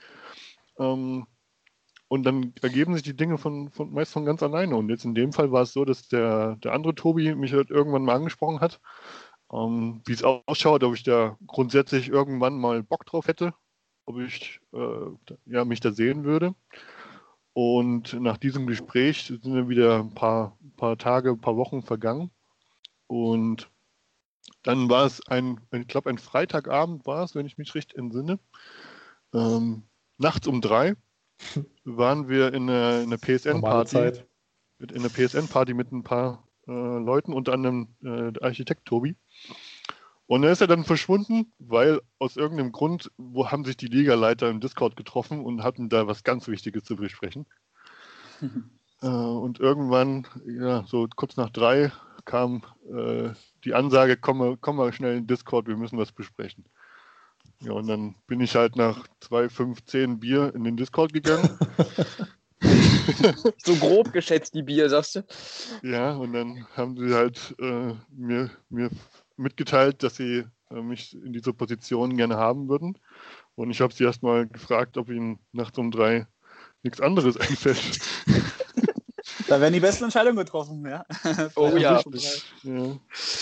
[0.78, 1.26] Ähm,
[2.14, 4.76] und dann ergeben sich die Dinge von, von meist von ganz alleine.
[4.76, 7.70] Und jetzt in dem Fall war es so, dass der, der andere Tobi mich halt
[7.70, 8.80] irgendwann mal angesprochen hat,
[9.52, 13.52] ähm, wie es ausschaut, ob ich da grundsätzlich irgendwann mal Bock drauf hätte,
[14.06, 16.54] ob ich äh, ja, mich da sehen würde.
[17.52, 22.30] Und nach diesem Gespräch sind dann wieder ein paar, paar Tage, ein paar Wochen vergangen.
[23.08, 23.68] Und
[24.62, 28.38] dann war es ein, ich glaube, ein Freitagabend war es, wenn ich mich recht entsinne.
[29.32, 29.82] Ähm,
[30.16, 30.94] nachts um drei
[31.84, 33.18] waren wir in einer, in einer
[33.54, 34.24] Normale PSN-Party
[34.92, 39.16] in der PSN-Party mit ein paar äh, Leuten, unter anderem äh, der Architekt Tobi.
[40.26, 44.48] Und er ist ja dann verschwunden, weil aus irgendeinem Grund, wo haben sich die Ligaleiter
[44.48, 47.46] im Discord getroffen und hatten da was ganz Wichtiges zu besprechen.
[49.02, 51.92] äh, und irgendwann, ja, so kurz nach drei,
[52.24, 53.30] kam äh,
[53.64, 56.64] die Ansage, komm mal, komm mal schnell in Discord, wir müssen was besprechen.
[57.64, 61.58] Ja, und dann bin ich halt nach zwei, fünf, zehn Bier in den Discord gegangen.
[63.62, 65.24] So grob geschätzt die Bier, sagst du?
[65.82, 68.88] Ja, und dann haben sie halt äh, mir, mir
[69.36, 72.98] mitgeteilt, dass sie äh, mich in dieser Position gerne haben würden.
[73.54, 76.26] Und ich habe sie erstmal gefragt, ob ihnen nachts um drei
[76.82, 78.00] nichts anderes einfällt.
[79.48, 81.04] Da werden die besten Entscheidungen getroffen, ja.
[81.56, 82.02] Oh ja.
[82.62, 82.96] Ja,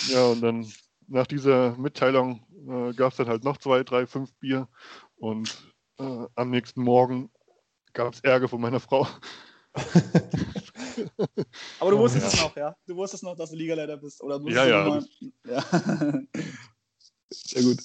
[0.09, 0.67] ja und dann
[1.13, 4.69] nach dieser Mitteilung äh, gab es dann halt noch zwei, drei, fünf Bier
[5.17, 7.31] und äh, am nächsten Morgen
[7.93, 9.07] gab es Ärger von meiner Frau.
[11.81, 12.33] Aber du wusstest Ja.
[12.33, 12.75] es noch, ja?
[12.87, 14.23] Du wusstest noch, dass du Ligaleiter bist.
[14.23, 15.05] Oder musstest Ja, du ja, Mal...
[15.47, 15.61] ja.
[17.31, 17.81] Sehr gut.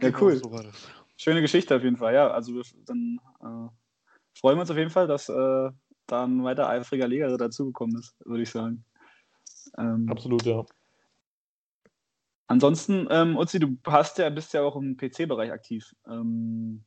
[0.00, 0.36] Ja, Genau, cool.
[0.36, 0.74] So war das.
[1.16, 2.28] Schöne Geschichte auf jeden Fall, ja.
[2.30, 3.68] Also dann äh,
[4.38, 5.70] freuen wir uns auf jeden Fall, dass äh,
[6.06, 8.84] da ein weiter eifriger Liga dazugekommen ist, würde ich sagen.
[9.78, 10.64] Ähm, Absolut, ja.
[12.46, 15.94] Ansonsten, ähm, Uzi, du hast ja, bist ja auch im PC-Bereich aktiv.
[16.06, 16.84] Ähm,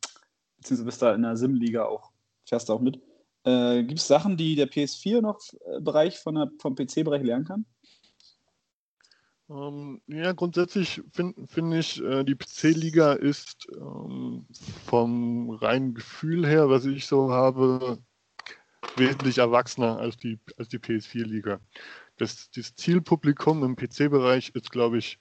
[0.57, 2.11] beziehungsweise bist da in der Sim-Liga auch,
[2.45, 3.01] fährst du auch mit.
[3.43, 7.65] Äh, Gibt es Sachen, die der PS4 noch äh, Bereich von vom PC-Bereich lernen kann?
[9.49, 14.45] Ähm, ja, grundsätzlich finde find ich, äh, die PC-Liga ist ähm,
[14.85, 17.97] vom reinen Gefühl her, was ich so habe,
[18.97, 21.61] wesentlich erwachsener als die, als die PS4-Liga.
[22.17, 25.17] Das, das Zielpublikum im PC-Bereich ist, glaube ich,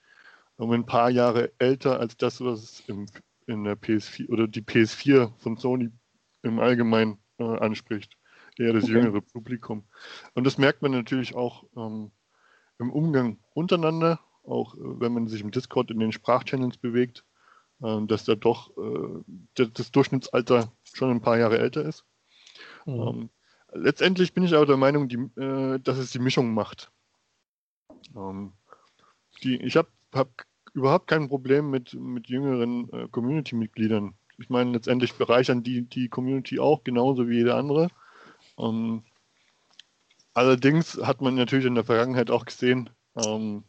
[0.57, 3.07] um ein paar Jahre älter als das, was es im,
[3.47, 5.91] in der PS4 oder die PS4 von Sony
[6.43, 8.17] im Allgemeinen äh, anspricht.
[8.59, 8.95] Eher das Okay.
[8.95, 9.85] jüngere Publikum.
[10.35, 12.11] Und das merkt man natürlich auch ähm,
[12.79, 17.25] im Umgang untereinander, auch äh, wenn man sich im Discord in den Sprachchannels bewegt,
[17.83, 19.23] äh, dass da doch äh,
[19.55, 22.05] das, das Durchschnittsalter schon ein paar Jahre älter ist.
[22.87, 23.01] Mhm.
[23.01, 23.31] Ähm,
[23.73, 26.91] letztendlich bin ich aber der Meinung, die, äh, dass es die Mischung macht.
[28.15, 28.55] Ähm,
[29.43, 30.29] die, ich habe hab
[30.75, 34.15] überhaupt kein Problem mit, mit jüngeren äh, Community-Mitgliedern.
[34.39, 37.89] Ich meine, letztendlich bereichern die die Community auch genauso wie jede andere.
[38.59, 39.03] Ähm,
[40.35, 43.65] allerdings hat man natürlich in der Vergangenheit auch gesehen, ähm,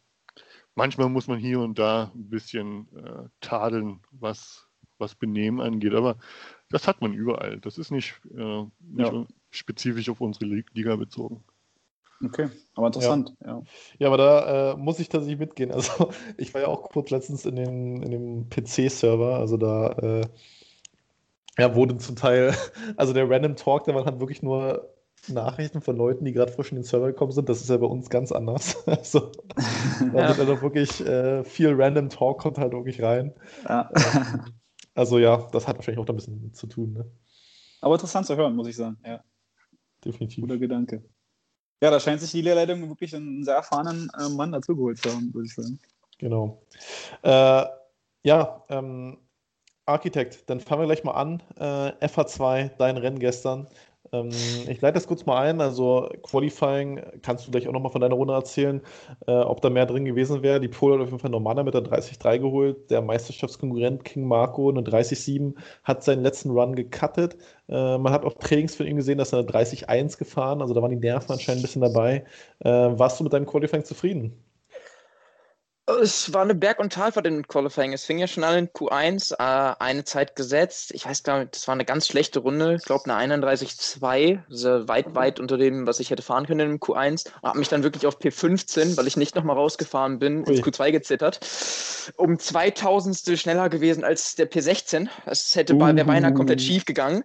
[0.75, 4.67] manchmal muss man hier und da ein bisschen äh, tadeln, was,
[4.97, 5.93] was Benehmen angeht.
[5.93, 6.17] Aber
[6.69, 7.59] das hat man überall.
[7.61, 9.25] Das ist nicht, äh, nicht Ja.
[9.49, 11.43] spezifisch auf unsere Li- Liga bezogen.
[12.23, 13.61] Okay, aber interessant, ja.
[13.99, 15.71] Ja, aber da äh, muss ich tatsächlich mitgehen.
[15.77, 20.21] Also ich war ja auch kurz letztens in dem, in dem PC-Server, also da äh,
[21.57, 22.53] ja, wurde zum Teil,
[22.97, 24.93] also der Random Talk, da waren halt wirklich nur
[25.27, 27.49] Nachrichten von Leuten, die gerade frisch in den Server gekommen sind.
[27.49, 28.77] Das ist ja bei uns ganz anders.
[28.87, 29.31] Also
[30.13, 30.37] da Ja.
[30.37, 33.33] wird doch wirklich äh, viel Random Talk kommt halt wirklich rein.
[33.67, 33.91] ja.
[34.95, 37.05] Also ja, das hat wahrscheinlich auch da ein bisschen zu tun, ne?
[37.81, 38.97] aber interessant zu hören, muss ich sagen.
[39.05, 39.23] Ja,
[40.03, 40.41] Definitiv.
[40.41, 41.03] guter Gedanke.
[41.81, 45.33] Ja, da scheint sich die Lehrleitung wirklich einen sehr erfahrenen äh, Mann dazugeholt zu haben,
[45.33, 45.79] würde ich sagen.
[46.17, 46.61] Genau.
[47.21, 47.65] Äh,
[48.23, 49.19] ja, ähm,
[49.85, 51.41] Architekt, dann fangen wir gleich mal an.
[51.55, 53.67] Äh, FH2, dein Rennen gestern.
[54.13, 54.29] Ähm,
[54.67, 55.61] ich leite das kurz mal ein.
[55.61, 58.81] Also Qualifying, kannst du gleich auch nochmal von deiner Runde erzählen,
[59.27, 60.59] äh, ob da mehr drin gewesen wäre.
[60.59, 62.89] Die Pole hat auf jeden Fall normaler mit der 30-3 geholt.
[62.89, 67.37] Der Meisterschaftskonkurrent King Marco, eine 30-7, hat seinen letzten Run gecuttet.
[67.69, 70.61] Äh, man hat auch Trainings von ihm gesehen, dass er eine 30-1 gefahren.
[70.61, 72.25] Also da waren die Nerven anscheinend ein bisschen dabei.
[72.59, 74.46] Äh, warst du mit deinem Qualifying zufrieden?
[75.89, 77.93] Es war eine Berg- und Talfahrt in Qualifying.
[77.93, 80.91] Es fing ja schon an in Q1, äh, eine Zeit gesetzt.
[80.93, 82.75] Ich weiß gar nicht, das war eine ganz schlechte Runde.
[82.75, 86.79] Ich glaube, eine 31,2, also weit, weit unter dem, was ich hätte fahren können im
[86.79, 87.27] Q1.
[87.41, 90.69] Und habe mich dann wirklich auf P15, weil ich nicht nochmal rausgefahren bin, ins Ui.
[90.69, 91.39] Q2 gezittert.
[92.17, 95.07] Um 2000 schneller gewesen als der P16.
[95.25, 96.63] Das hätte bei, wäre beinahe komplett Uh.
[96.63, 97.23] schief gegangen.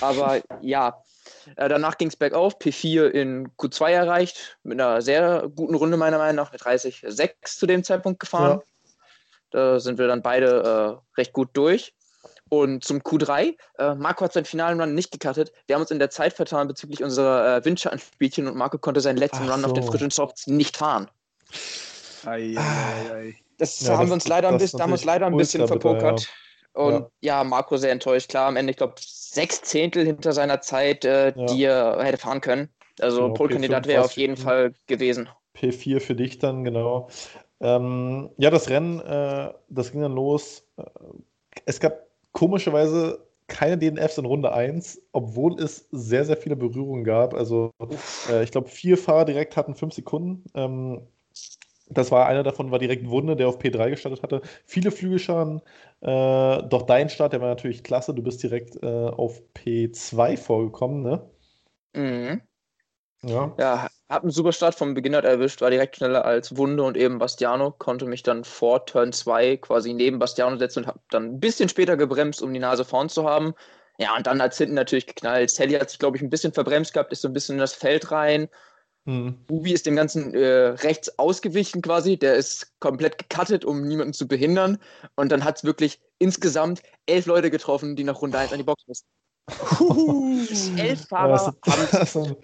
[0.00, 1.00] Aber ja,
[1.56, 6.18] äh, danach ging es bergauf, P4 in Q2 erreicht, mit einer sehr guten Runde meiner
[6.18, 8.60] Meinung nach, mit 30,6 zu dem Zeitpunkt gefahren.
[9.50, 11.94] Da sind wir dann beide äh, recht gut durch.
[12.48, 15.52] Und zum Q3, äh, Marco hat seinen finalen Run nicht gecuttet.
[15.66, 19.18] Wir haben uns in der Zeit vertan bezüglich unserer äh, Windschattenspielchen und Marco konnte seinen
[19.18, 21.08] letzten Ach Run auf den frischen Softs nicht fahren.
[22.26, 23.36] Ei, ei, ei.
[23.58, 26.28] Das Ja, haben das- wir uns leider ein bisschen, haben uns leider ein bisschen verpokert.
[26.72, 27.42] Und ja.
[27.44, 28.28] Marco sehr enttäuscht.
[28.28, 28.94] Klar, am Ende, ich glaube,
[29.32, 31.46] sechs Zehntel hinter seiner Zeit, äh, Ja.
[31.46, 32.68] die er hätte fahren können.
[33.00, 35.28] Also Genau, Pole-Kandidat P5 wäre auf jeden Fall gewesen.
[35.54, 37.08] P4 für dich dann, genau.
[37.60, 40.64] Ähm, ja, das Rennen, äh, das ging dann los.
[40.76, 40.84] Äh,
[41.66, 47.34] Es gab komischerweise keine DNFs in Runde 1, obwohl es sehr, sehr viele Berührungen gab.
[47.34, 47.72] Also
[48.30, 50.44] äh, ich glaube, vier Fahrer direkt hatten fünf Sekunden.
[50.54, 51.02] Ähm,
[51.90, 54.42] das war einer davon, war direkt Wunde, der auf P3 gestartet hatte.
[54.64, 55.60] Viele Flügelschaden.
[56.00, 58.14] Äh, doch dein Start, der war natürlich klasse.
[58.14, 61.28] Du bist direkt äh, auf P2 vorgekommen, ne?
[61.94, 62.40] Mhm.
[63.22, 63.54] Ja.
[63.58, 67.18] Ja, hab einen super Start vom Beginn erwischt, war direkt schneller als Wunde und eben
[67.18, 71.40] Bastiano, konnte mich dann vor Turn 2 quasi neben Bastiano setzen und hab dann ein
[71.40, 73.54] bisschen später gebremst, um die Nase vorn zu haben.
[73.98, 75.50] Ja, und dann hat hinten natürlich geknallt.
[75.50, 77.74] Sally hat sich, glaube ich, ein bisschen verbremst gehabt, ist so ein bisschen in das
[77.74, 78.48] Feld rein.
[79.06, 79.34] Hm.
[79.50, 82.18] Ubi ist dem Ganzen äh, rechts ausgewichen quasi.
[82.18, 84.78] Der ist komplett gecuttet, um niemanden zu behindern.
[85.16, 88.64] Und dann hat es wirklich insgesamt elf Leute getroffen, die nach Runde 1 an die
[88.64, 89.08] Box mussten.
[90.78, 92.36] Elf Ja, Fahrer das, das,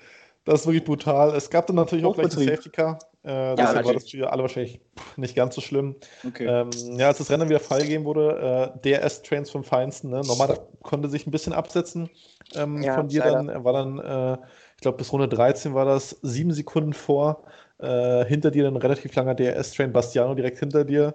[0.46, 1.34] das ist wirklich brutal.
[1.34, 2.48] Es gab dann natürlich auch gleich den.
[2.48, 2.98] Safety Car.
[3.22, 4.02] Äh, deshalb war natürlich.
[4.04, 4.80] das für alle wahrscheinlich
[5.16, 5.96] nicht ganz so schlimm.
[6.24, 6.46] Okay.
[6.46, 10.10] Ähm, ja, als das Rennen wieder freigegeben wurde, äh, DRS-Trains vom Feinsten.
[10.10, 10.22] Ne?
[10.24, 12.08] Normal konnte sich ein bisschen absetzen
[12.54, 13.32] ähm, Ja, von dir leider.
[13.32, 13.48] dann.
[13.48, 14.38] Er war dann, äh,
[14.76, 17.44] ich glaube, bis Runde 13 war das, sieben Sekunden vor.
[17.78, 21.14] Äh, hinter dir ein relativ langer DRS-Train, Bastiano direkt hinter dir.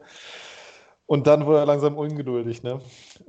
[1.06, 2.64] Und dann wurde er langsam ungeduldig.
[2.64, 2.80] Ne?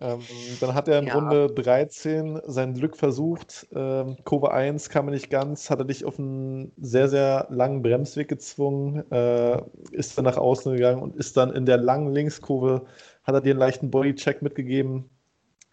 [0.01, 0.21] Ähm,
[0.61, 1.15] dann hat er in Ja.
[1.15, 3.67] Runde 13 sein Glück versucht.
[3.75, 7.83] Ähm, Kurve 1 kam er nicht ganz, hat er dich auf einen sehr, sehr langen
[7.83, 9.61] Bremsweg gezwungen, äh,
[9.91, 12.87] ist dann nach außen gegangen und ist dann in der langen Linkskurve,
[13.25, 15.11] hat er dir einen leichten Bodycheck mitgegeben.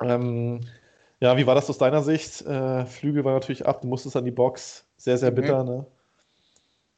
[0.02, 0.62] Ähm,
[1.22, 2.42] ja, wie war das aus deiner Sicht?
[2.42, 4.88] Äh, Flügel war natürlich ab, du musstest an die Box.
[4.98, 5.36] Sehr, sehr Mhm.
[5.36, 5.86] bitter, ne?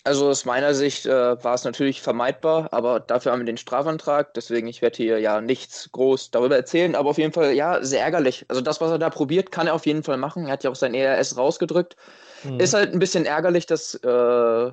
[0.03, 4.34] Also aus meiner Sicht äh, war es natürlich vermeidbar, aber dafür haben wir den Strafantrag.
[4.34, 8.02] Deswegen, ich werde hier ja nichts groß darüber erzählen, aber auf jeden Fall, ja, sehr
[8.03, 8.45] ärgerlich.
[8.48, 10.48] Also das, was er da probiert, kann er auf jeden Fall machen.
[10.48, 11.98] Er hat ja auch sein ERS rausgedrückt.
[12.43, 12.60] Mhm.
[12.60, 14.72] Ist halt ein bisschen ärgerlich, dass äh,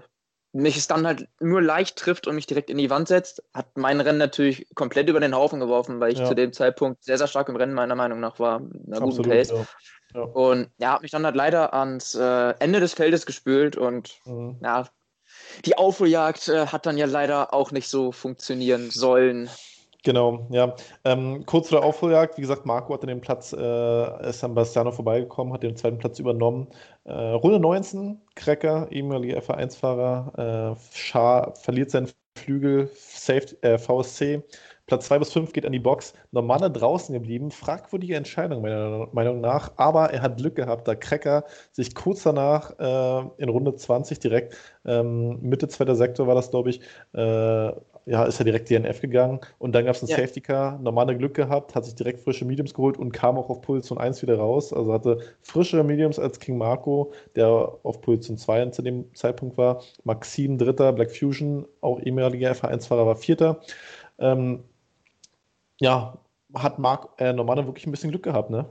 [0.53, 3.43] mich es dann halt nur leicht trifft und mich direkt in die Wand setzt.
[3.53, 6.25] Hat mein Rennen natürlich komplett über den Haufen geworfen, weil ich Ja.
[6.25, 8.57] zu dem Zeitpunkt sehr, sehr stark im Rennen meiner Meinung nach war.
[8.57, 8.71] Einer
[9.01, 9.49] guten Absolut, Pace.
[9.51, 9.67] ja.
[10.15, 10.23] Ja.
[10.23, 14.57] Und ja, hat mich dann halt leider ans äh, Ende des Feldes gespült und Mhm.
[14.63, 14.89] ja,
[15.65, 19.51] die Aufholjagd äh, hat dann ja leider auch nicht so funktionieren sollen.
[20.09, 20.75] Genau, ja.
[21.05, 24.91] Ähm, kurz vor der Aufholjagd, wie gesagt, Marco hatte den Platz, äh, ist an Bastiano
[24.91, 26.69] vorbeigekommen, hat den zweiten Platz übernommen.
[27.05, 32.09] Äh, Runde 19, Cracker, ehemaliger F1-Fahrer, äh, verliert seinen
[32.39, 34.43] Flügel, Safe, äh, VSC.
[34.87, 36.15] Platz 2 bis 5 geht an die Box.
[36.33, 37.51] Normale draußen geblieben.
[37.51, 39.73] Fragwürdige Entscheidung, meiner Meinung nach.
[39.77, 44.57] Aber er hat Glück gehabt, da Cracker sich kurz danach äh, in Runde 20 direkt,
[44.87, 46.81] ähm, Mitte zweiter Sektor war das, glaube ich,
[47.13, 47.73] äh,
[48.09, 49.41] ja, ist er direkt DNF gegangen.
[49.59, 50.17] Und dann gab es ein Ja.
[50.17, 50.79] Safety Car.
[50.79, 54.23] Normale Glück gehabt, hat sich direkt frische Mediums geholt und kam auch auf Position 1
[54.23, 54.73] wieder raus.
[54.73, 57.49] Also hatte frische Mediums als King Marco, der
[57.83, 59.83] auf Position 2 zu dem Zeitpunkt war.
[60.05, 63.61] Maxim Dritter, Black Fusion, auch ehemaliger F1-Fahrer, war Vierter.
[64.19, 64.65] Ähm,
[65.81, 66.19] ja,
[66.55, 68.67] hat Mark äh, Normale wirklich ein bisschen Glück gehabt, ne?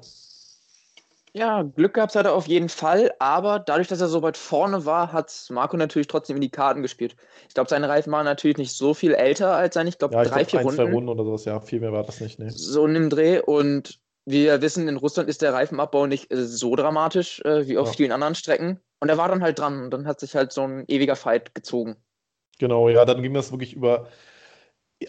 [1.38, 4.86] Ja, Glück gehabt hat er auf jeden Fall, aber dadurch, dass er so weit vorne
[4.86, 7.16] war, hat Marco natürlich trotzdem in die Karten gespielt.
[7.48, 10.24] Ich glaube, seine Reifen waren natürlich nicht so viel älter als sein, ich glaube, Ja,
[10.24, 10.82] drei, glaube, vier ein, Runden.
[10.82, 11.60] zwei Runden oder sowas, ja.
[11.60, 12.50] Viel mehr war das nicht, ne?
[12.50, 13.40] So in dem Dreh.
[13.40, 17.90] Und wir wissen, in Russland ist der Reifenabbau nicht äh, so dramatisch äh, wie auf
[17.90, 17.94] Ja.
[17.94, 18.80] vielen anderen Strecken.
[19.00, 21.54] Und er war dann halt dran und dann hat sich halt so ein ewiger Fight
[21.54, 21.98] gezogen.
[22.58, 24.08] Genau, ja, dann ging das wirklich über.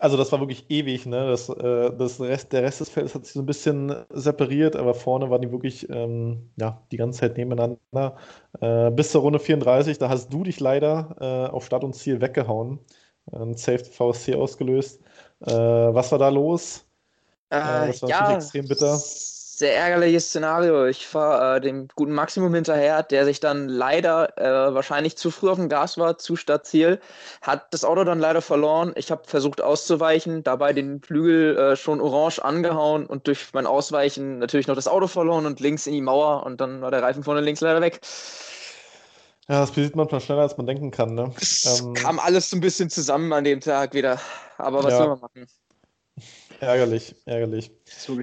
[0.01, 1.27] Also das war wirklich ewig, ne?
[1.29, 4.93] Das, äh, das Rest, der Rest des Feldes hat sich so ein bisschen separiert, aber
[4.95, 8.17] vorne waren die wirklich ähm, ja, die ganze Zeit nebeneinander.
[8.61, 12.21] Äh, bis zur Runde 34, da hast du dich leider äh, auf Start und Ziel
[12.21, 12.81] weggehauen.
[13.33, 15.01] Ein Safe VSC ausgelöst.
[15.41, 16.87] Äh, was war da los?
[17.51, 18.99] Äh, das war ja, extrem bitter.
[19.59, 20.87] Sehr ärgerliches Szenario.
[20.87, 25.51] Ich fahre äh, dem guten Maximum hinterher, der sich dann leider äh, wahrscheinlich zu früh
[25.51, 27.01] auf dem Gas war, zu Stadtziel.
[27.43, 28.93] Hat das Auto dann leider verloren.
[28.95, 34.39] Ich habe versucht auszuweichen, dabei den Flügel äh, schon orange angehauen und durch mein Ausweichen
[34.39, 37.25] natürlich noch das Auto verloren und links in die Mauer und dann war der Reifen
[37.25, 38.01] vorne links leider weg.
[39.49, 41.33] Ja, das passiert manchmal schneller, als man denken kann, ne?
[41.41, 44.21] Es Ähm, kam alles so ein bisschen zusammen an dem Tag wieder.
[44.57, 44.99] Aber was Ja.
[44.99, 45.49] soll man machen?
[46.61, 47.71] Ärgerlich, ärgerlich.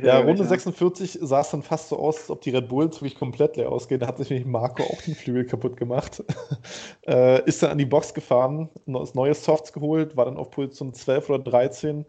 [0.07, 3.15] Ja, Runde 46 sah es dann fast so aus, als ob die Red Bulls wirklich
[3.15, 4.01] komplett leer ausgehen.
[4.01, 6.21] Da hat sich nämlich Marco auch den Flügel kaputt gemacht.
[7.07, 11.29] äh, ist dann an die Box gefahren, neue Softs geholt, war dann auf Position 12
[11.29, 12.05] oder 13,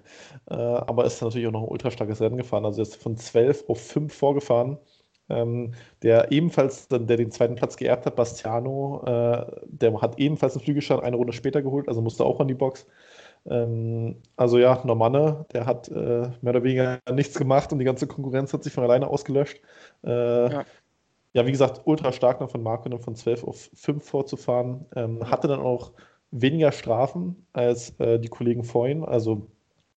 [0.51, 2.65] äh, aber ist dann natürlich auch noch ein ultra starkes Rennen gefahren.
[2.65, 4.79] Also er ist von 12 auf 5 vorgefahren.
[5.29, 10.65] Ähm, der ebenfalls, der den zweiten Platz geerbt hat, Bastiano, äh, der hat ebenfalls einen
[10.65, 12.87] Flügelstand eine Runde später geholt, also musste auch an die Box.
[13.49, 15.95] Ähm, also ja, Normanne, der hat äh,
[16.41, 19.61] mehr oder weniger nichts gemacht und die ganze Konkurrenz hat sich von alleine ausgelöscht.
[20.05, 20.65] Äh, Ja.
[21.33, 21.47] ja.
[21.47, 24.87] wie gesagt, ultra stark noch von Marco, dann von 12 auf 5 vorzufahren.
[24.97, 25.93] Ähm, hatte dann auch
[26.31, 29.05] weniger Strafen als äh, die Kollegen vorhin.
[29.05, 29.49] Also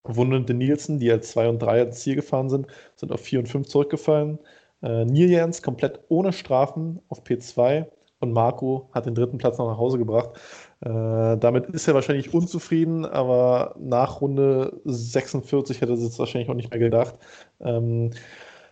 [0.03, 3.47] Wundende Nielsen, die als 2 und 3 ins Ziel gefahren sind, sind auf 4 und
[3.47, 4.39] 5 zurückgefallen.
[4.81, 7.87] Äh, Niljans komplett ohne Strafen auf P2
[8.19, 10.39] und Marco hat den dritten Platz noch nach Hause gebracht.
[10.81, 16.53] Äh, damit ist er wahrscheinlich unzufrieden, aber nach Runde 46 hätte er es wahrscheinlich auch
[16.55, 17.15] nicht mehr gedacht.
[17.59, 18.11] Ähm,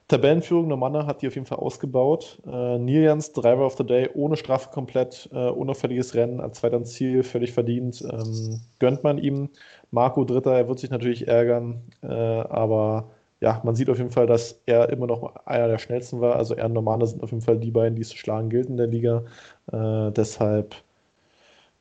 [0.07, 2.41] Tabellenführung, Normanne hat die auf jeden Fall ausgebaut.
[2.47, 7.23] Äh, Niljans, Driver of the Day, ohne Strafe komplett, äh, unauffälliges Rennen, als zweiter Ziel,
[7.23, 8.01] völlig verdient.
[8.09, 9.49] Ähm, gönnt man ihm.
[9.91, 13.09] Marco Dritter, er wird sich natürlich ärgern, äh, aber
[13.41, 16.37] ja, man sieht auf jeden Fall, dass er immer noch einer der schnellsten war.
[16.37, 18.69] Also er und Normane sind auf jeden Fall die beiden, die es zu schlagen gilt
[18.69, 19.25] in der Liga.
[19.71, 20.75] Äh, deshalb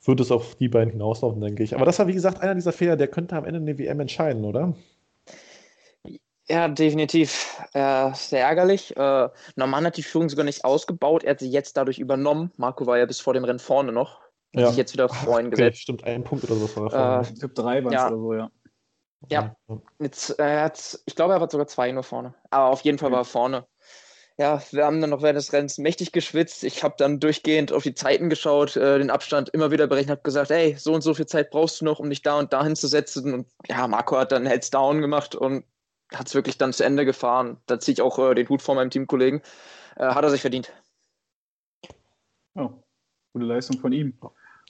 [0.06, 1.74] wird es auf die beiden hinauslaufen, denke ich.
[1.74, 4.44] Aber das war, wie gesagt, einer dieser Fehler, der könnte am Ende eine WM entscheiden,
[4.44, 4.74] oder?
[6.48, 7.60] Ja, definitiv.
[7.72, 8.96] Äh, sehr ärgerlich.
[8.96, 11.24] Äh, Norman hat die Führung sogar nicht ausgebaut.
[11.24, 12.52] Er hat sie jetzt dadurch übernommen.
[12.56, 14.20] Marco war ja bis vor dem Rennen vorne noch.
[14.54, 14.68] Hat Ja.
[14.68, 15.80] sich jetzt wieder vorhin Okay, gesetzt.
[15.82, 17.28] stimmt, ein Punkt oder so war Äh, vorne.
[17.32, 18.08] Ich glaube, drei waren es Ja.
[18.08, 18.50] oder so, ja.
[19.28, 19.56] Ja.
[19.98, 22.32] Jetzt, äh, er hat, ich glaube, er war sogar zwei nur vorne.
[22.50, 23.66] Aber auf jeden Fall war er vorne.
[24.38, 26.62] Ja, wir haben dann noch während des Rennens mächtig geschwitzt.
[26.62, 30.22] Ich habe dann durchgehend auf die Zeiten geschaut, äh, den Abstand immer wieder berechnet, habe
[30.22, 32.76] gesagt, hey, so und so viel Zeit brauchst du noch, um dich da und dahin
[32.76, 33.32] zu setzen.
[33.32, 35.64] Und ja, Marco hat dann Heads Down gemacht und
[36.14, 37.56] hat es wirklich dann zu Ende gefahren.
[37.64, 39.40] Da ziehe ich auch äh, den Hut vor meinem Teamkollegen.
[39.96, 40.70] Äh, hat er sich verdient.
[42.54, 42.72] Ja,
[43.32, 44.18] gute Leistung von ihm.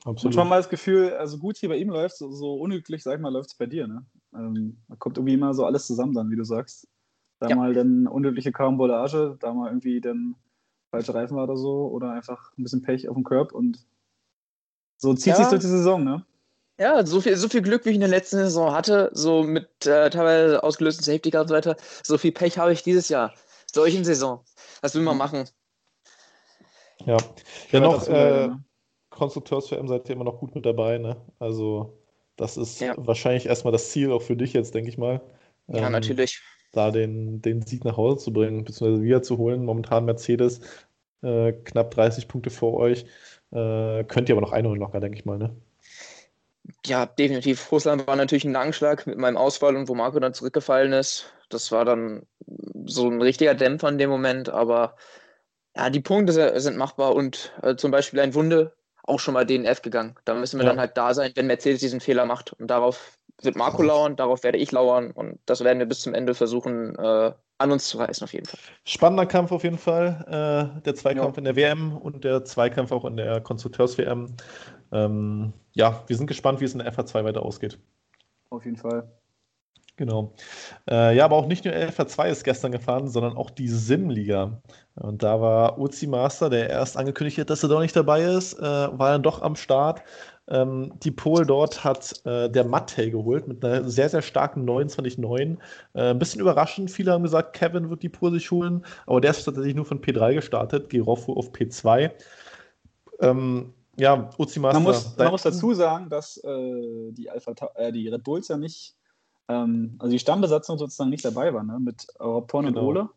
[0.05, 0.25] Absolut.
[0.25, 3.21] Manchmal mal das Gefühl, also gut wie bei ihm läuft, so, so unglücklich, sag ich
[3.21, 3.89] mal, läuft es bei dir.
[3.89, 4.07] Ne?
[4.33, 6.87] Ähm, da kommt irgendwie immer so alles zusammen dann, wie du sagst.
[7.39, 7.57] Da Ja.
[7.57, 10.37] mal dann unglückliche Karambolage, da mal irgendwie dann
[10.91, 13.79] falsche Reifen war oder so, oder einfach ein bisschen Pech auf dem Curb und
[14.97, 15.37] so zieht Ja.
[15.37, 16.25] sich durch die Saison, ne?
[16.79, 19.87] Ja, so viel, so viel Glück, wie ich in der letzten Saison hatte, so mit
[19.87, 23.33] äh, teilweise ausgelösten Safety Car und so weiter, so viel Pech habe ich dieses Jahr.
[23.73, 24.45] Solchen Saison.
[24.83, 25.45] Was will man machen?
[27.07, 27.17] Ja,
[27.73, 28.13] ja noch äh,
[28.49, 28.65] ne?
[29.11, 31.17] Konstrukteurs-WM seid ihr immer noch gut mit dabei, ne?
[31.39, 31.99] Also,
[32.37, 32.95] das ist Ja.
[32.99, 35.21] wahrscheinlich erstmal das Ziel auch für dich jetzt, denke ich mal.
[35.69, 36.43] Ja, Ähm, natürlich.
[36.77, 39.65] Da den, den Sieg nach Hause zu bringen, beziehungsweise wieder zu holen.
[39.65, 40.61] Momentan Mercedes
[41.23, 43.07] äh, knapp 30 Punkte vor euch.
[43.53, 45.57] Äh, könnt ihr aber noch einholen locker, denke ich mal, ne?
[46.85, 47.71] Ja, definitiv.
[47.73, 51.33] Russland war natürlich ein Langschlag mit meinem Ausfall und wo Marco dann zurückgefallen ist.
[51.49, 52.27] Das war dann
[52.87, 54.97] so ein richtiger Dämpfer in dem Moment, aber
[55.77, 58.75] ja, die Punkte sind machbar und äh, zum Beispiel ein Wunde
[59.05, 60.17] auch schon mal DNF gegangen.
[60.25, 60.71] Da müssen wir Ja.
[60.73, 62.53] dann halt da sein, wenn Mercedes diesen Fehler macht.
[62.55, 66.15] Und darauf wird Marco lauern, darauf werde ich lauern und das werden wir bis zum
[66.15, 68.61] Ende versuchen, äh, an uns zu reißen, auf jeden Fall.
[68.85, 70.25] Spannender Kampf auf jeden Fall.
[70.77, 71.39] Äh, der Zweikampf Ja.
[71.39, 74.37] in der WM und der Zweikampf auch in der Konstrukteurs-WM.
[74.93, 77.79] Ähm, ja, wir sind gespannt, wie es in der FA2 weiter ausgeht.
[78.51, 79.11] Auf jeden Fall.
[79.97, 80.35] Genau.
[80.91, 84.61] Äh, ja, aber auch nicht nur LFA2 ist gestern gefahren, sondern auch die Sim-Liga.
[84.95, 88.59] Und da war Uzi Master, der erst angekündigt hat, dass er doch nicht dabei ist,
[88.59, 90.03] äh, war dann doch am Start.
[90.49, 95.59] Ähm, die Pole dort hat äh, der Mattei geholt mit einer sehr, sehr starken 29,9.
[95.95, 96.91] Äh, ein bisschen überraschend.
[96.91, 100.01] Viele haben gesagt, Kevin wird die Pole sich holen, aber der ist tatsächlich nur von
[100.01, 102.13] P3 gestartet, Giroffu auf P2.
[103.21, 104.79] Ähm, ja, Uzi Master.
[104.79, 108.57] Man muss, man muss dazu sagen, dass äh, die, Alpha, äh, die Red Bulls ja
[108.57, 108.95] nicht,
[109.49, 111.79] ähm, also die Stammbesatzung sozusagen nicht dabei war, ne?
[111.81, 112.81] mit Rapon Genau.
[112.81, 113.09] und Ole.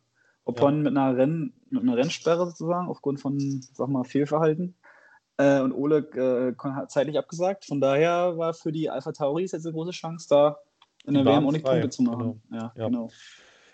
[0.48, 4.74] Rapon mit, einer Renn, mit einer Rennsperre sozusagen, aufgrund von, sag mal, Fehlverhalten.
[5.40, 6.00] Äh, und Ole
[6.54, 7.66] äh, hat zeitlich abgesagt.
[7.66, 10.58] Von daher war für die Alpha Tauris jetzt eine große Chance, da
[11.06, 12.42] in der WM ohne Punkte zu machen.
[12.52, 12.86] Ja, Ja.
[12.88, 13.10] genau.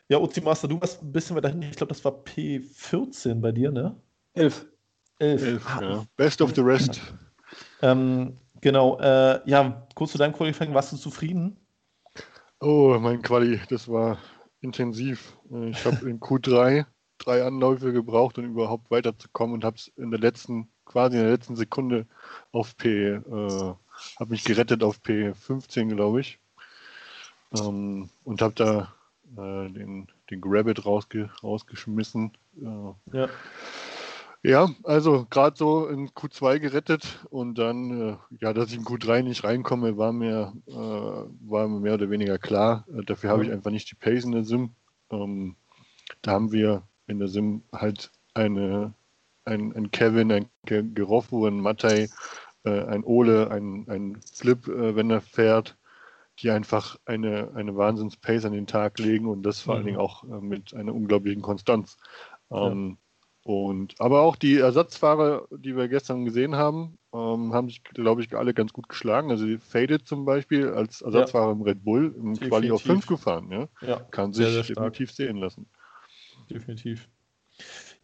[0.07, 1.63] Ja, Uzi Master, du warst ein bisschen weiter hinten.
[1.63, 3.95] Ich glaube, das war P14 bei dir, ne?
[4.33, 4.67] Elf.
[5.17, 5.43] 11.
[5.43, 6.05] Elf, Ah, ja.
[6.15, 7.01] Best of the rest.
[7.81, 11.57] Ähm, genau, äh, ja, kurz zu deinem Qualifying, warst du zufrieden?
[12.59, 14.19] Oh, mein Quali, das war
[14.61, 15.35] intensiv.
[15.69, 16.85] Ich habe in Q3
[17.17, 21.31] drei Anläufe gebraucht, um überhaupt weiterzukommen und habe es in der letzten, quasi in der
[21.31, 22.05] letzten Sekunde
[22.51, 23.21] auf P, äh,
[24.19, 26.39] habe mich gerettet auf P15, glaube ich.
[27.59, 28.93] Ähm, und habe da
[29.37, 32.31] äh, den, den Grabbit rausge, rausgeschmissen.
[32.61, 33.29] Äh, Ja.
[34.43, 39.23] ja, also gerade so in Q2 gerettet und dann, äh, ja, dass ich in Q3
[39.23, 42.85] nicht reinkomme, war mir, äh, war mir mehr oder weniger klar.
[42.93, 44.71] Äh, dafür habe ich einfach nicht die Pace in der Sim.
[45.09, 45.55] Ähm,
[46.21, 48.93] da haben wir in der Sim halt eine,
[49.45, 52.09] ein, ein Kevin, ein Ge- Geroffu, ein Mattei,
[52.63, 55.77] äh, ein Ole, ein, ein Flip, äh, wenn er fährt,
[56.39, 59.87] die einfach eine, eine Wahnsinns-Pace an den Tag legen und das vor allen Mhm.
[59.87, 61.97] Dingen auch äh, mit einer unglaublichen Konstanz.
[62.51, 62.97] Ähm,
[63.43, 68.35] und, aber auch die Ersatzfahrer, die wir gestern gesehen haben, ähm, haben sich, glaube ich,
[68.35, 69.29] alle ganz gut geschlagen.
[69.29, 72.81] Also die Faded zum Beispiel als Ersatzfahrer im Red Bull im Quali auf Definitiv.
[72.81, 73.51] 5 gefahren.
[73.51, 73.67] Ja?
[73.81, 74.93] Ja, Kann Sehr, sich sehr stark.
[74.93, 75.69] definitiv sehen lassen.
[76.49, 77.07] definitiv.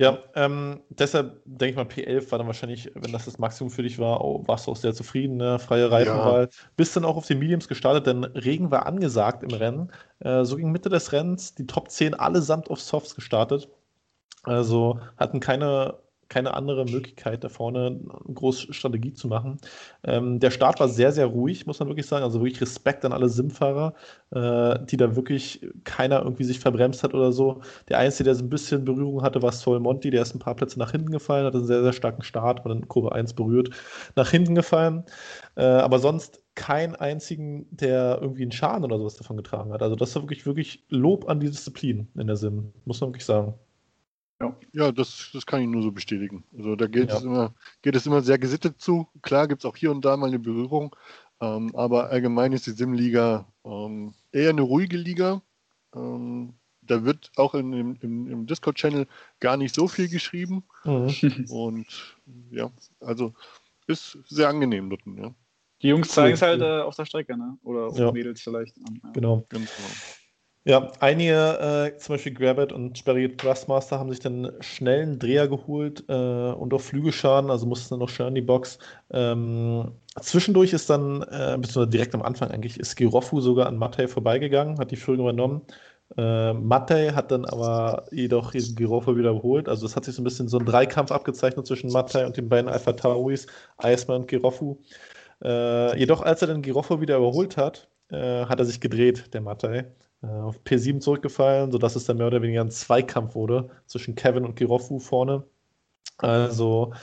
[0.02, 3.84] Ja, ähm, deshalb denke ich mal, P11 war dann wahrscheinlich, wenn das das Maximum für
[3.84, 5.60] dich war, auch, warst du auch sehr zufrieden, ne?
[5.60, 6.50] freie Reifenwahl.
[6.76, 9.92] Bist dann auch auf den Mediums gestartet, denn Regen war angesagt im Rennen.
[10.18, 13.70] Äh, so gegen Mitte des Rennens die Top 10 allesamt auf Softs gestartet.
[14.42, 16.00] Also hatten keine,
[16.32, 19.58] keine andere Möglichkeit, da vorne eine große Strategie zu machen.
[20.04, 22.24] Ähm, der Start war sehr, sehr ruhig, muss man wirklich sagen.
[22.24, 23.94] Also wirklich Respekt an alle Sim-Fahrer,
[24.32, 27.62] äh, die da wirklich keiner irgendwie sich verbremst hat oder so.
[27.90, 30.10] Der Einzige, der so ein bisschen Berührung hatte, war Sol Monti.
[30.10, 32.70] Der ist ein paar Plätze nach hinten gefallen, hatte einen sehr, sehr starken Start, war
[32.70, 33.70] dann in Kurve 1 berührt,
[34.16, 35.04] nach hinten gefallen.
[35.56, 39.82] Äh, aber sonst keinen einzigen, der irgendwie einen Schaden oder sowas davon getragen hat.
[39.82, 43.26] Also das war wirklich, wirklich Lob an die Disziplin in der Sim, muss man wirklich
[43.26, 43.56] sagen.
[44.74, 46.44] Ja, das, das kann ich nur so bestätigen.
[46.58, 47.18] Also da geht, Ja.
[47.18, 49.08] es, immer, geht es immer sehr gesittet zu.
[49.22, 50.96] Klar gibt es auch hier und da mal eine Berührung,
[51.42, 55.42] ähm, aber allgemein ist die Sim-Liga ähm, eher eine ruhige Liga.
[55.96, 59.08] Ähm, da wird auch in, im, im, im Discord-Channel
[59.40, 60.64] gar nicht so viel geschrieben.
[60.84, 61.14] Mhm.
[61.50, 62.18] Und
[62.50, 63.34] ja, also
[63.88, 65.02] ist sehr angenehm dort.
[65.06, 65.34] Ja,
[65.82, 67.58] Die Jungs zeigen es halt äh, auf der Strecke, ne?
[67.64, 68.12] Oder Ja.
[68.12, 68.78] Mädels vielleicht.
[68.78, 69.12] Ja.
[69.14, 69.46] Genau.
[69.50, 69.90] ganz genau.
[70.64, 75.48] Ja, einige, äh, zum Beispiel Grabbit und Sperry Thrustmaster, haben sich dann schnell einen Dreher
[75.48, 78.78] geholt äh, und auch Flügelschaden, also mussten dann noch schnell in die Box.
[79.10, 84.08] Ähm, zwischendurch ist dann, äh, beziehungsweise direkt am Anfang eigentlich, ist Girofu sogar an Mattei
[84.08, 85.62] vorbeigegangen, hat die Führung übernommen.
[86.16, 89.68] Äh, Mattei hat dann aber jedoch Girofu wieder überholt.
[89.68, 92.50] Also es hat sich so ein bisschen so ein Dreikampf abgezeichnet zwischen Mattei und den
[92.50, 93.48] beiden Alpha Tauris,
[93.82, 94.78] Iceman und Girofu.
[95.44, 99.42] Äh, jedoch, als er dann Girofu wieder überholt hat, äh, hat er sich gedreht, der
[99.42, 104.46] Mattei auf P7 zurückgefallen, sodass es dann mehr oder weniger ein Zweikampf wurde zwischen Kevin
[104.46, 105.44] und Girofu vorne.
[106.18, 106.94] Also,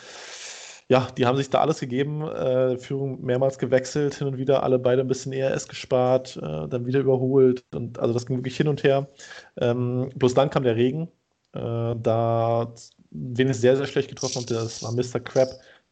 [0.88, 4.78] ja, die haben sich da alles gegeben, äh, Führung mehrmals gewechselt, hin und wieder alle
[4.78, 8.68] beide ein bisschen ERS gespart, äh, dann wieder überholt und also das ging wirklich hin
[8.68, 9.08] und her.
[9.56, 11.08] Ähm, bloß dann kam der Regen,
[11.52, 12.72] äh, da
[13.10, 15.20] wen es sehr, sehr schlecht getroffen hat, das war Mr.
[15.20, 15.48] Crab.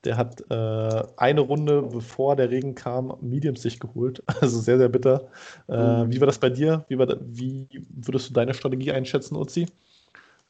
[0.06, 4.22] Der hat äh, eine Runde, bevor der Regen kam, Mediums sich geholt.
[4.40, 5.30] Also sehr, sehr bitter.
[5.68, 6.12] Äh, Mhm.
[6.12, 6.84] Wie war das bei dir?
[6.88, 9.66] Wie, war da, wie würdest du deine Strategie einschätzen, Uzi?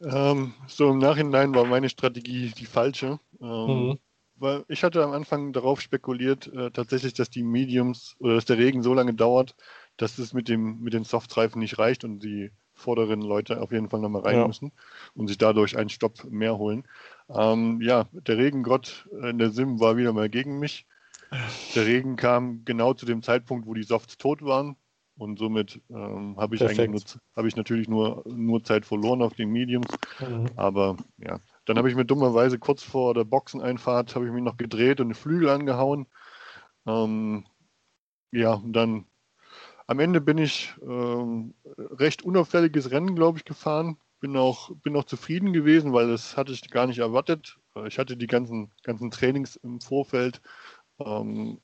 [0.00, 3.18] Ähm, so im Nachhinein war meine Strategie die falsche.
[3.40, 3.98] Ähm, Mhm.
[4.38, 8.58] Weil ich hatte am Anfang darauf spekuliert, äh, tatsächlich, dass die Mediums oder dass der
[8.58, 9.56] Regen so lange dauert,
[9.96, 13.88] dass es mit, dem, mit den Softreifen nicht reicht und die vorderen Leute auf jeden
[13.88, 14.46] Fall nochmal rein Ja.
[14.46, 14.72] müssen
[15.14, 16.84] und sich dadurch einen Stopp mehr holen.
[17.28, 20.86] Ähm, ja, der Regengott in der Sim war wieder mal gegen mich.
[21.74, 24.76] Der Regen kam genau zu dem Zeitpunkt, wo die Softs tot waren.
[25.18, 29.86] Und somit ähm, habe ich habe ich natürlich nur, nur Zeit verloren auf den Mediums.
[30.20, 30.50] Mhm.
[30.56, 34.58] Aber ja, dann habe ich mir dummerweise kurz vor der Boxeneinfahrt habe ich mich noch
[34.58, 36.06] gedreht und den Flügel angehauen.
[36.86, 37.46] Ähm,
[38.30, 39.06] ja, und dann
[39.86, 43.98] am Ende bin ich ähm, recht unauffälliges Rennen, glaube ich, gefahren.
[44.20, 47.58] Bin auch, bin auch zufrieden gewesen, weil das hatte ich gar nicht erwartet.
[47.76, 50.40] Äh, Ich hatte die ganzen, ganzen Trainings im Vorfeld,
[51.00, 51.60] ähm,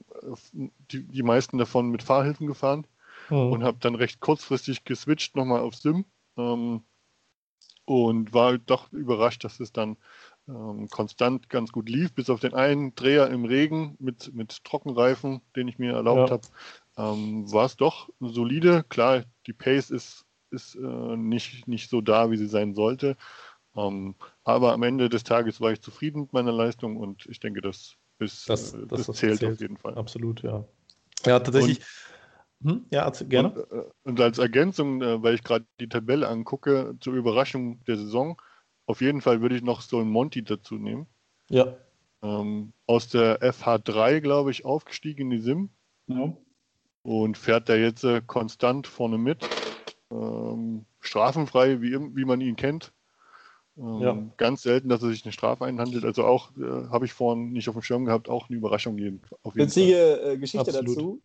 [0.91, 2.87] die, die meisten davon mit Fahrhilfen gefahren
[3.31, 3.55] Mhm.
[3.55, 6.05] und habe dann recht kurzfristig geswitcht nochmal auf Sim
[6.39, 6.85] ähm,
[7.85, 9.97] und war doch überrascht, dass es dann
[10.49, 15.41] ähm, konstant ganz gut lief, bis auf den einen Dreher im Regen mit, mit Trockenreifen,
[15.57, 16.31] den ich mir erlaubt Ja.
[16.31, 16.43] habe,
[16.97, 18.85] ähm, war es doch solide.
[18.89, 23.17] Klar, die Pace ist, ist äh, nicht, nicht so da, wie sie sein sollte.
[23.75, 24.15] Ähm,
[24.45, 27.97] aber am Ende des Tages war ich zufrieden mit meiner Leistung und ich denke, das,
[28.19, 29.53] ist, Das- äh, das- das, das zählt, zählt.
[29.55, 29.95] auf jeden Fall.
[29.95, 30.65] Absolut, ja.
[31.25, 31.81] Ja, tatsächlich.
[32.63, 32.85] hm?
[32.91, 33.53] Ja, gerne.
[33.65, 37.97] Und, äh, und als Ergänzung, äh, weil ich gerade die Tabelle angucke, zur Überraschung der
[37.97, 38.41] Saison,
[38.87, 41.07] auf jeden Fall würde ich noch Sol Monty dazu nehmen.
[41.49, 41.77] ja.
[42.25, 45.71] Ähm, aus der FH3, glaube ich, aufgestiegen in die Sim
[46.07, 46.37] Ja.
[47.03, 49.39] Und fährt da jetzt äh, konstant vorne mit.
[50.11, 52.93] Ähm, strafenfrei, wie, wie man ihn kennt.
[53.77, 54.19] Ähm, Ja.
[54.37, 56.05] Ganz selten, dass er sich eine Strafe einhandelt.
[56.05, 59.21] Also auch, äh, habe ich vorhin nicht auf dem Schirm gehabt, auch eine Überraschung jeden,
[59.43, 59.83] auf jeden Fall.
[59.83, 60.89] Witzige äh, Geschichte Absolut.
[60.97, 61.23] dazu.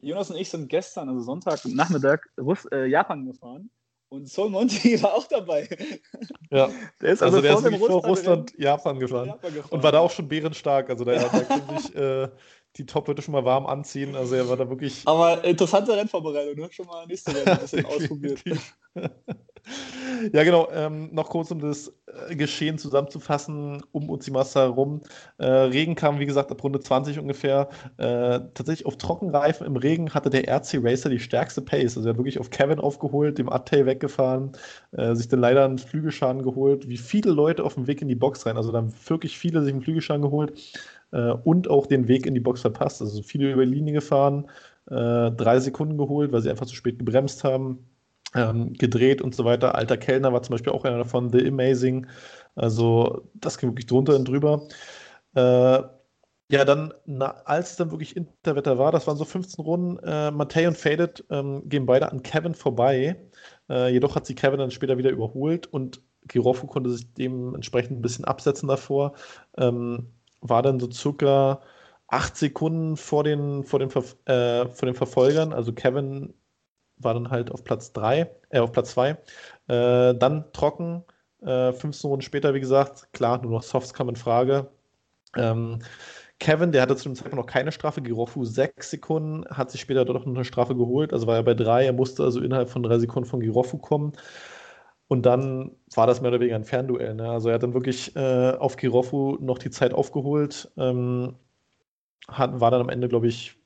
[0.00, 3.70] Jonas und ich sind gestern, also Sonntag Nachmittag, Russ äh, Japan gefahren
[4.08, 5.68] und Sol Monty war auch dabei.
[6.50, 6.70] ja.
[7.00, 8.08] Der ist Also, der ist vor wirklich vor Russland-
[8.50, 9.28] Russland, Japan gefahren.
[9.28, 9.70] Japan gefahren.
[9.72, 10.90] Und war da auch schon bärenstark.
[10.90, 12.28] Also da, da können sich äh,
[12.76, 14.16] die Top-Leute schon mal warm anziehen.
[14.16, 15.02] Also er war da wirklich.
[15.04, 16.68] Aber interessante Rennvorbereitung, ne?
[16.72, 18.42] Schon mal nächste Rennen ein bisschen ausprobiert.
[20.32, 20.68] ja, genau.
[20.72, 21.92] Ähm, noch kurz, um das
[22.28, 25.02] äh, Geschehen zusammenzufassen, um Uzimasa herum.
[25.36, 27.68] Äh, Regen kam, wie gesagt, ab Runde 20 ungefähr.
[27.98, 31.96] Äh, tatsächlich auf Trockenreifen im Regen hatte der RC Racer die stärkste Pace.
[31.96, 34.52] Also er hat wirklich auf Kevin aufgeholt, dem Attay weggefahren,
[34.92, 36.88] äh, sich dann leider einen Flügelschaden geholt.
[36.88, 38.56] Wie viele Leute auf dem Weg in die Box rein.
[38.56, 40.54] Also dann wirklich viele sich einen Flügelschaden geholt
[41.12, 43.00] äh, und auch den Weg in die Box verpasst.
[43.00, 44.50] Also viele über die Linie gefahren,
[44.90, 47.86] äh, drei Sekunden geholt, weil sie einfach zu spät gebremst haben
[48.34, 49.74] ähm, gedreht und so weiter.
[49.74, 52.06] Alter Kellner war zum Beispiel auch einer davon, The Amazing.
[52.54, 54.68] Also das ging wirklich drunter und drüber.
[55.34, 55.82] Äh,
[56.50, 60.30] ja, dann, na, als es dann wirklich Interwetter war, das waren so 15 Runden, äh,
[60.30, 63.16] Matei und Faded ähm, gehen beide an Kevin vorbei.
[63.70, 68.02] Äh, jedoch hat sie Kevin dann später wieder überholt und Giroffu konnte sich dementsprechend ein
[68.02, 69.14] bisschen absetzen davor.
[69.56, 70.08] Ähm,
[70.42, 71.62] war dann so circa
[72.08, 73.90] acht Sekunden vor den, vor den,
[74.26, 75.52] äh, vor den Verfolgern.
[75.52, 76.34] Also Kevin
[76.98, 79.10] war dann halt auf Platz 3, äh, auf Platz 2.
[79.68, 81.04] Äh, dann trocken,
[81.42, 84.70] äh, 15 Runden später, wie gesagt, klar, nur noch Softs kam in Frage.
[85.36, 85.80] Ähm,
[86.38, 90.04] Kevin, der hatte zu dem Zeitpunkt noch keine Strafe, Girofu sechs Sekunden, hat sich später
[90.04, 92.82] doch noch eine Strafe geholt, also war er bei drei, er musste also innerhalb von
[92.82, 94.12] drei Sekunden von Girofu kommen.
[95.08, 97.14] Und dann war das mehr oder weniger ein Fernduell.
[97.14, 97.30] Ne?
[97.30, 101.36] Also er hat dann wirklich äh, auf Girofu noch die Zeit aufgeholt, ähm,
[102.28, 103.56] hat, war dann am Ende, glaube ich,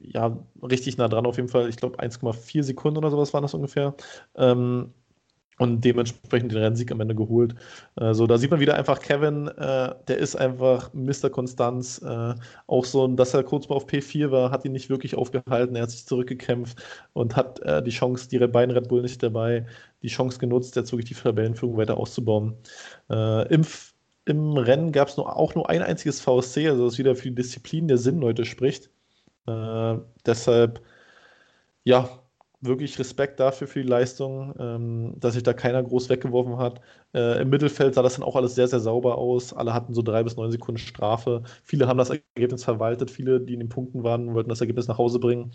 [0.00, 1.68] ja, richtig nah dran auf jeden Fall.
[1.68, 3.94] Ich glaube 1,4 Sekunden oder sowas waren das ungefähr.
[4.36, 4.94] Ähm,
[5.58, 7.54] und dementsprechend den Rennsieg am Ende geholt.
[7.94, 11.30] Also da sieht man wieder einfach Kevin, äh, der ist einfach Mr.
[11.30, 12.00] Konstanz.
[12.02, 12.34] Äh,
[12.66, 15.76] auch so, dass er kurz mal auf P4 war, hat ihn nicht wirklich aufgehalten.
[15.76, 16.82] Er hat sich zurückgekämpft
[17.14, 19.66] und hat äh, die Chance, die beiden Red Bull nicht dabei,
[20.02, 22.54] die Chance genutzt, jetzt wirklich die Tabellenführung weiter auszubauen.
[23.08, 23.64] Äh, Im,
[24.26, 27.88] Im Rennen gab es auch nur ein einziges VSC, also das wieder für die Disziplin
[27.88, 28.90] der Sinnleute spricht.
[29.46, 29.96] Äh,
[30.26, 30.82] deshalb,
[31.84, 32.08] ja,
[32.60, 36.80] wirklich Respekt dafür für die Leistung, ähm, dass sich da keiner groß weggeworfen hat.
[37.14, 39.52] Äh, Im Mittelfeld sah das dann auch alles sehr, sehr sauber aus.
[39.52, 41.42] Alle hatten so drei bis neun Sekunden Strafe.
[41.62, 43.10] Viele haben das Ergebnis verwaltet.
[43.10, 45.52] Viele, die in den Punkten waren, wollten das Ergebnis nach Hause bringen.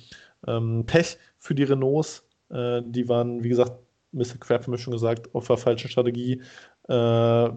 [0.47, 2.27] Ähm, Pech für die Renaults.
[2.49, 3.73] Äh, die waren, wie gesagt,
[4.11, 4.37] Mr.
[4.39, 6.41] Crab haben wir schon gesagt, auf der falschen Strategie.
[6.87, 7.49] Äh,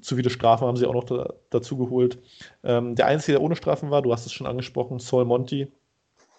[0.00, 2.18] zu viele Strafen haben sie auch noch da, dazu geholt.
[2.64, 5.68] Ähm, der Einzige, der ohne Strafen war, du hast es schon angesprochen, Saul Monty,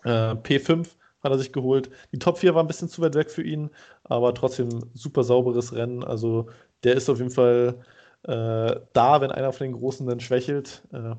[0.04, 0.88] äh, P5
[1.26, 1.90] hat er sich geholt.
[2.14, 3.70] Die Top 4 war ein bisschen zu weit weg für ihn,
[4.04, 6.04] aber trotzdem super sauberes Rennen.
[6.04, 6.48] Also
[6.84, 7.84] der ist auf jeden Fall
[8.24, 11.16] äh, da, wenn einer von den Großen dann schwächelt, äh,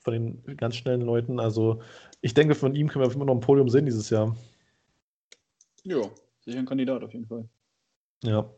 [0.00, 1.40] von den ganz schnellen Leuten.
[1.40, 1.82] Also
[2.20, 4.36] ich denke, von ihm können wir immer noch ein Podium sehen dieses Jahr.
[5.84, 6.02] Ja,
[6.44, 7.48] sicher ein Kandidat auf jeden Fall.
[8.22, 8.48] Ja.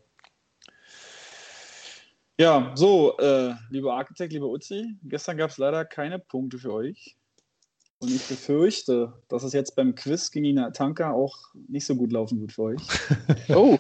[2.39, 7.19] Ja, so, äh, lieber Architekt, lieber Uzi, gestern gab es leider keine Punkte für euch.
[8.01, 11.37] Und ich befürchte, dass es jetzt beim Quiz gegen Ina Tanka auch
[11.69, 12.83] nicht so gut laufen wird für euch.
[13.51, 13.77] Oh,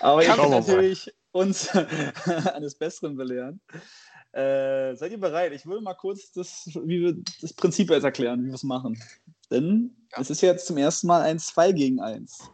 [0.00, 1.68] Aber ihr könnt natürlich uns
[2.54, 3.60] eines Besseren belehren.
[4.32, 5.52] Äh, seid ihr bereit?
[5.52, 9.00] Ich würde mal kurz das, wie wir, das Prinzip jetzt erklären, wie wir es machen.
[9.50, 12.50] Denn es ist jetzt zum ersten Mal ein 2 gegen 1.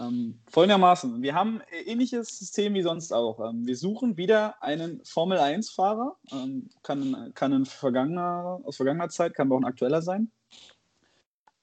[0.00, 3.50] Ähm, folgendermaßen, wir haben ein ähnliches System wie sonst auch.
[3.50, 9.48] Ähm, wir suchen wieder einen Formel-1-Fahrer, ähm, kann, kann ein vergangener, aus vergangener Zeit, kann
[9.48, 10.30] aber auch ein aktueller sein.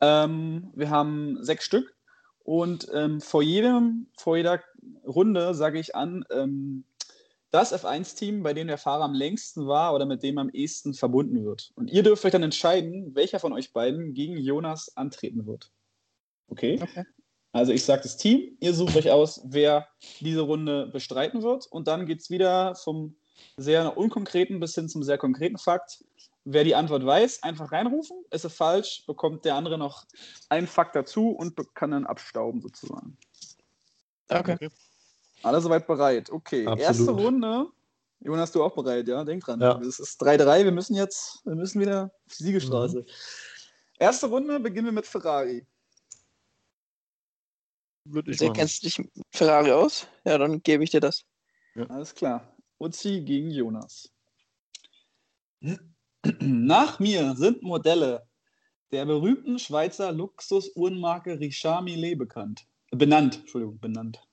[0.01, 1.95] Ähm, wir haben sechs Stück
[2.43, 4.61] und ähm, vor, jedem, vor jeder
[5.05, 6.83] Runde sage ich an, ähm,
[7.49, 11.43] das F1-Team, bei dem der Fahrer am längsten war oder mit dem am ehesten verbunden
[11.43, 11.71] wird.
[11.75, 15.71] Und ihr dürft euch dann entscheiden, welcher von euch beiden gegen Jonas antreten wird.
[16.49, 16.79] Okay?
[16.81, 17.05] Okay.
[17.53, 19.87] Also ich sage das Team, ihr sucht euch aus, wer
[20.19, 21.65] diese Runde bestreiten wird.
[21.67, 23.15] Und dann geht es wieder vom
[23.57, 26.03] sehr unkonkreten bis hin zum sehr konkreten Fakt.
[26.45, 28.23] Wer die Antwort weiß, einfach reinrufen.
[28.31, 30.05] Ist es falsch, bekommt der andere noch
[30.49, 33.17] einen Fakt dazu und kann dann abstauben sozusagen.
[34.29, 34.69] okay.
[35.43, 36.29] Alle soweit bereit.
[36.31, 36.79] Okay, Absolut.
[36.79, 37.67] erste Runde.
[38.19, 39.23] Jonas, du auch bereit, ja?
[39.23, 39.59] Denk dran.
[39.61, 39.79] Ja.
[39.79, 42.99] Es ist 3-3, wir müssen jetzt, wir müssen wieder auf die Siegestraße.
[42.99, 43.05] Mhm.
[43.99, 45.65] Erste Runde beginnen wir mit Ferrari.
[48.09, 48.57] Würde ich Sehr machen.
[48.59, 50.07] kennst du dich mit Ferrari aus?
[50.25, 51.25] Ja, dann gebe ich dir das.
[51.89, 52.55] Alles klar.
[52.79, 54.11] Uzi gegen Jonas.
[56.39, 58.27] Nach mir sind Modelle
[58.91, 62.65] der berühmten Schweizer Luxusuhrenmarke Richard Millet bekannt.
[62.91, 64.25] Benannt, Entschuldigung, benannt.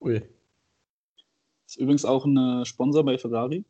[0.00, 0.22] Ui.
[1.66, 3.64] Ist übrigens auch ein äh, Sponsor bei Ferrari.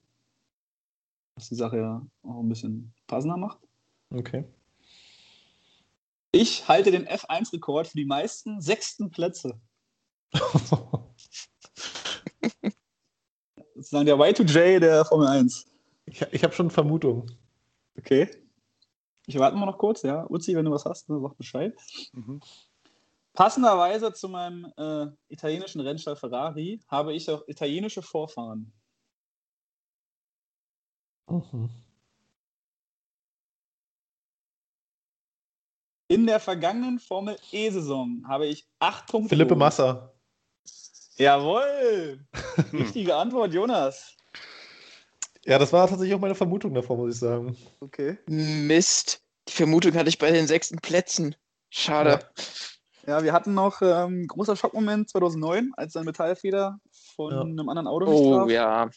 [1.36, 3.58] Was die Sache ja auch ein bisschen passender macht.
[4.10, 4.44] Okay.
[6.32, 9.60] Ich halte den F1-Rekord für die meisten sechsten Plätze.
[13.74, 15.66] Sozusagen der Y2J der Formel 1.
[16.06, 17.36] ich ich habe schon Vermutungen.
[17.98, 18.30] Okay.
[19.26, 20.26] Ich warte mal noch kurz, ja.
[20.30, 21.76] Uzi, wenn du was hast, ne, sag Bescheid.
[22.12, 22.40] Mhm.
[23.34, 28.72] Passenderweise zu meinem äh, italienischen Rennstall Ferrari habe ich auch italienische Vorfahren.
[31.28, 31.68] Mhm.
[36.12, 39.30] In der vergangenen Formel E-Saison habe ich acht Punkte.
[39.30, 39.56] Philippe.
[39.56, 40.12] Massa.
[41.16, 42.20] Jawohl!
[42.74, 44.14] Richtige Antwort, Jonas.
[45.46, 47.56] Ja, das war tatsächlich auch meine Vermutung davor, muss ich sagen.
[47.80, 48.18] Okay.
[48.26, 49.22] Mist.
[49.48, 51.34] Die Vermutung hatte ich bei den sechsten Plätzen.
[51.70, 52.18] Schade.
[53.06, 56.78] Ja, wir hatten noch ähm, großer Schockmoment 2009, als ein Metallfeder
[57.16, 57.40] von Ja.
[57.40, 58.50] einem anderen Auto Oh traf.
[58.50, 58.90] ja.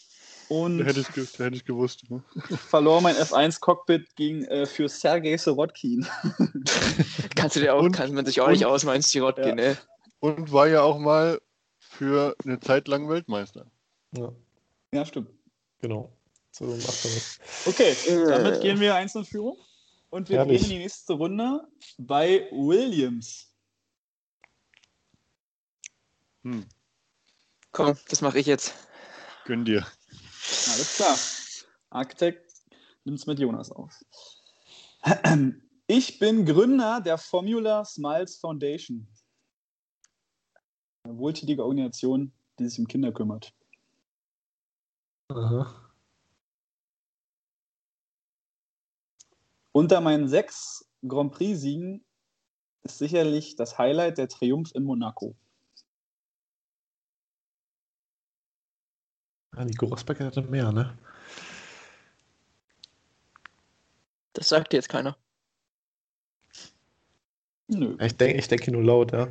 [0.50, 1.08] Und Da hätte ich,
[1.40, 2.10] hätte ich gewusst.
[2.10, 2.24] Ne?
[2.70, 6.06] verlor mein F1-Cockpit gegen äh, für Sergei Sirotkin.
[7.36, 9.56] Kannst du dir auch, Und- kann man sich auch und- nicht ausmalen, Sirotkin, Ja.
[9.56, 9.78] ne?
[10.20, 11.42] Und war ja auch mal
[11.80, 13.66] für eine Zeit lang Weltmeister.
[14.12, 14.32] Ja,
[14.94, 15.30] Ja, stimmt.
[15.82, 16.12] genau.
[16.52, 17.40] So macht man das.
[17.66, 18.28] Okay, Äh.
[18.30, 19.58] damit gehen wir eins in Führung.
[20.10, 20.62] Und wir Herrlich.
[20.62, 21.68] gehen in die nächste Runde
[21.98, 23.52] bei Williams.
[26.44, 26.66] Hm.
[27.72, 28.74] Komm, das mache ich jetzt.
[29.46, 29.86] Gönn dir.
[30.76, 31.18] Alles klar.
[31.90, 32.52] Architekt
[33.06, 33.98] nimmt es mit Jonas auf.
[35.88, 39.08] Ich bin Gründer der Formula Smiles Foundation.
[41.04, 43.54] Eine wohltätige Organisation, die sich um Kinder kümmert.
[45.30, 45.94] Aha.
[49.72, 52.06] Unter meinen sechs Grand Prix-Siegen
[52.84, 55.38] ist sicherlich das Highlight der Triumph in Monaco.
[59.56, 60.98] Ja, Nico Rosberg hatte mehr, ne?
[64.34, 65.18] Das sagt dir jetzt keiner.
[67.68, 67.98] Nö.
[68.00, 69.28] Ich denke ich denk nur laut, ja.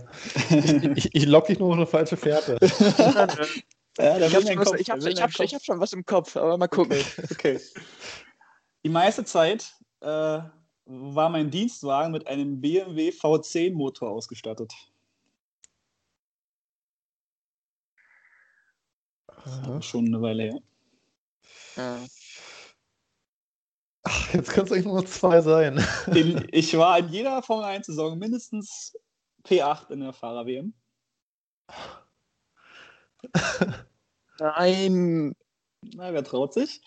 [0.51, 0.65] Ich,
[0.97, 2.59] ich, ich lock dich nur auf eine falsche Fährte.
[3.97, 6.37] Ja, Ich habe schon, was- ich hab, ich hab, ich hab schon was im Kopf,
[6.37, 6.99] aber mal gucken.
[7.31, 7.61] Okay.
[8.85, 10.41] Die meiste Zeit äh,
[10.87, 14.73] war mein Dienstwagen mit einem BMW V10 Motor ausgestattet.
[19.45, 19.83] Aha.
[19.83, 20.61] Schon eine Weile her.
[21.77, 21.99] Ja.
[24.05, 25.85] Ach, jetzt können es eigentlich nur noch zwei sein.
[26.15, 28.95] In, ich war in jeder Formel 1 Saison mindestens
[29.47, 30.75] P8 in der Fahrer-WM.
[34.39, 35.35] Nein.
[35.95, 36.81] Na, wer traut sich?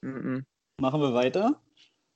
[0.00, 0.46] Mhm.
[0.80, 1.60] Machen wir weiter.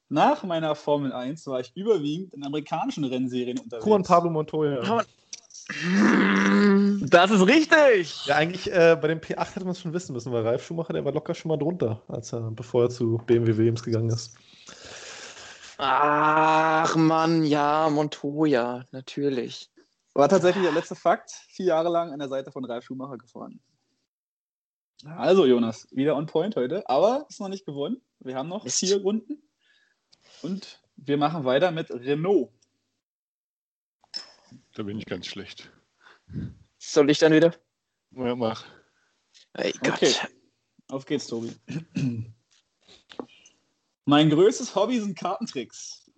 [0.09, 3.87] Nach meiner Formel 1 war ich überwiegend in amerikanischen Rennserien unterwegs.
[3.87, 5.05] Juan Pablo Montoya.
[7.01, 8.27] Das ist richtig.
[8.27, 10.93] Ja, eigentlich äh, bei dem P8 hätte man es schon wissen müssen, weil Ralf Schumacher,
[10.93, 14.37] der war locker schon mal drunter, als er, bevor er zu BMW Williams gegangen ist.
[15.79, 19.71] Ach Mann, ja, Montoya, natürlich.
[20.15, 21.31] War tatsächlich der letzte Fakt.
[21.51, 23.61] Vier Jahre lang an der Seite von Ralf Schumacher gefahren.
[25.05, 28.01] Also, Jonas, wieder on point heute, aber ist noch nicht gewonnen.
[28.19, 28.81] Wir haben noch Mist.
[28.81, 29.41] vier Runden.
[30.43, 32.51] Und wir machen weiter mit Renault.
[34.75, 35.71] Da bin ich ganz schlecht.
[36.91, 37.55] Soll ich dann wieder?
[38.13, 38.65] Ja, mach.
[39.53, 39.93] Ey Gott.
[39.93, 40.15] Okay.
[40.89, 41.55] Auf geht's, Tobi.
[44.07, 46.11] mein größtes Hobby sind Kartentricks.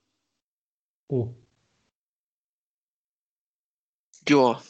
[1.09, 1.34] Oh.
[4.28, 4.62] Ja.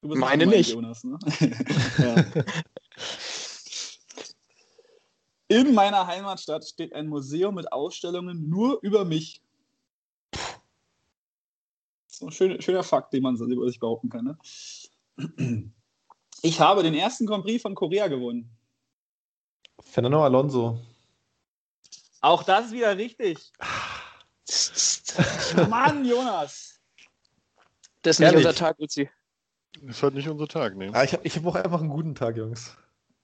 [0.00, 0.72] Du bist Meine nicht.
[0.72, 1.16] Jonas, ne?
[5.46, 9.40] In meiner Heimatstadt steht ein Museum mit Ausstellungen nur über mich.
[12.20, 14.24] Ist ein schöner, schöner Fakt, den man über sich behaupten kann.
[14.24, 15.72] Ne?
[16.42, 18.50] Ich habe den ersten Grand Prix von Korea gewonnen.
[19.80, 20.78] Fernando Alonso.
[22.20, 23.38] Auch das ist wieder richtig.
[25.70, 26.78] Mann, Jonas.
[28.02, 28.46] Das ist nicht Ehrlich?
[28.46, 29.08] unser Tag, Luzi.
[29.80, 30.90] Das ist halt nicht unser Tag, ne?
[30.92, 32.76] Ah, ich habe ich hab auch einfach einen guten Tag, Jungs.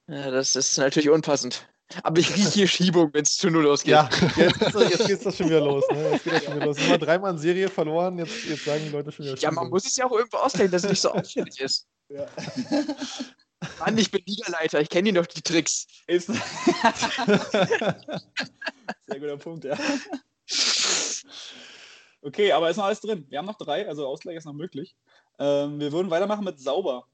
[0.06, 1.68] Ja, das ist natürlich unpassend.
[2.02, 3.92] Aber ich rieche hier Schiebung, wenn es zu Null ausgeht.
[3.92, 5.84] Ja, jetzt, geht's doch- jetzt geht's doch schon wieder los.
[5.90, 6.10] Ne?
[6.12, 6.78] Jetzt geht das schon wieder los.
[6.78, 9.36] Immer dreimal in Serie verloren, jetzt, jetzt sagen die Leute schon wieder.
[9.36, 9.70] Ja, man Schiebung.
[9.70, 11.86] muss es ja auch irgendwo ausgleichen, dass es nicht so auffällig ist.
[12.08, 12.26] Ja.
[13.78, 15.86] Mann, ich bin Liederleiter, ich kenne doch die Tricks.
[16.06, 16.26] Ist
[19.06, 19.76] Sehr guter Punkt, ja.
[22.22, 23.24] Okay, aber ist noch alles drin.
[23.28, 24.96] Wir haben noch drei, also Ausgleich ist noch möglich.
[25.38, 27.06] Ähm, wir würden weitermachen mit sauber.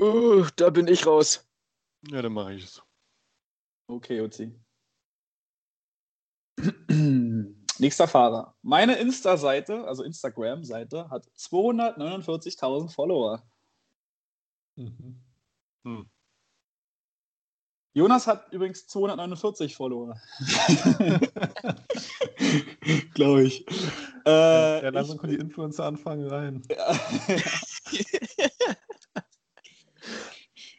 [0.00, 1.46] Uh, da bin ich raus.
[2.08, 2.82] Ja, dann mache ich es.
[3.88, 4.52] Okay, Uzi.
[7.78, 8.54] Nächster Fahrer.
[8.62, 13.42] Meine Insta-Seite, also Instagram-Seite, hat 249.000 Follower.
[14.76, 15.20] Mhm.
[17.94, 20.18] Jonas hat übrigens 249 Follower.
[23.14, 23.66] Glaube ich.
[24.24, 26.62] Äh, ja, langsam ich, können die Influencer anfangen rein.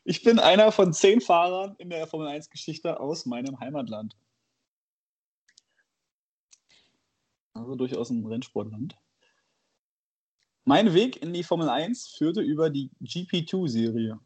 [0.06, 4.16] ich bin einer von zehn Fahrern in der Formel 1-Geschichte aus meinem Heimatland.
[7.54, 8.98] Also durchaus ein Rennsportland.
[10.66, 14.20] Mein Weg in die Formel 1 führte über die GP2-Serie.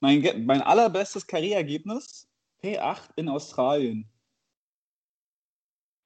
[0.00, 2.28] Mein, mein allerbestes Karriereergebnis
[2.62, 4.10] P8 in Australien.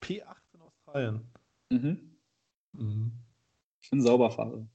[0.00, 1.32] P8 in Australien.
[1.70, 2.09] Mhm.
[2.72, 3.12] Mhm.
[3.80, 4.66] Ich bin Sauberfahrer.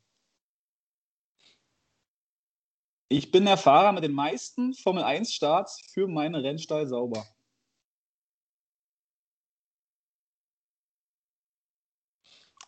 [3.08, 7.26] Ich bin der Fahrer mit den meisten Formel 1 Starts für meinen Rennstall sauber.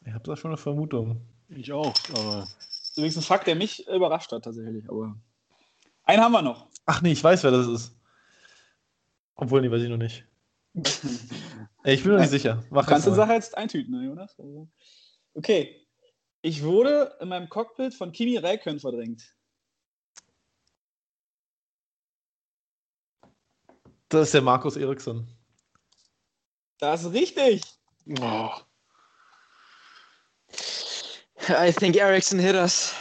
[0.05, 1.21] Ich habe da schon eine Vermutung.
[1.49, 4.89] Ich auch, aber Das ist übrigens ein Fakt, der mich überrascht hat tatsächlich.
[4.89, 5.15] Aber
[6.03, 6.67] einen haben wir noch.
[6.85, 7.95] Ach nee, ich weiß, wer das ist.
[9.35, 10.25] Obwohl, nee, weiß ich noch nicht.
[11.83, 12.63] Ey, ich bin noch nicht sicher.
[12.69, 13.13] Mach Kannst du.
[13.13, 14.39] Sache jetzt eintüten, ne, Jonas?
[14.39, 14.67] Also,
[15.38, 15.85] Okay.
[16.41, 19.35] Ich wurde in meinem Cockpit von Kimi Räikkönen verdrängt.
[24.09, 25.27] Das ist der Markus Eriksson.
[26.80, 27.61] Das ist richtig.
[28.22, 28.49] oh,
[31.49, 32.93] I think Ericsson hit us.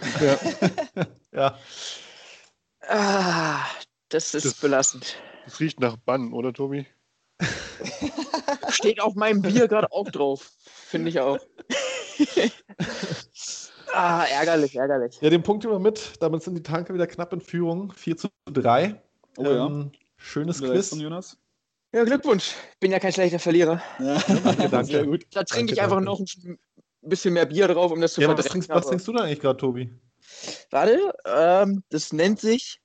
[1.30, 1.58] Ja,
[2.88, 3.66] Ah,
[4.08, 5.16] das ist Das- belastend.
[5.44, 6.86] das riecht nach Bann, oder Tobi?
[8.70, 10.50] Steht auf meinem Bier gerade auch drauf.
[10.88, 11.38] Finde ich auch.
[13.92, 15.20] ah, ärgerlich, ärgerlich.
[15.20, 16.14] ja den Punkt immer mit.
[16.20, 17.92] Damit sind die Tanker wieder knapp in Führung.
[17.92, 19.00] 4 zu 3.
[19.36, 19.66] Oh ja.
[19.66, 20.76] ähm, Schönes Gute Quiz.
[20.78, 21.36] Leistung, Jonas.
[21.92, 22.54] Ja, Glückwunsch.
[22.80, 23.82] Bin ja kein schlechter Verlierer.
[23.98, 24.18] Ja,
[24.70, 24.84] danke.
[24.84, 25.26] Sehr gut.
[25.32, 26.04] Da trinke ich Danke, einfach danke.
[26.04, 26.58] noch ein
[27.02, 29.40] bisschen mehr Bier drauf, um das zu Ja, was trinkst, was trinkst du da eigentlich
[29.40, 29.90] gerade, Tobi?
[30.70, 32.80] Warte, ähm, das nennt sich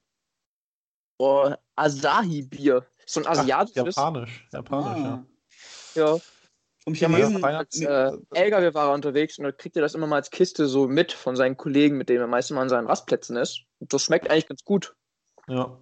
[1.19, 2.85] oh, Asahi-Bier.
[3.05, 3.95] So ein asiatisches.
[3.95, 4.47] Japanisch.
[4.51, 5.25] Japanisch, Ah.
[5.95, 6.05] ja.
[6.15, 6.17] Ja,
[6.85, 7.39] man Chinesen.
[7.39, 10.87] Feiner- als äh, LKW-Fahrer unterwegs und da kriegt er das immer mal als Kiste so
[10.87, 13.61] mit von seinen Kollegen, mit denen er meistens mal an seinen Rastplätzen ist.
[13.79, 14.95] Und das schmeckt eigentlich ganz gut.
[15.47, 15.55] ja.
[15.55, 15.79] Ja.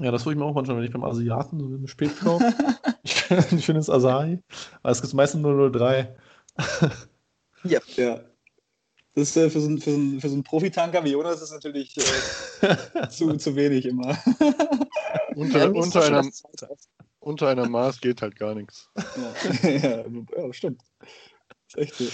[0.00, 2.40] Ja, das tue ich mir auch manchmal, wenn ich beim Asiaten so im Spätkauf.
[3.50, 4.38] ein schönes Asahi.
[4.82, 6.16] Aber es gibt meistens nur 003.
[7.64, 7.80] Ja.
[9.14, 11.94] Das ist äh, für, so einen, für, so für so Profitanker wie Jonas ist natürlich
[12.62, 14.16] äh, zu, zu wenig immer.
[15.34, 16.30] Unter, Ja, unter, einer.
[17.20, 18.90] Unter einer Maß geht halt gar nichts.
[19.62, 19.70] ja.
[19.70, 20.04] ja,
[20.36, 20.82] ja, stimmt.
[21.68, 22.04] Ist echt so.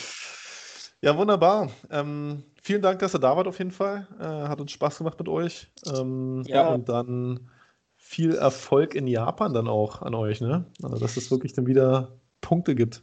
[1.01, 1.71] Ja, wunderbar.
[1.91, 4.09] Ähm, vielen Dank, dass ihr da wart auf jeden Fall.
[4.19, 5.71] Äh, hat uns Spaß gemacht mit euch.
[5.87, 6.69] Ähm, Ja.
[6.69, 7.51] Und dann
[7.97, 10.65] viel Erfolg in Japan dann auch an euch, ne?
[10.83, 13.03] Also, dass es wirklich dann wieder Punkte gibt.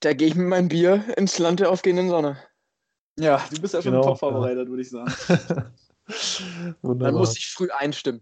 [0.00, 2.38] Da gehe ich mit meinem Bier ins Land der aufgehenden Sonne.
[3.18, 5.12] Ja, du bist ja schon Genau, top vorbereitet, würde ich sagen.
[6.82, 7.12] Wunderbar.
[7.12, 8.20] Dann muss ich früh einstimmen.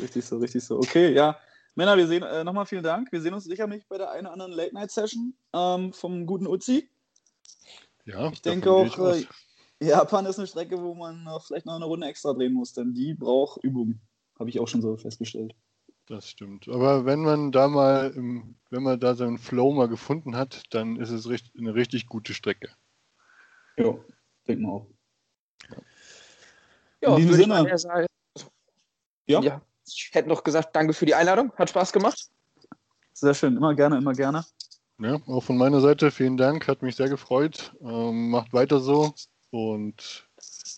[0.00, 0.78] Richtig so, richtig so.
[0.78, 1.36] Okay, ja.
[1.74, 3.10] Männer, wir sehen, äh, nochmal vielen Dank.
[3.12, 6.88] Wir sehen uns sicherlich bei der einen oder anderen Late-Night-Session ähm, vom guten Uzi.
[8.04, 9.28] Ja, Ich denke auch, ich
[9.80, 9.86] äh.
[9.88, 12.94] Japan ist eine Strecke, wo man noch, vielleicht noch eine Runde extra drehen muss, denn
[12.94, 14.00] die braucht Übung.
[14.38, 15.54] Habe ich auch schon so festgestellt.
[16.06, 16.68] Das stimmt.
[16.68, 20.96] Aber wenn man da mal, im, wenn man da seinen Flow mal gefunden hat, dann
[20.96, 22.68] ist es richt, eine richtig gute Strecke.
[23.76, 23.94] Ja,
[24.46, 24.86] denken wir auch.
[27.00, 27.62] Ja, In diesem Sinne.
[27.62, 28.06] mal sagen.
[29.26, 29.62] Ja, Ja.
[29.86, 31.52] Ich hätte noch gesagt, danke für die Einladung.
[31.56, 32.28] Hat Spaß gemacht.
[33.12, 33.56] sehr schön.
[33.56, 34.44] Immer gerne, immer gerne.
[34.98, 37.74] Ja, auch von meiner Seite vielen Dank, hat mich sehr gefreut.
[37.82, 39.14] Ähm, macht weiter so
[39.50, 40.26] und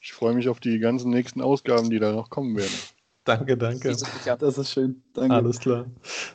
[0.01, 2.72] ich freue mich auf die ganzen nächsten Ausgaben, die da noch kommen werden.
[3.24, 3.97] Danke, danke.
[4.24, 4.36] Ja.
[4.36, 5.02] Das ist schön.
[5.14, 5.35] Danke.
[5.35, 5.86] Alles klar.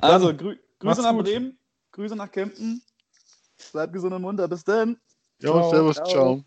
[0.02, 1.18] Also, grü Grüße nach.
[1.18, 1.58] Bremen,
[1.92, 2.82] Grüße nach Kempten.
[3.72, 4.48] Bleibt gesund und munter.
[4.48, 4.98] Bis dann.
[5.42, 5.70] Ja, Ciao.
[5.70, 6.08] servus, Ciao.
[6.08, 6.44] ciao.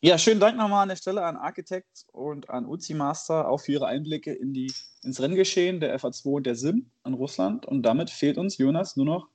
[0.00, 3.72] Ja, schönen Dank nochmal an der Stelle an Architect und an Uzi Master auch für
[3.72, 4.72] ihre Einblicke in die,
[5.02, 7.66] ins Renngeschehen der FA2 und der SIM an Russland.
[7.66, 9.28] Und damit fehlt uns, Jonas, nur noch.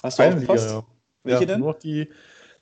[0.00, 0.86] Hast du Eine Liga, ja.
[1.24, 1.60] Welche ja, denn?
[1.60, 2.08] Nur noch die,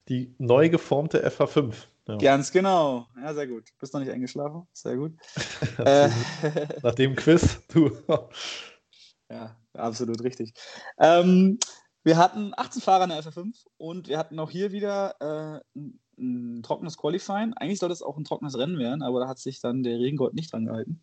[0.09, 1.75] die neu geformte FH5.
[2.09, 2.17] Ja.
[2.17, 3.07] Ganz genau.
[3.21, 3.65] Ja, sehr gut.
[3.81, 4.67] Bist noch nicht eingeschlafen?
[4.73, 5.13] Sehr gut.
[5.79, 6.09] äh,
[6.83, 7.91] Nach dem Quiz, du.
[9.31, 10.55] ja, absolut richtig.
[10.99, 11.59] Ähm,
[12.03, 15.81] wir hatten 18 Fahrer in der FF5 und wir hatten auch hier wieder äh,
[16.19, 17.55] ein, trockenes Qualifying.
[17.55, 20.35] Eigentlich sollte es auch ein trockenes Rennen werden, aber da hat sich dann der Regengott
[20.35, 21.01] nicht dran gehalten.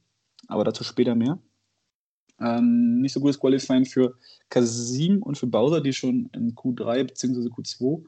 [0.47, 1.39] Aber dazu später mehr.
[2.39, 4.17] Ähm, nicht so gutes Qualifying für
[4.49, 7.47] Kasim und für Bowser, die schon in Q3 bzw.
[7.49, 8.03] Q2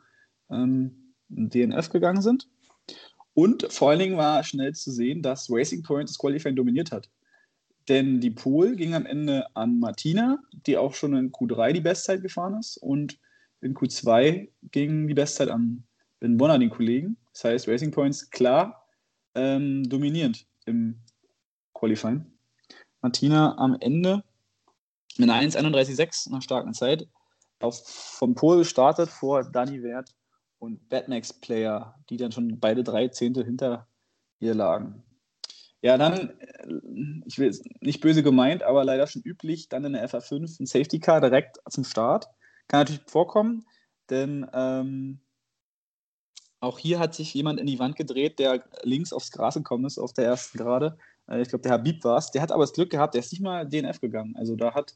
[0.49, 2.49] ähm, DNF gegangen sind.
[3.34, 7.10] Und vor allen Dingen war schnell zu sehen, dass Racing Point das Qualifying dominiert hat.
[7.88, 12.22] Denn die Pole ging am Ende an Martina, die auch schon in Q3 die Bestzeit
[12.22, 12.77] gefahren ist.
[12.77, 13.19] Und
[13.61, 15.84] in Q2 ging die Bestzeit an
[16.26, 17.18] Ben Bonner, den Kollegen.
[17.34, 18.88] Das heißt, Racing Points klar
[19.35, 21.03] ähm, dominierend im
[21.76, 22.26] Qualifying.
[22.99, 24.23] Martina am Ende
[25.18, 27.07] mit einer 1,31,6 nach starken Zeit
[27.60, 30.15] auf, vom Pole gestartet vor Danny Wert
[30.57, 33.88] und Batmax Player, die dann schon beide drei Zehntel hinter
[34.39, 35.03] ihr lagen.
[35.84, 40.10] Ja, dann, äh, ich will nicht böse gemeint, aber leider schon üblich, dann in der
[40.10, 42.26] FA5 ein Safety Car direkt zum Start.
[42.68, 43.64] Kann natürlich vorkommen,
[44.10, 45.19] denn ähm,
[46.65, 49.97] auch hier hat sich jemand in die Wand gedreht, der links aufs Gras gekommen ist,
[49.97, 50.97] auf der ersten Gerade.
[51.29, 52.31] Äh, ich glaube, der Habib war es.
[52.31, 54.35] Der hat aber das Glück gehabt, der ist nicht mal DNF gegangen.
[54.35, 54.95] Also da hat,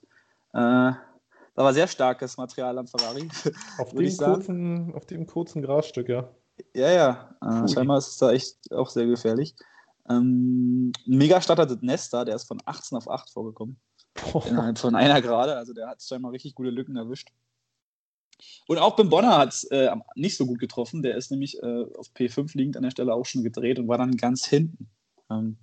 [0.54, 0.98] äh, da
[1.56, 3.28] war sehr starkes Material am Ferrari.
[3.78, 6.30] Auf dem, kurzen, auf dem kurzen Grasstück, ja.
[6.74, 7.36] Ja, ja.
[7.42, 9.56] Äh, scheinbar ist es da echt auch sehr gefährlich.
[10.10, 13.80] Ähm, ein Megastarter das Nesta, der ist von 18 auf 8 vorgekommen.
[14.48, 15.56] Innerhalb von einer Gerade.
[15.56, 17.30] Also der hat scheinbar richtig gute Lücken erwischt.
[18.68, 21.02] Und auch Ben Bonner hat es äh, nicht so gut getroffen.
[21.02, 23.98] Der ist nämlich äh, auf P5 liegend an der Stelle auch schon gedreht und war
[23.98, 24.90] dann ganz hinten.
[25.30, 25.58] Ähm,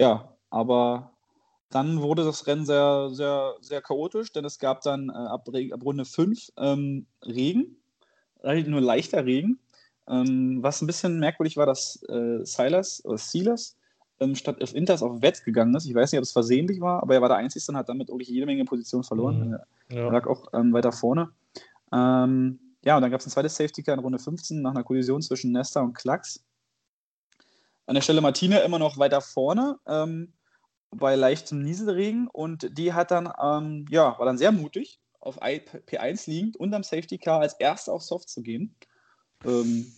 [0.00, 1.12] ja, aber
[1.70, 5.84] dann wurde das Rennen sehr, sehr, sehr chaotisch, denn es gab dann äh, ab, ab
[5.84, 7.76] Runde 5 ähm, Regen,
[8.42, 9.58] nur leichter Regen.
[10.08, 13.76] Ähm, was ein bisschen merkwürdig war, dass äh, Silas oder Silas
[14.20, 15.86] ähm, statt auf Inters auf Wett gegangen ist.
[15.86, 18.08] Ich weiß nicht, ob es versehentlich war, aber er war der Einzige und hat damit
[18.08, 19.48] wirklich jede Menge Position verloren.
[19.48, 19.56] Mhm.
[19.88, 20.10] Er ja.
[20.10, 21.30] lag auch ähm, weiter vorne.
[21.92, 24.84] Ähm, ja, und dann gab es ein zweites Safety Car in Runde 15 nach einer
[24.84, 26.44] Kollision zwischen Nesta und Klacks.
[27.86, 30.32] An der Stelle Martina immer noch weiter vorne, ähm,
[30.90, 35.60] bei leichtem Nieselregen und die hat dann, ähm, ja, war dann sehr mutig, auf I-
[35.86, 38.74] P1 liegend unterm Safety Car als Erste auf Soft zu gehen.
[39.44, 39.92] Ähm,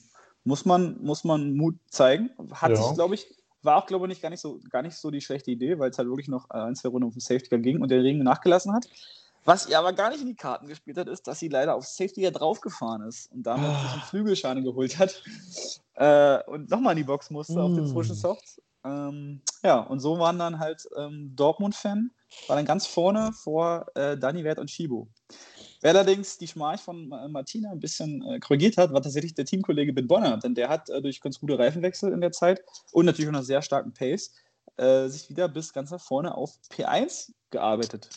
[0.45, 2.31] muss, man, muss man Mut zeigen.
[2.53, 2.77] Hat Ja.
[2.77, 3.27] sich, glaube ich,
[3.63, 5.91] war auch, glaube ich, nicht, gar, nicht so, gar nicht so die schlechte Idee, weil
[5.91, 8.03] es halt wirklich noch äh, ein, zwei Runden auf dem Safety Car ging und der
[8.03, 8.87] Regen nachgelassen hat.
[9.45, 11.87] Was ihr aber gar nicht in die Karten gespielt hat, ist, dass sie leider auf
[11.87, 13.83] Safety ja draufgefahren ist und damit Ah.
[13.83, 15.23] sich einen Flügelschein geholt hat
[15.95, 17.93] äh, und nochmal in die Box musste auf den Mm.
[17.93, 18.61] frischen Soft.
[18.85, 22.11] Ähm, ja, und so waren dann halt ähm, Dortmund-Fan,
[22.47, 25.09] war dann ganz vorne vor äh, Dani Wert und Schibo.
[25.81, 29.45] Wer allerdings die Schmarch von äh, Martina ein bisschen äh, korrigiert hat, war tatsächlich der
[29.47, 32.63] Teamkollege Ben Bonner, denn der hat äh, durch ganz gute Reifenwechsel in der Zeit
[32.93, 34.33] und natürlich auch einer sehr starken Pace
[34.77, 38.11] äh, sich wieder bis ganz nach vorne auf P1 gearbeitet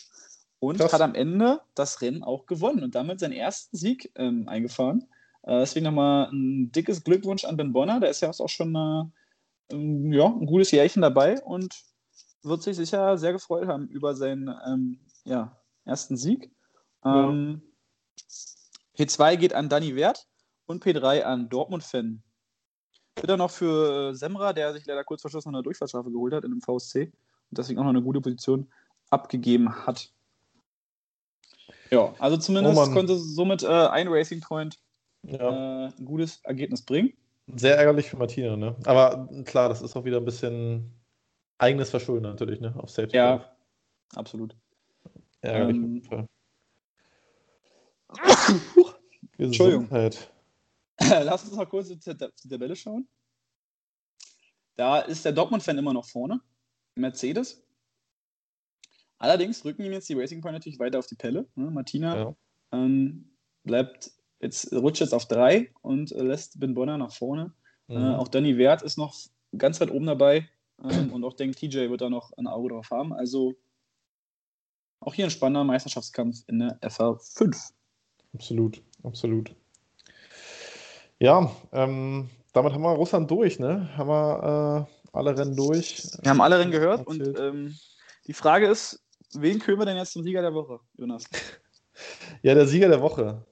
[0.62, 0.92] und Krass.
[0.92, 5.08] hat am Ende das Rennen auch gewonnen und damit seinen ersten Sieg ähm, eingefahren.
[5.42, 9.74] Äh, deswegen nochmal ein dickes Glückwunsch an Ben Bonner, der ist ja auch schon äh,
[9.74, 11.74] ähm, ja, ein gutes Jährchen dabei und
[12.44, 16.52] wird sich sicher sehr gefreut haben über seinen ähm, ja, ersten Sieg.
[17.04, 17.28] Ja.
[17.28, 17.62] Ähm,
[18.96, 20.28] P2 geht an Danny Wert
[20.66, 22.22] und P3 an Dortmund-Fan.
[23.16, 26.34] Bitte noch für äh, Semra, der sich leider kurz vor Schluss noch eine Durchfahrtsstrafe geholt
[26.34, 27.06] hat in dem VSC
[27.50, 28.70] und deswegen auch noch eine gute Position
[29.10, 30.12] abgegeben hat.
[31.92, 34.78] Ja, also zumindest Oh konnte somit äh, ein Racing Point
[35.24, 35.88] Ja.
[35.88, 37.12] äh, ein gutes Ergebnis bringen.
[37.54, 38.74] Sehr ärgerlich für Martina, ne?
[38.84, 40.90] Aber klar, das ist auch wieder ein bisschen
[41.58, 42.74] eigenes Verschulden natürlich, ne?
[42.78, 43.16] Auf Safety.
[43.16, 43.54] Ja,
[44.14, 44.56] absolut.
[45.42, 46.26] Ärgerlich Ähm, auf jeden Fall.
[49.38, 49.88] Entschuldigung.
[51.00, 53.06] Lass uns mal kurz die Tabelle schauen.
[54.76, 56.40] Da ist der Dortmund-Fan immer noch vorne.
[56.94, 57.61] Mercedes.
[59.22, 61.46] Allerdings rücken ihm jetzt die Racing Point natürlich weiter auf die Pelle.
[61.54, 61.70] Ne?
[61.70, 62.34] Martina Ja.
[62.72, 63.30] ähm,
[63.62, 67.52] bleibt jetzt, rutscht jetzt auf drei und äh, lässt Ben Bonner nach vorne.
[67.88, 68.14] Äh, Mhm.
[68.16, 69.14] auch Danny Wert ist noch
[69.56, 70.48] ganz weit oben dabei.
[70.82, 73.12] Ähm, und auch denkt TJ wird da noch ein Auge drauf haben.
[73.12, 73.54] Also
[74.98, 77.70] auch hier ein spannender Meisterschaftskampf in der FA5.
[78.34, 79.54] Absolut, absolut.
[81.20, 83.88] Ja, ähm, damit haben wir Russland durch, ne?
[83.96, 86.02] Haben wir äh, alle Rennen durch.
[86.22, 87.38] Wir haben alle Rennen gehört und Erzählt.
[87.54, 87.76] ähm,
[88.26, 89.01] die Frage ist,
[89.38, 91.24] wen küren wir denn jetzt zum Sieger der Woche, Jonas?
[92.42, 93.44] Ja, der Sieger der Woche.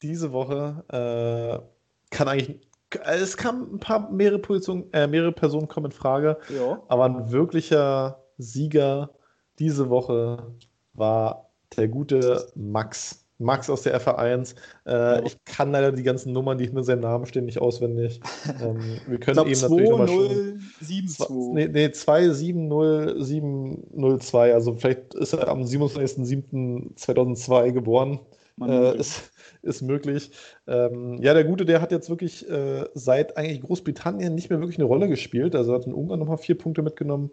[0.00, 2.66] Diese Woche äh, kann eigentlich.
[3.04, 6.82] Es kamen ein paar mehrere Positionen, äh, mehrere Personen kommen in Frage, Ja.
[6.88, 9.10] aber ein wirklicher Sieger
[9.58, 10.54] diese Woche
[10.94, 13.21] war der gute Max.
[13.38, 14.54] Max aus der FA1.
[14.86, 18.20] Äh, ich kann leider die ganzen Nummern, die hinter seinem Namen stehen, nicht auswendig.
[18.60, 20.60] Ähm, wir Ich können glaube eben natürlich nochmal schon.
[20.80, 21.26] 2072.
[21.52, 24.54] Nee, nee 270702.
[24.54, 28.20] Also vielleicht ist er am 27.07.2002 geboren.
[28.60, 29.32] Äh, ist,
[29.62, 30.30] ist möglich.
[30.66, 34.78] Ähm, ja, der Gute, der hat jetzt wirklich äh, seit eigentlich Großbritannien nicht mehr wirklich
[34.78, 35.54] eine Rolle gespielt.
[35.56, 37.30] Also hat in Ungarn nochmal vier Punkte mitgenommen.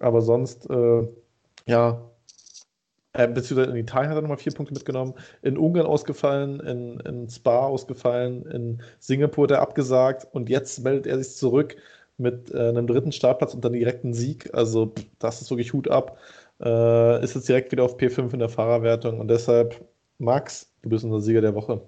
[0.00, 1.06] Aber sonst, äh,
[1.66, 2.10] ja,
[3.14, 5.14] äh, beziehungsweise in Italien hat er nochmal vier Punkte mitgenommen.
[5.42, 11.06] In Ungarn ausgefallen, in, in Spa ausgefallen, in Singapur hat er abgesagt und jetzt meldet
[11.06, 11.76] er sich zurück
[12.16, 14.52] mit äh, einem dritten Startplatz und dann direkt einen Sieg.
[14.54, 16.18] Also pff, das ist wirklich Hut ab.
[16.60, 19.84] Äh, ist jetzt direkt wieder auf P5 in der Fahrerwertung und deshalb,
[20.18, 21.86] Max, du bist unser Sieger der Woche.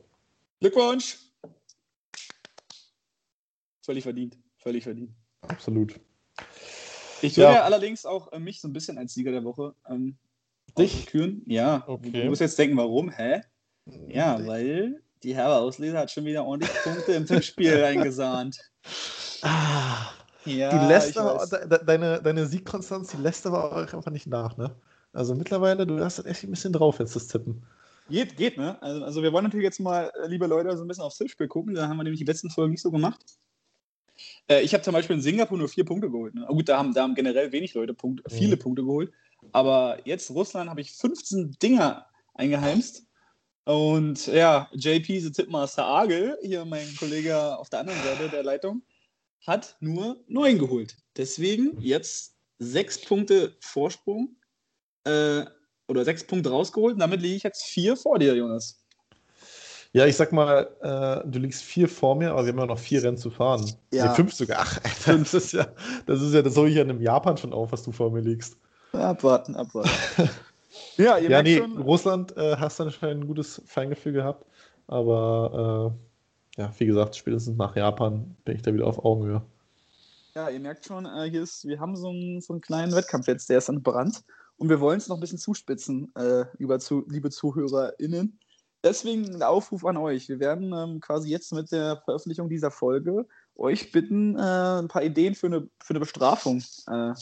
[0.61, 1.19] Glückwunsch!
[3.83, 4.37] Völlig verdient.
[4.57, 5.11] Völlig verdient.
[5.43, 6.01] Absolut.
[7.23, 7.55] Ich würde Ja.
[7.57, 7.63] ja.
[7.65, 10.17] allerdings auch äh, mich so ein bisschen als Sieger der Woche ähm,
[10.79, 11.07] Dich?
[11.07, 11.43] küren.
[11.47, 11.85] Ja.
[11.87, 12.23] Okay.
[12.23, 13.11] Du musst jetzt denken, warum?
[13.11, 13.43] Hä?
[14.09, 18.59] Ja, weil die Herr Ausleser hat schon wieder ordentlich Punkte im Tippspiel eingesahnt.
[19.43, 20.07] Ah,
[20.45, 24.57] Ja, die lässt aber, de, deine, deine Siegkonstanz, die lässt aber auch einfach nicht nach,
[24.57, 24.75] ne?
[25.13, 27.63] Also mittlerweile, du hast das echt ein bisschen drauf jetzt, das Tippen.
[28.11, 28.81] Geht, geht, ne?
[28.83, 31.49] Also, also wir wollen natürlich jetzt mal, äh, liebe Leute, so ein bisschen aufs Tippspiel
[31.49, 31.75] gucken.
[31.75, 33.21] Da haben wir nämlich die letzten Folgen nicht so gemacht.
[34.49, 36.35] Äh, ich habe zum Beispiel in Singapur nur vier Punkte geholt.
[36.35, 36.45] Ne?
[36.49, 38.35] Gut, da haben, da haben generell wenig Leute Punkte, Mhm.
[38.37, 39.13] viele Punkte geholt.
[39.53, 43.07] Aber jetzt Russland habe ich 15 Dinger eingeheimst.
[43.65, 48.83] Und ja, JP, the Tippmaster Agel, hier mein Kollege auf der anderen Seite der Leitung,
[49.47, 50.97] hat nur neun geholt.
[51.17, 54.37] Deswegen jetzt sechs Punkte Vorsprung
[55.05, 55.45] äh,
[55.89, 56.95] oder sechs Punkte rausgeholt.
[56.95, 58.85] Und damit liege ich jetzt vier vor dir, Jonas.
[59.93, 62.79] Ja, ich sag mal, äh, du liegst vier vor mir, aber wir haben ja noch
[62.79, 63.65] vier Rennen zu fahren.
[63.93, 64.09] Ja.
[64.09, 64.59] Nee, fünf sogar.
[64.61, 65.69] Ach, das ist ja,
[66.07, 68.11] das ist ja, das hole ich ja in einem Japan schon auf, was du vor
[68.11, 68.59] mir liegst.
[68.95, 69.91] Abwarten, abwarten.
[70.97, 74.47] ja, ihr Ja, merkt nee, schon, Russland äh, hast du anscheinend ein gutes Feingefühl gehabt,
[74.87, 75.95] aber
[76.57, 79.43] äh, ja, wie gesagt, spätestens nach Japan bin ich da wieder auf Augenhöhe.
[80.35, 83.27] ja, ihr merkt schon, äh, hier ist, wir haben so einen, so einen kleinen Wettkampf
[83.29, 84.23] jetzt, der ist an Brand.
[84.57, 88.39] Und wir wollen es noch ein bisschen zuspitzen, äh, lieber zu, liebe ZuhörerInnen.
[88.85, 90.29] Deswegen ein Aufruf an euch.
[90.29, 93.27] Wir werden ähm, quasi jetzt mit der Veröffentlichung dieser Folge
[93.57, 94.41] euch bitten, äh,
[94.81, 97.15] ein paar Ideen für eine, für eine Bestrafung äh,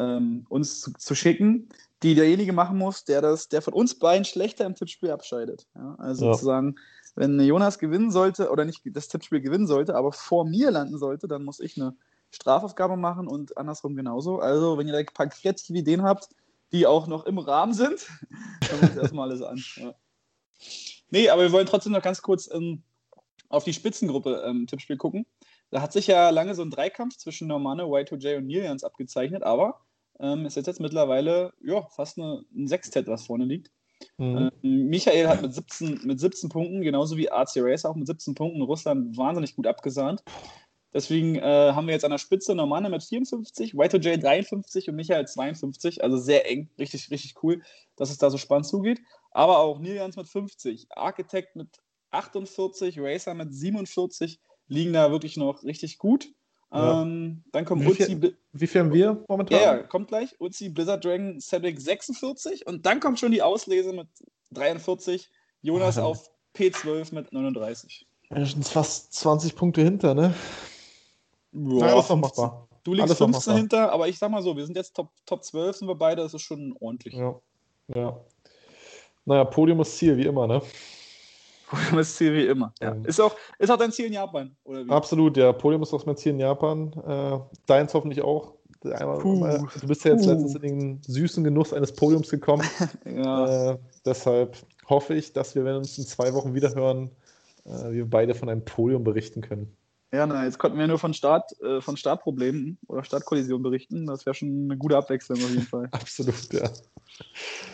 [0.00, 1.68] ähm, uns zu, zu schicken,
[2.02, 5.66] die derjenige machen muss, der, das, der von uns beiden schlechter im Tippspiel abscheidet.
[5.74, 6.32] Ja, also Ja.
[6.32, 6.76] sozusagen,
[7.14, 11.28] wenn Jonas gewinnen sollte, oder nicht das Tippspiel gewinnen sollte, aber vor mir landen sollte,
[11.28, 11.94] dann muss ich eine
[12.30, 14.38] Strafaufgabe machen und andersrum genauso.
[14.38, 16.28] Also, wenn ihr da ein paar kreative Ideen habt,
[16.72, 18.06] die auch noch im Rahmen sind.
[18.62, 19.60] Schauen wir uns erstmal alles an.
[19.76, 19.94] Ja.
[21.10, 22.84] Nee, aber wir wollen trotzdem noch ganz kurz ähm,
[23.48, 25.26] auf die Spitzengruppe ähm, Tippspiel gucken.
[25.70, 29.80] Da hat sich ja lange so ein Dreikampf zwischen Normane, Y2J und Nilians abgezeichnet, aber
[30.20, 33.70] ähm, es ist jetzt mittlerweile ja, fast eine, ein Sextett, was vorne liegt.
[34.16, 34.50] Mhm.
[34.62, 38.34] Ähm, Michael hat mit 17, mit 17 Punkten, genauso wie AC Racer auch mit 17
[38.34, 40.22] Punkten Russland wahnsinnig gut abgesahnt.
[40.92, 45.26] Deswegen äh, haben wir jetzt an der Spitze Normane mit 54, Y2J 53 und Michael
[45.26, 46.02] 52.
[46.02, 47.62] Also sehr eng, richtig, richtig cool,
[47.96, 49.00] dass es da so spannend zugeht.
[49.30, 51.68] Aber auch Nilians mit 50, Architect mit
[52.10, 56.32] 48, Racer mit 47 liegen da wirklich noch richtig gut.
[56.72, 57.02] Ja.
[57.02, 58.34] Ähm, dann kommt wie viel, Uzi.
[58.52, 59.60] Wie viel haben wir momentan?
[59.60, 60.40] Ja, ja, kommt gleich.
[60.40, 64.06] Uzi, Blizzard Dragon, Cedric 46 und dann kommt schon die Auslese mit
[64.52, 65.30] 43.
[65.62, 68.06] Jonas Ach, auf P12 mit 39.
[68.30, 70.34] Ja, sind fast 20 Punkte hinter, ne?
[71.52, 72.68] Ja, ist doch machbar.
[72.84, 75.44] Du liegst Alles 15 hinter, aber ich sag mal so, wir sind jetzt Top, Top
[75.44, 77.14] 12, sind wir beide, das ist schon ordentlich.
[77.14, 77.38] Ja.
[77.94, 78.18] ja.
[79.26, 80.62] Naja, Podium ist Ziel, wie immer, ne?
[81.70, 82.74] Podium ist Ziel wie immer.
[82.80, 82.96] Ja.
[83.04, 84.90] Ist, auch, ist auch dein Ziel in Japan, oder wie?
[84.90, 85.52] Absolut, ja.
[85.52, 86.92] Podium ist auch mein Ziel in Japan.
[87.06, 88.54] Äh, deins hoffentlich auch.
[88.82, 90.30] Einmal, mal, du bist ja jetzt Puh.
[90.30, 92.66] letztens in den süßen Genuss eines Podiums gekommen.
[93.04, 93.72] ja.
[93.72, 94.56] äh, deshalb
[94.88, 97.10] hoffe ich, dass wir, wenn wir uns in zwei Wochen wiederhören,
[97.66, 99.76] äh, wir beide von einem Podium berichten können.
[100.12, 104.06] Ja, na, jetzt konnten wir nur von, Start, äh, von Startproblemen oder Startkollisionen berichten.
[104.06, 105.88] Das wäre schon eine gute Abwechslung auf jeden Fall.
[105.92, 106.68] Absolut, ja.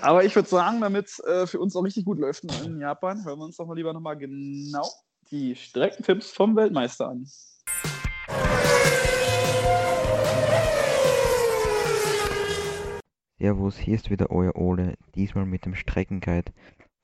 [0.03, 3.25] Aber ich würde sagen, damit es äh, für uns auch richtig gut läuft in Japan,
[3.25, 4.87] hören wir uns doch mal lieber nochmal genau
[5.31, 7.27] die Streckentipps vom Weltmeister an.
[13.39, 16.53] Servus, hier ist wieder euer Ole, diesmal mit dem Streckenguide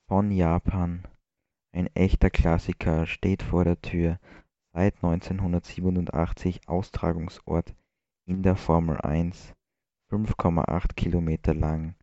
[0.09, 1.09] von Japan.
[1.73, 4.19] Ein echter Klassiker steht vor der Tür
[4.73, 7.75] seit 1987 Austragungsort
[8.27, 9.55] in der Formel 1,
[10.11, 11.95] 5,8 Kilometer lang,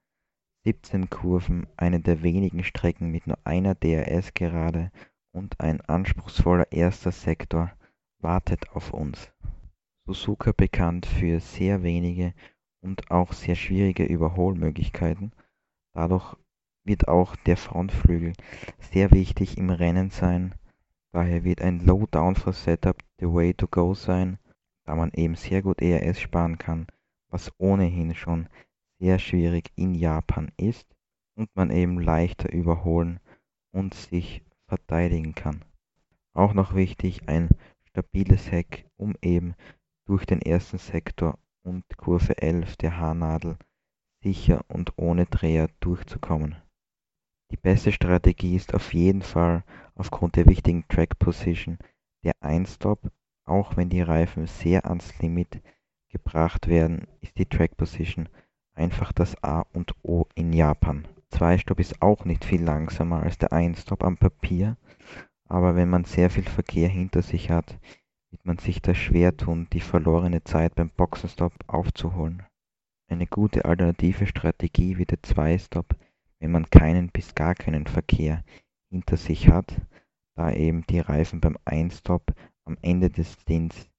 [0.65, 4.91] 17 Kurven, eine der wenigen Strecken mit nur einer DRS-Gerade
[5.31, 7.71] und ein anspruchsvoller erster Sektor
[8.19, 9.31] wartet auf uns.
[10.05, 12.33] Suzuka bekannt für sehr wenige
[12.81, 15.31] und auch sehr schwierige Überholmöglichkeiten.
[15.93, 16.35] Dadurch
[16.83, 18.33] wird auch der Frontflügel
[18.79, 20.55] sehr wichtig im Rennen sein
[21.11, 24.37] Daher wird ein Low-Downforce-Setup the way to go sein,
[24.85, 26.87] da man eben sehr gut ERS sparen kann,
[27.29, 28.47] was ohnehin schon
[28.99, 30.87] sehr schwierig in Japan ist
[31.35, 33.19] und man eben leichter überholen
[33.71, 35.65] und sich verteidigen kann.
[36.33, 37.49] Auch noch wichtig ein
[37.85, 39.55] stabiles Heck, um eben
[40.05, 43.57] durch den ersten Sektor und Kurve 11 der Haarnadel
[44.21, 46.55] sicher und ohne Dreher durchzukommen.
[47.51, 49.63] Die beste Strategie ist auf jeden Fall
[49.99, 51.77] aufgrund der wichtigen Track Position
[52.23, 53.11] der Einstop,
[53.45, 55.61] auch wenn die Reifen sehr ans Limit
[56.09, 58.29] gebracht werden, ist die Track Position
[58.73, 61.07] einfach das A und O in Japan.
[61.29, 64.77] Zweistop ist auch nicht viel langsamer als der Einstop am Papier,
[65.45, 67.77] aber wenn man sehr viel Verkehr hinter sich hat,
[68.31, 72.43] wird man sich da schwer tun, die verlorene Zeit beim Boxenstopp aufzuholen.
[73.09, 75.95] Eine gute alternative Strategie wie der Zweistop
[76.39, 78.43] wenn man keinen bis gar keinen Verkehr
[78.89, 79.81] hinter sich hat,
[80.35, 82.33] da eben die Reifen beim Einstop
[82.65, 83.89] am Ende des Stints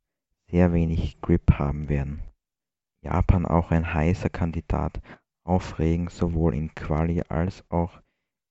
[0.50, 2.22] sehr wenig Grip haben werden.
[3.02, 5.00] Japan auch ein heißer Kandidat
[5.44, 8.00] auf Regen, sowohl in Quali als auch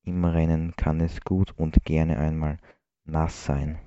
[0.04, 2.58] im Rennen kann es gut und gerne einmal
[3.04, 3.78] nass sein.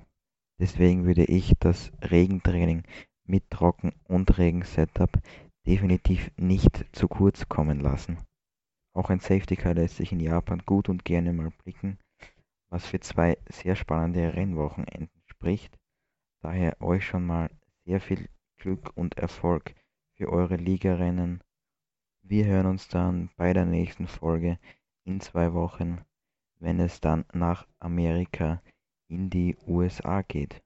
[0.58, 2.84] Deswegen würde ich das Regentraining
[3.24, 5.10] mit Trocken- und Regensetup
[5.66, 8.18] definitiv nicht zu kurz kommen lassen.
[8.94, 11.98] Auch ein Safety Car lässt sich in Japan gut und gerne mal blicken,
[12.74, 15.78] was für zwei sehr spannende Rennwochenenden spricht.
[16.40, 17.48] Daher euch schon mal
[17.84, 19.76] sehr viel Glück und Erfolg
[20.16, 21.40] für eure Ligarennen.
[22.22, 24.58] Wir hören uns dann bei der nächsten Folge
[25.04, 26.00] in zwei Wochen,
[26.58, 28.60] wenn es dann nach Amerika
[29.06, 30.60] in die USA geht.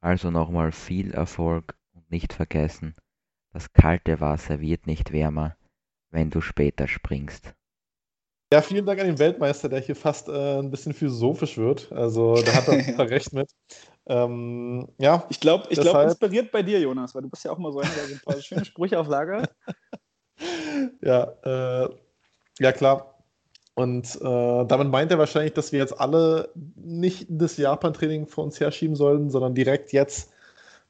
[0.00, 2.96] Also nochmal viel Erfolg und nicht vergessen,
[3.52, 5.56] das kalte Wasser wird nicht wärmer,
[6.10, 7.54] wenn du später springst.
[8.52, 11.90] Ja, vielen Dank an den Weltmeister, der hier fast äh, ein bisschen philosophisch wird.
[11.90, 13.02] Also da hat er ja.
[13.02, 13.50] recht mit.
[14.06, 15.94] Ähm, ja, ich glaube, ich deshalb...
[15.94, 18.14] glaub, inspiriert bei dir, Jonas, weil du bist ja auch mal so einer, der so
[18.14, 19.48] ein paar schöne Sprüche auf Lager.
[21.02, 21.88] ja, äh,
[22.60, 23.14] ja klar.
[23.74, 28.60] Und äh, damit meint er wahrscheinlich, dass wir jetzt alle nicht das Japan-Training vor uns
[28.60, 30.32] herschieben sollten, sondern direkt jetzt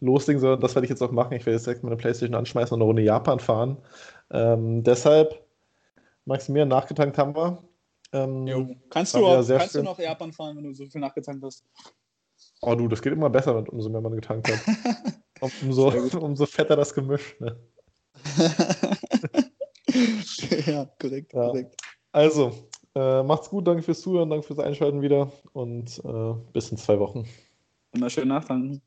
[0.01, 0.61] loslegen sollen.
[0.61, 1.33] Das werde ich jetzt auch machen.
[1.33, 3.79] Ich werde jetzt direkt meine Playstation anschmeißen und eine Runde Japan fahren.
[4.31, 5.46] Ähm, deshalb
[6.27, 7.63] Maximilian, nachgetankt haben wir.
[8.13, 11.65] Ähm, kannst du, auch, kannst du noch Japan fahren, wenn du so viel nachgetankt hast?
[12.61, 14.61] Oh du, das geht immer besser, umso mehr man getankt hat.
[15.63, 15.89] umso,
[16.21, 17.39] umso fetter das Gemisch.
[17.41, 17.57] Ne?
[20.67, 21.49] ja, korrekt, Ja.
[21.49, 21.77] korrekt.
[22.13, 22.53] Also,
[22.95, 26.99] äh, macht's gut, danke fürs Zuhören, danke fürs Einschalten wieder und äh, bis in zwei
[26.99, 27.29] Wochen.
[27.93, 28.83] Immer schön nachtanken.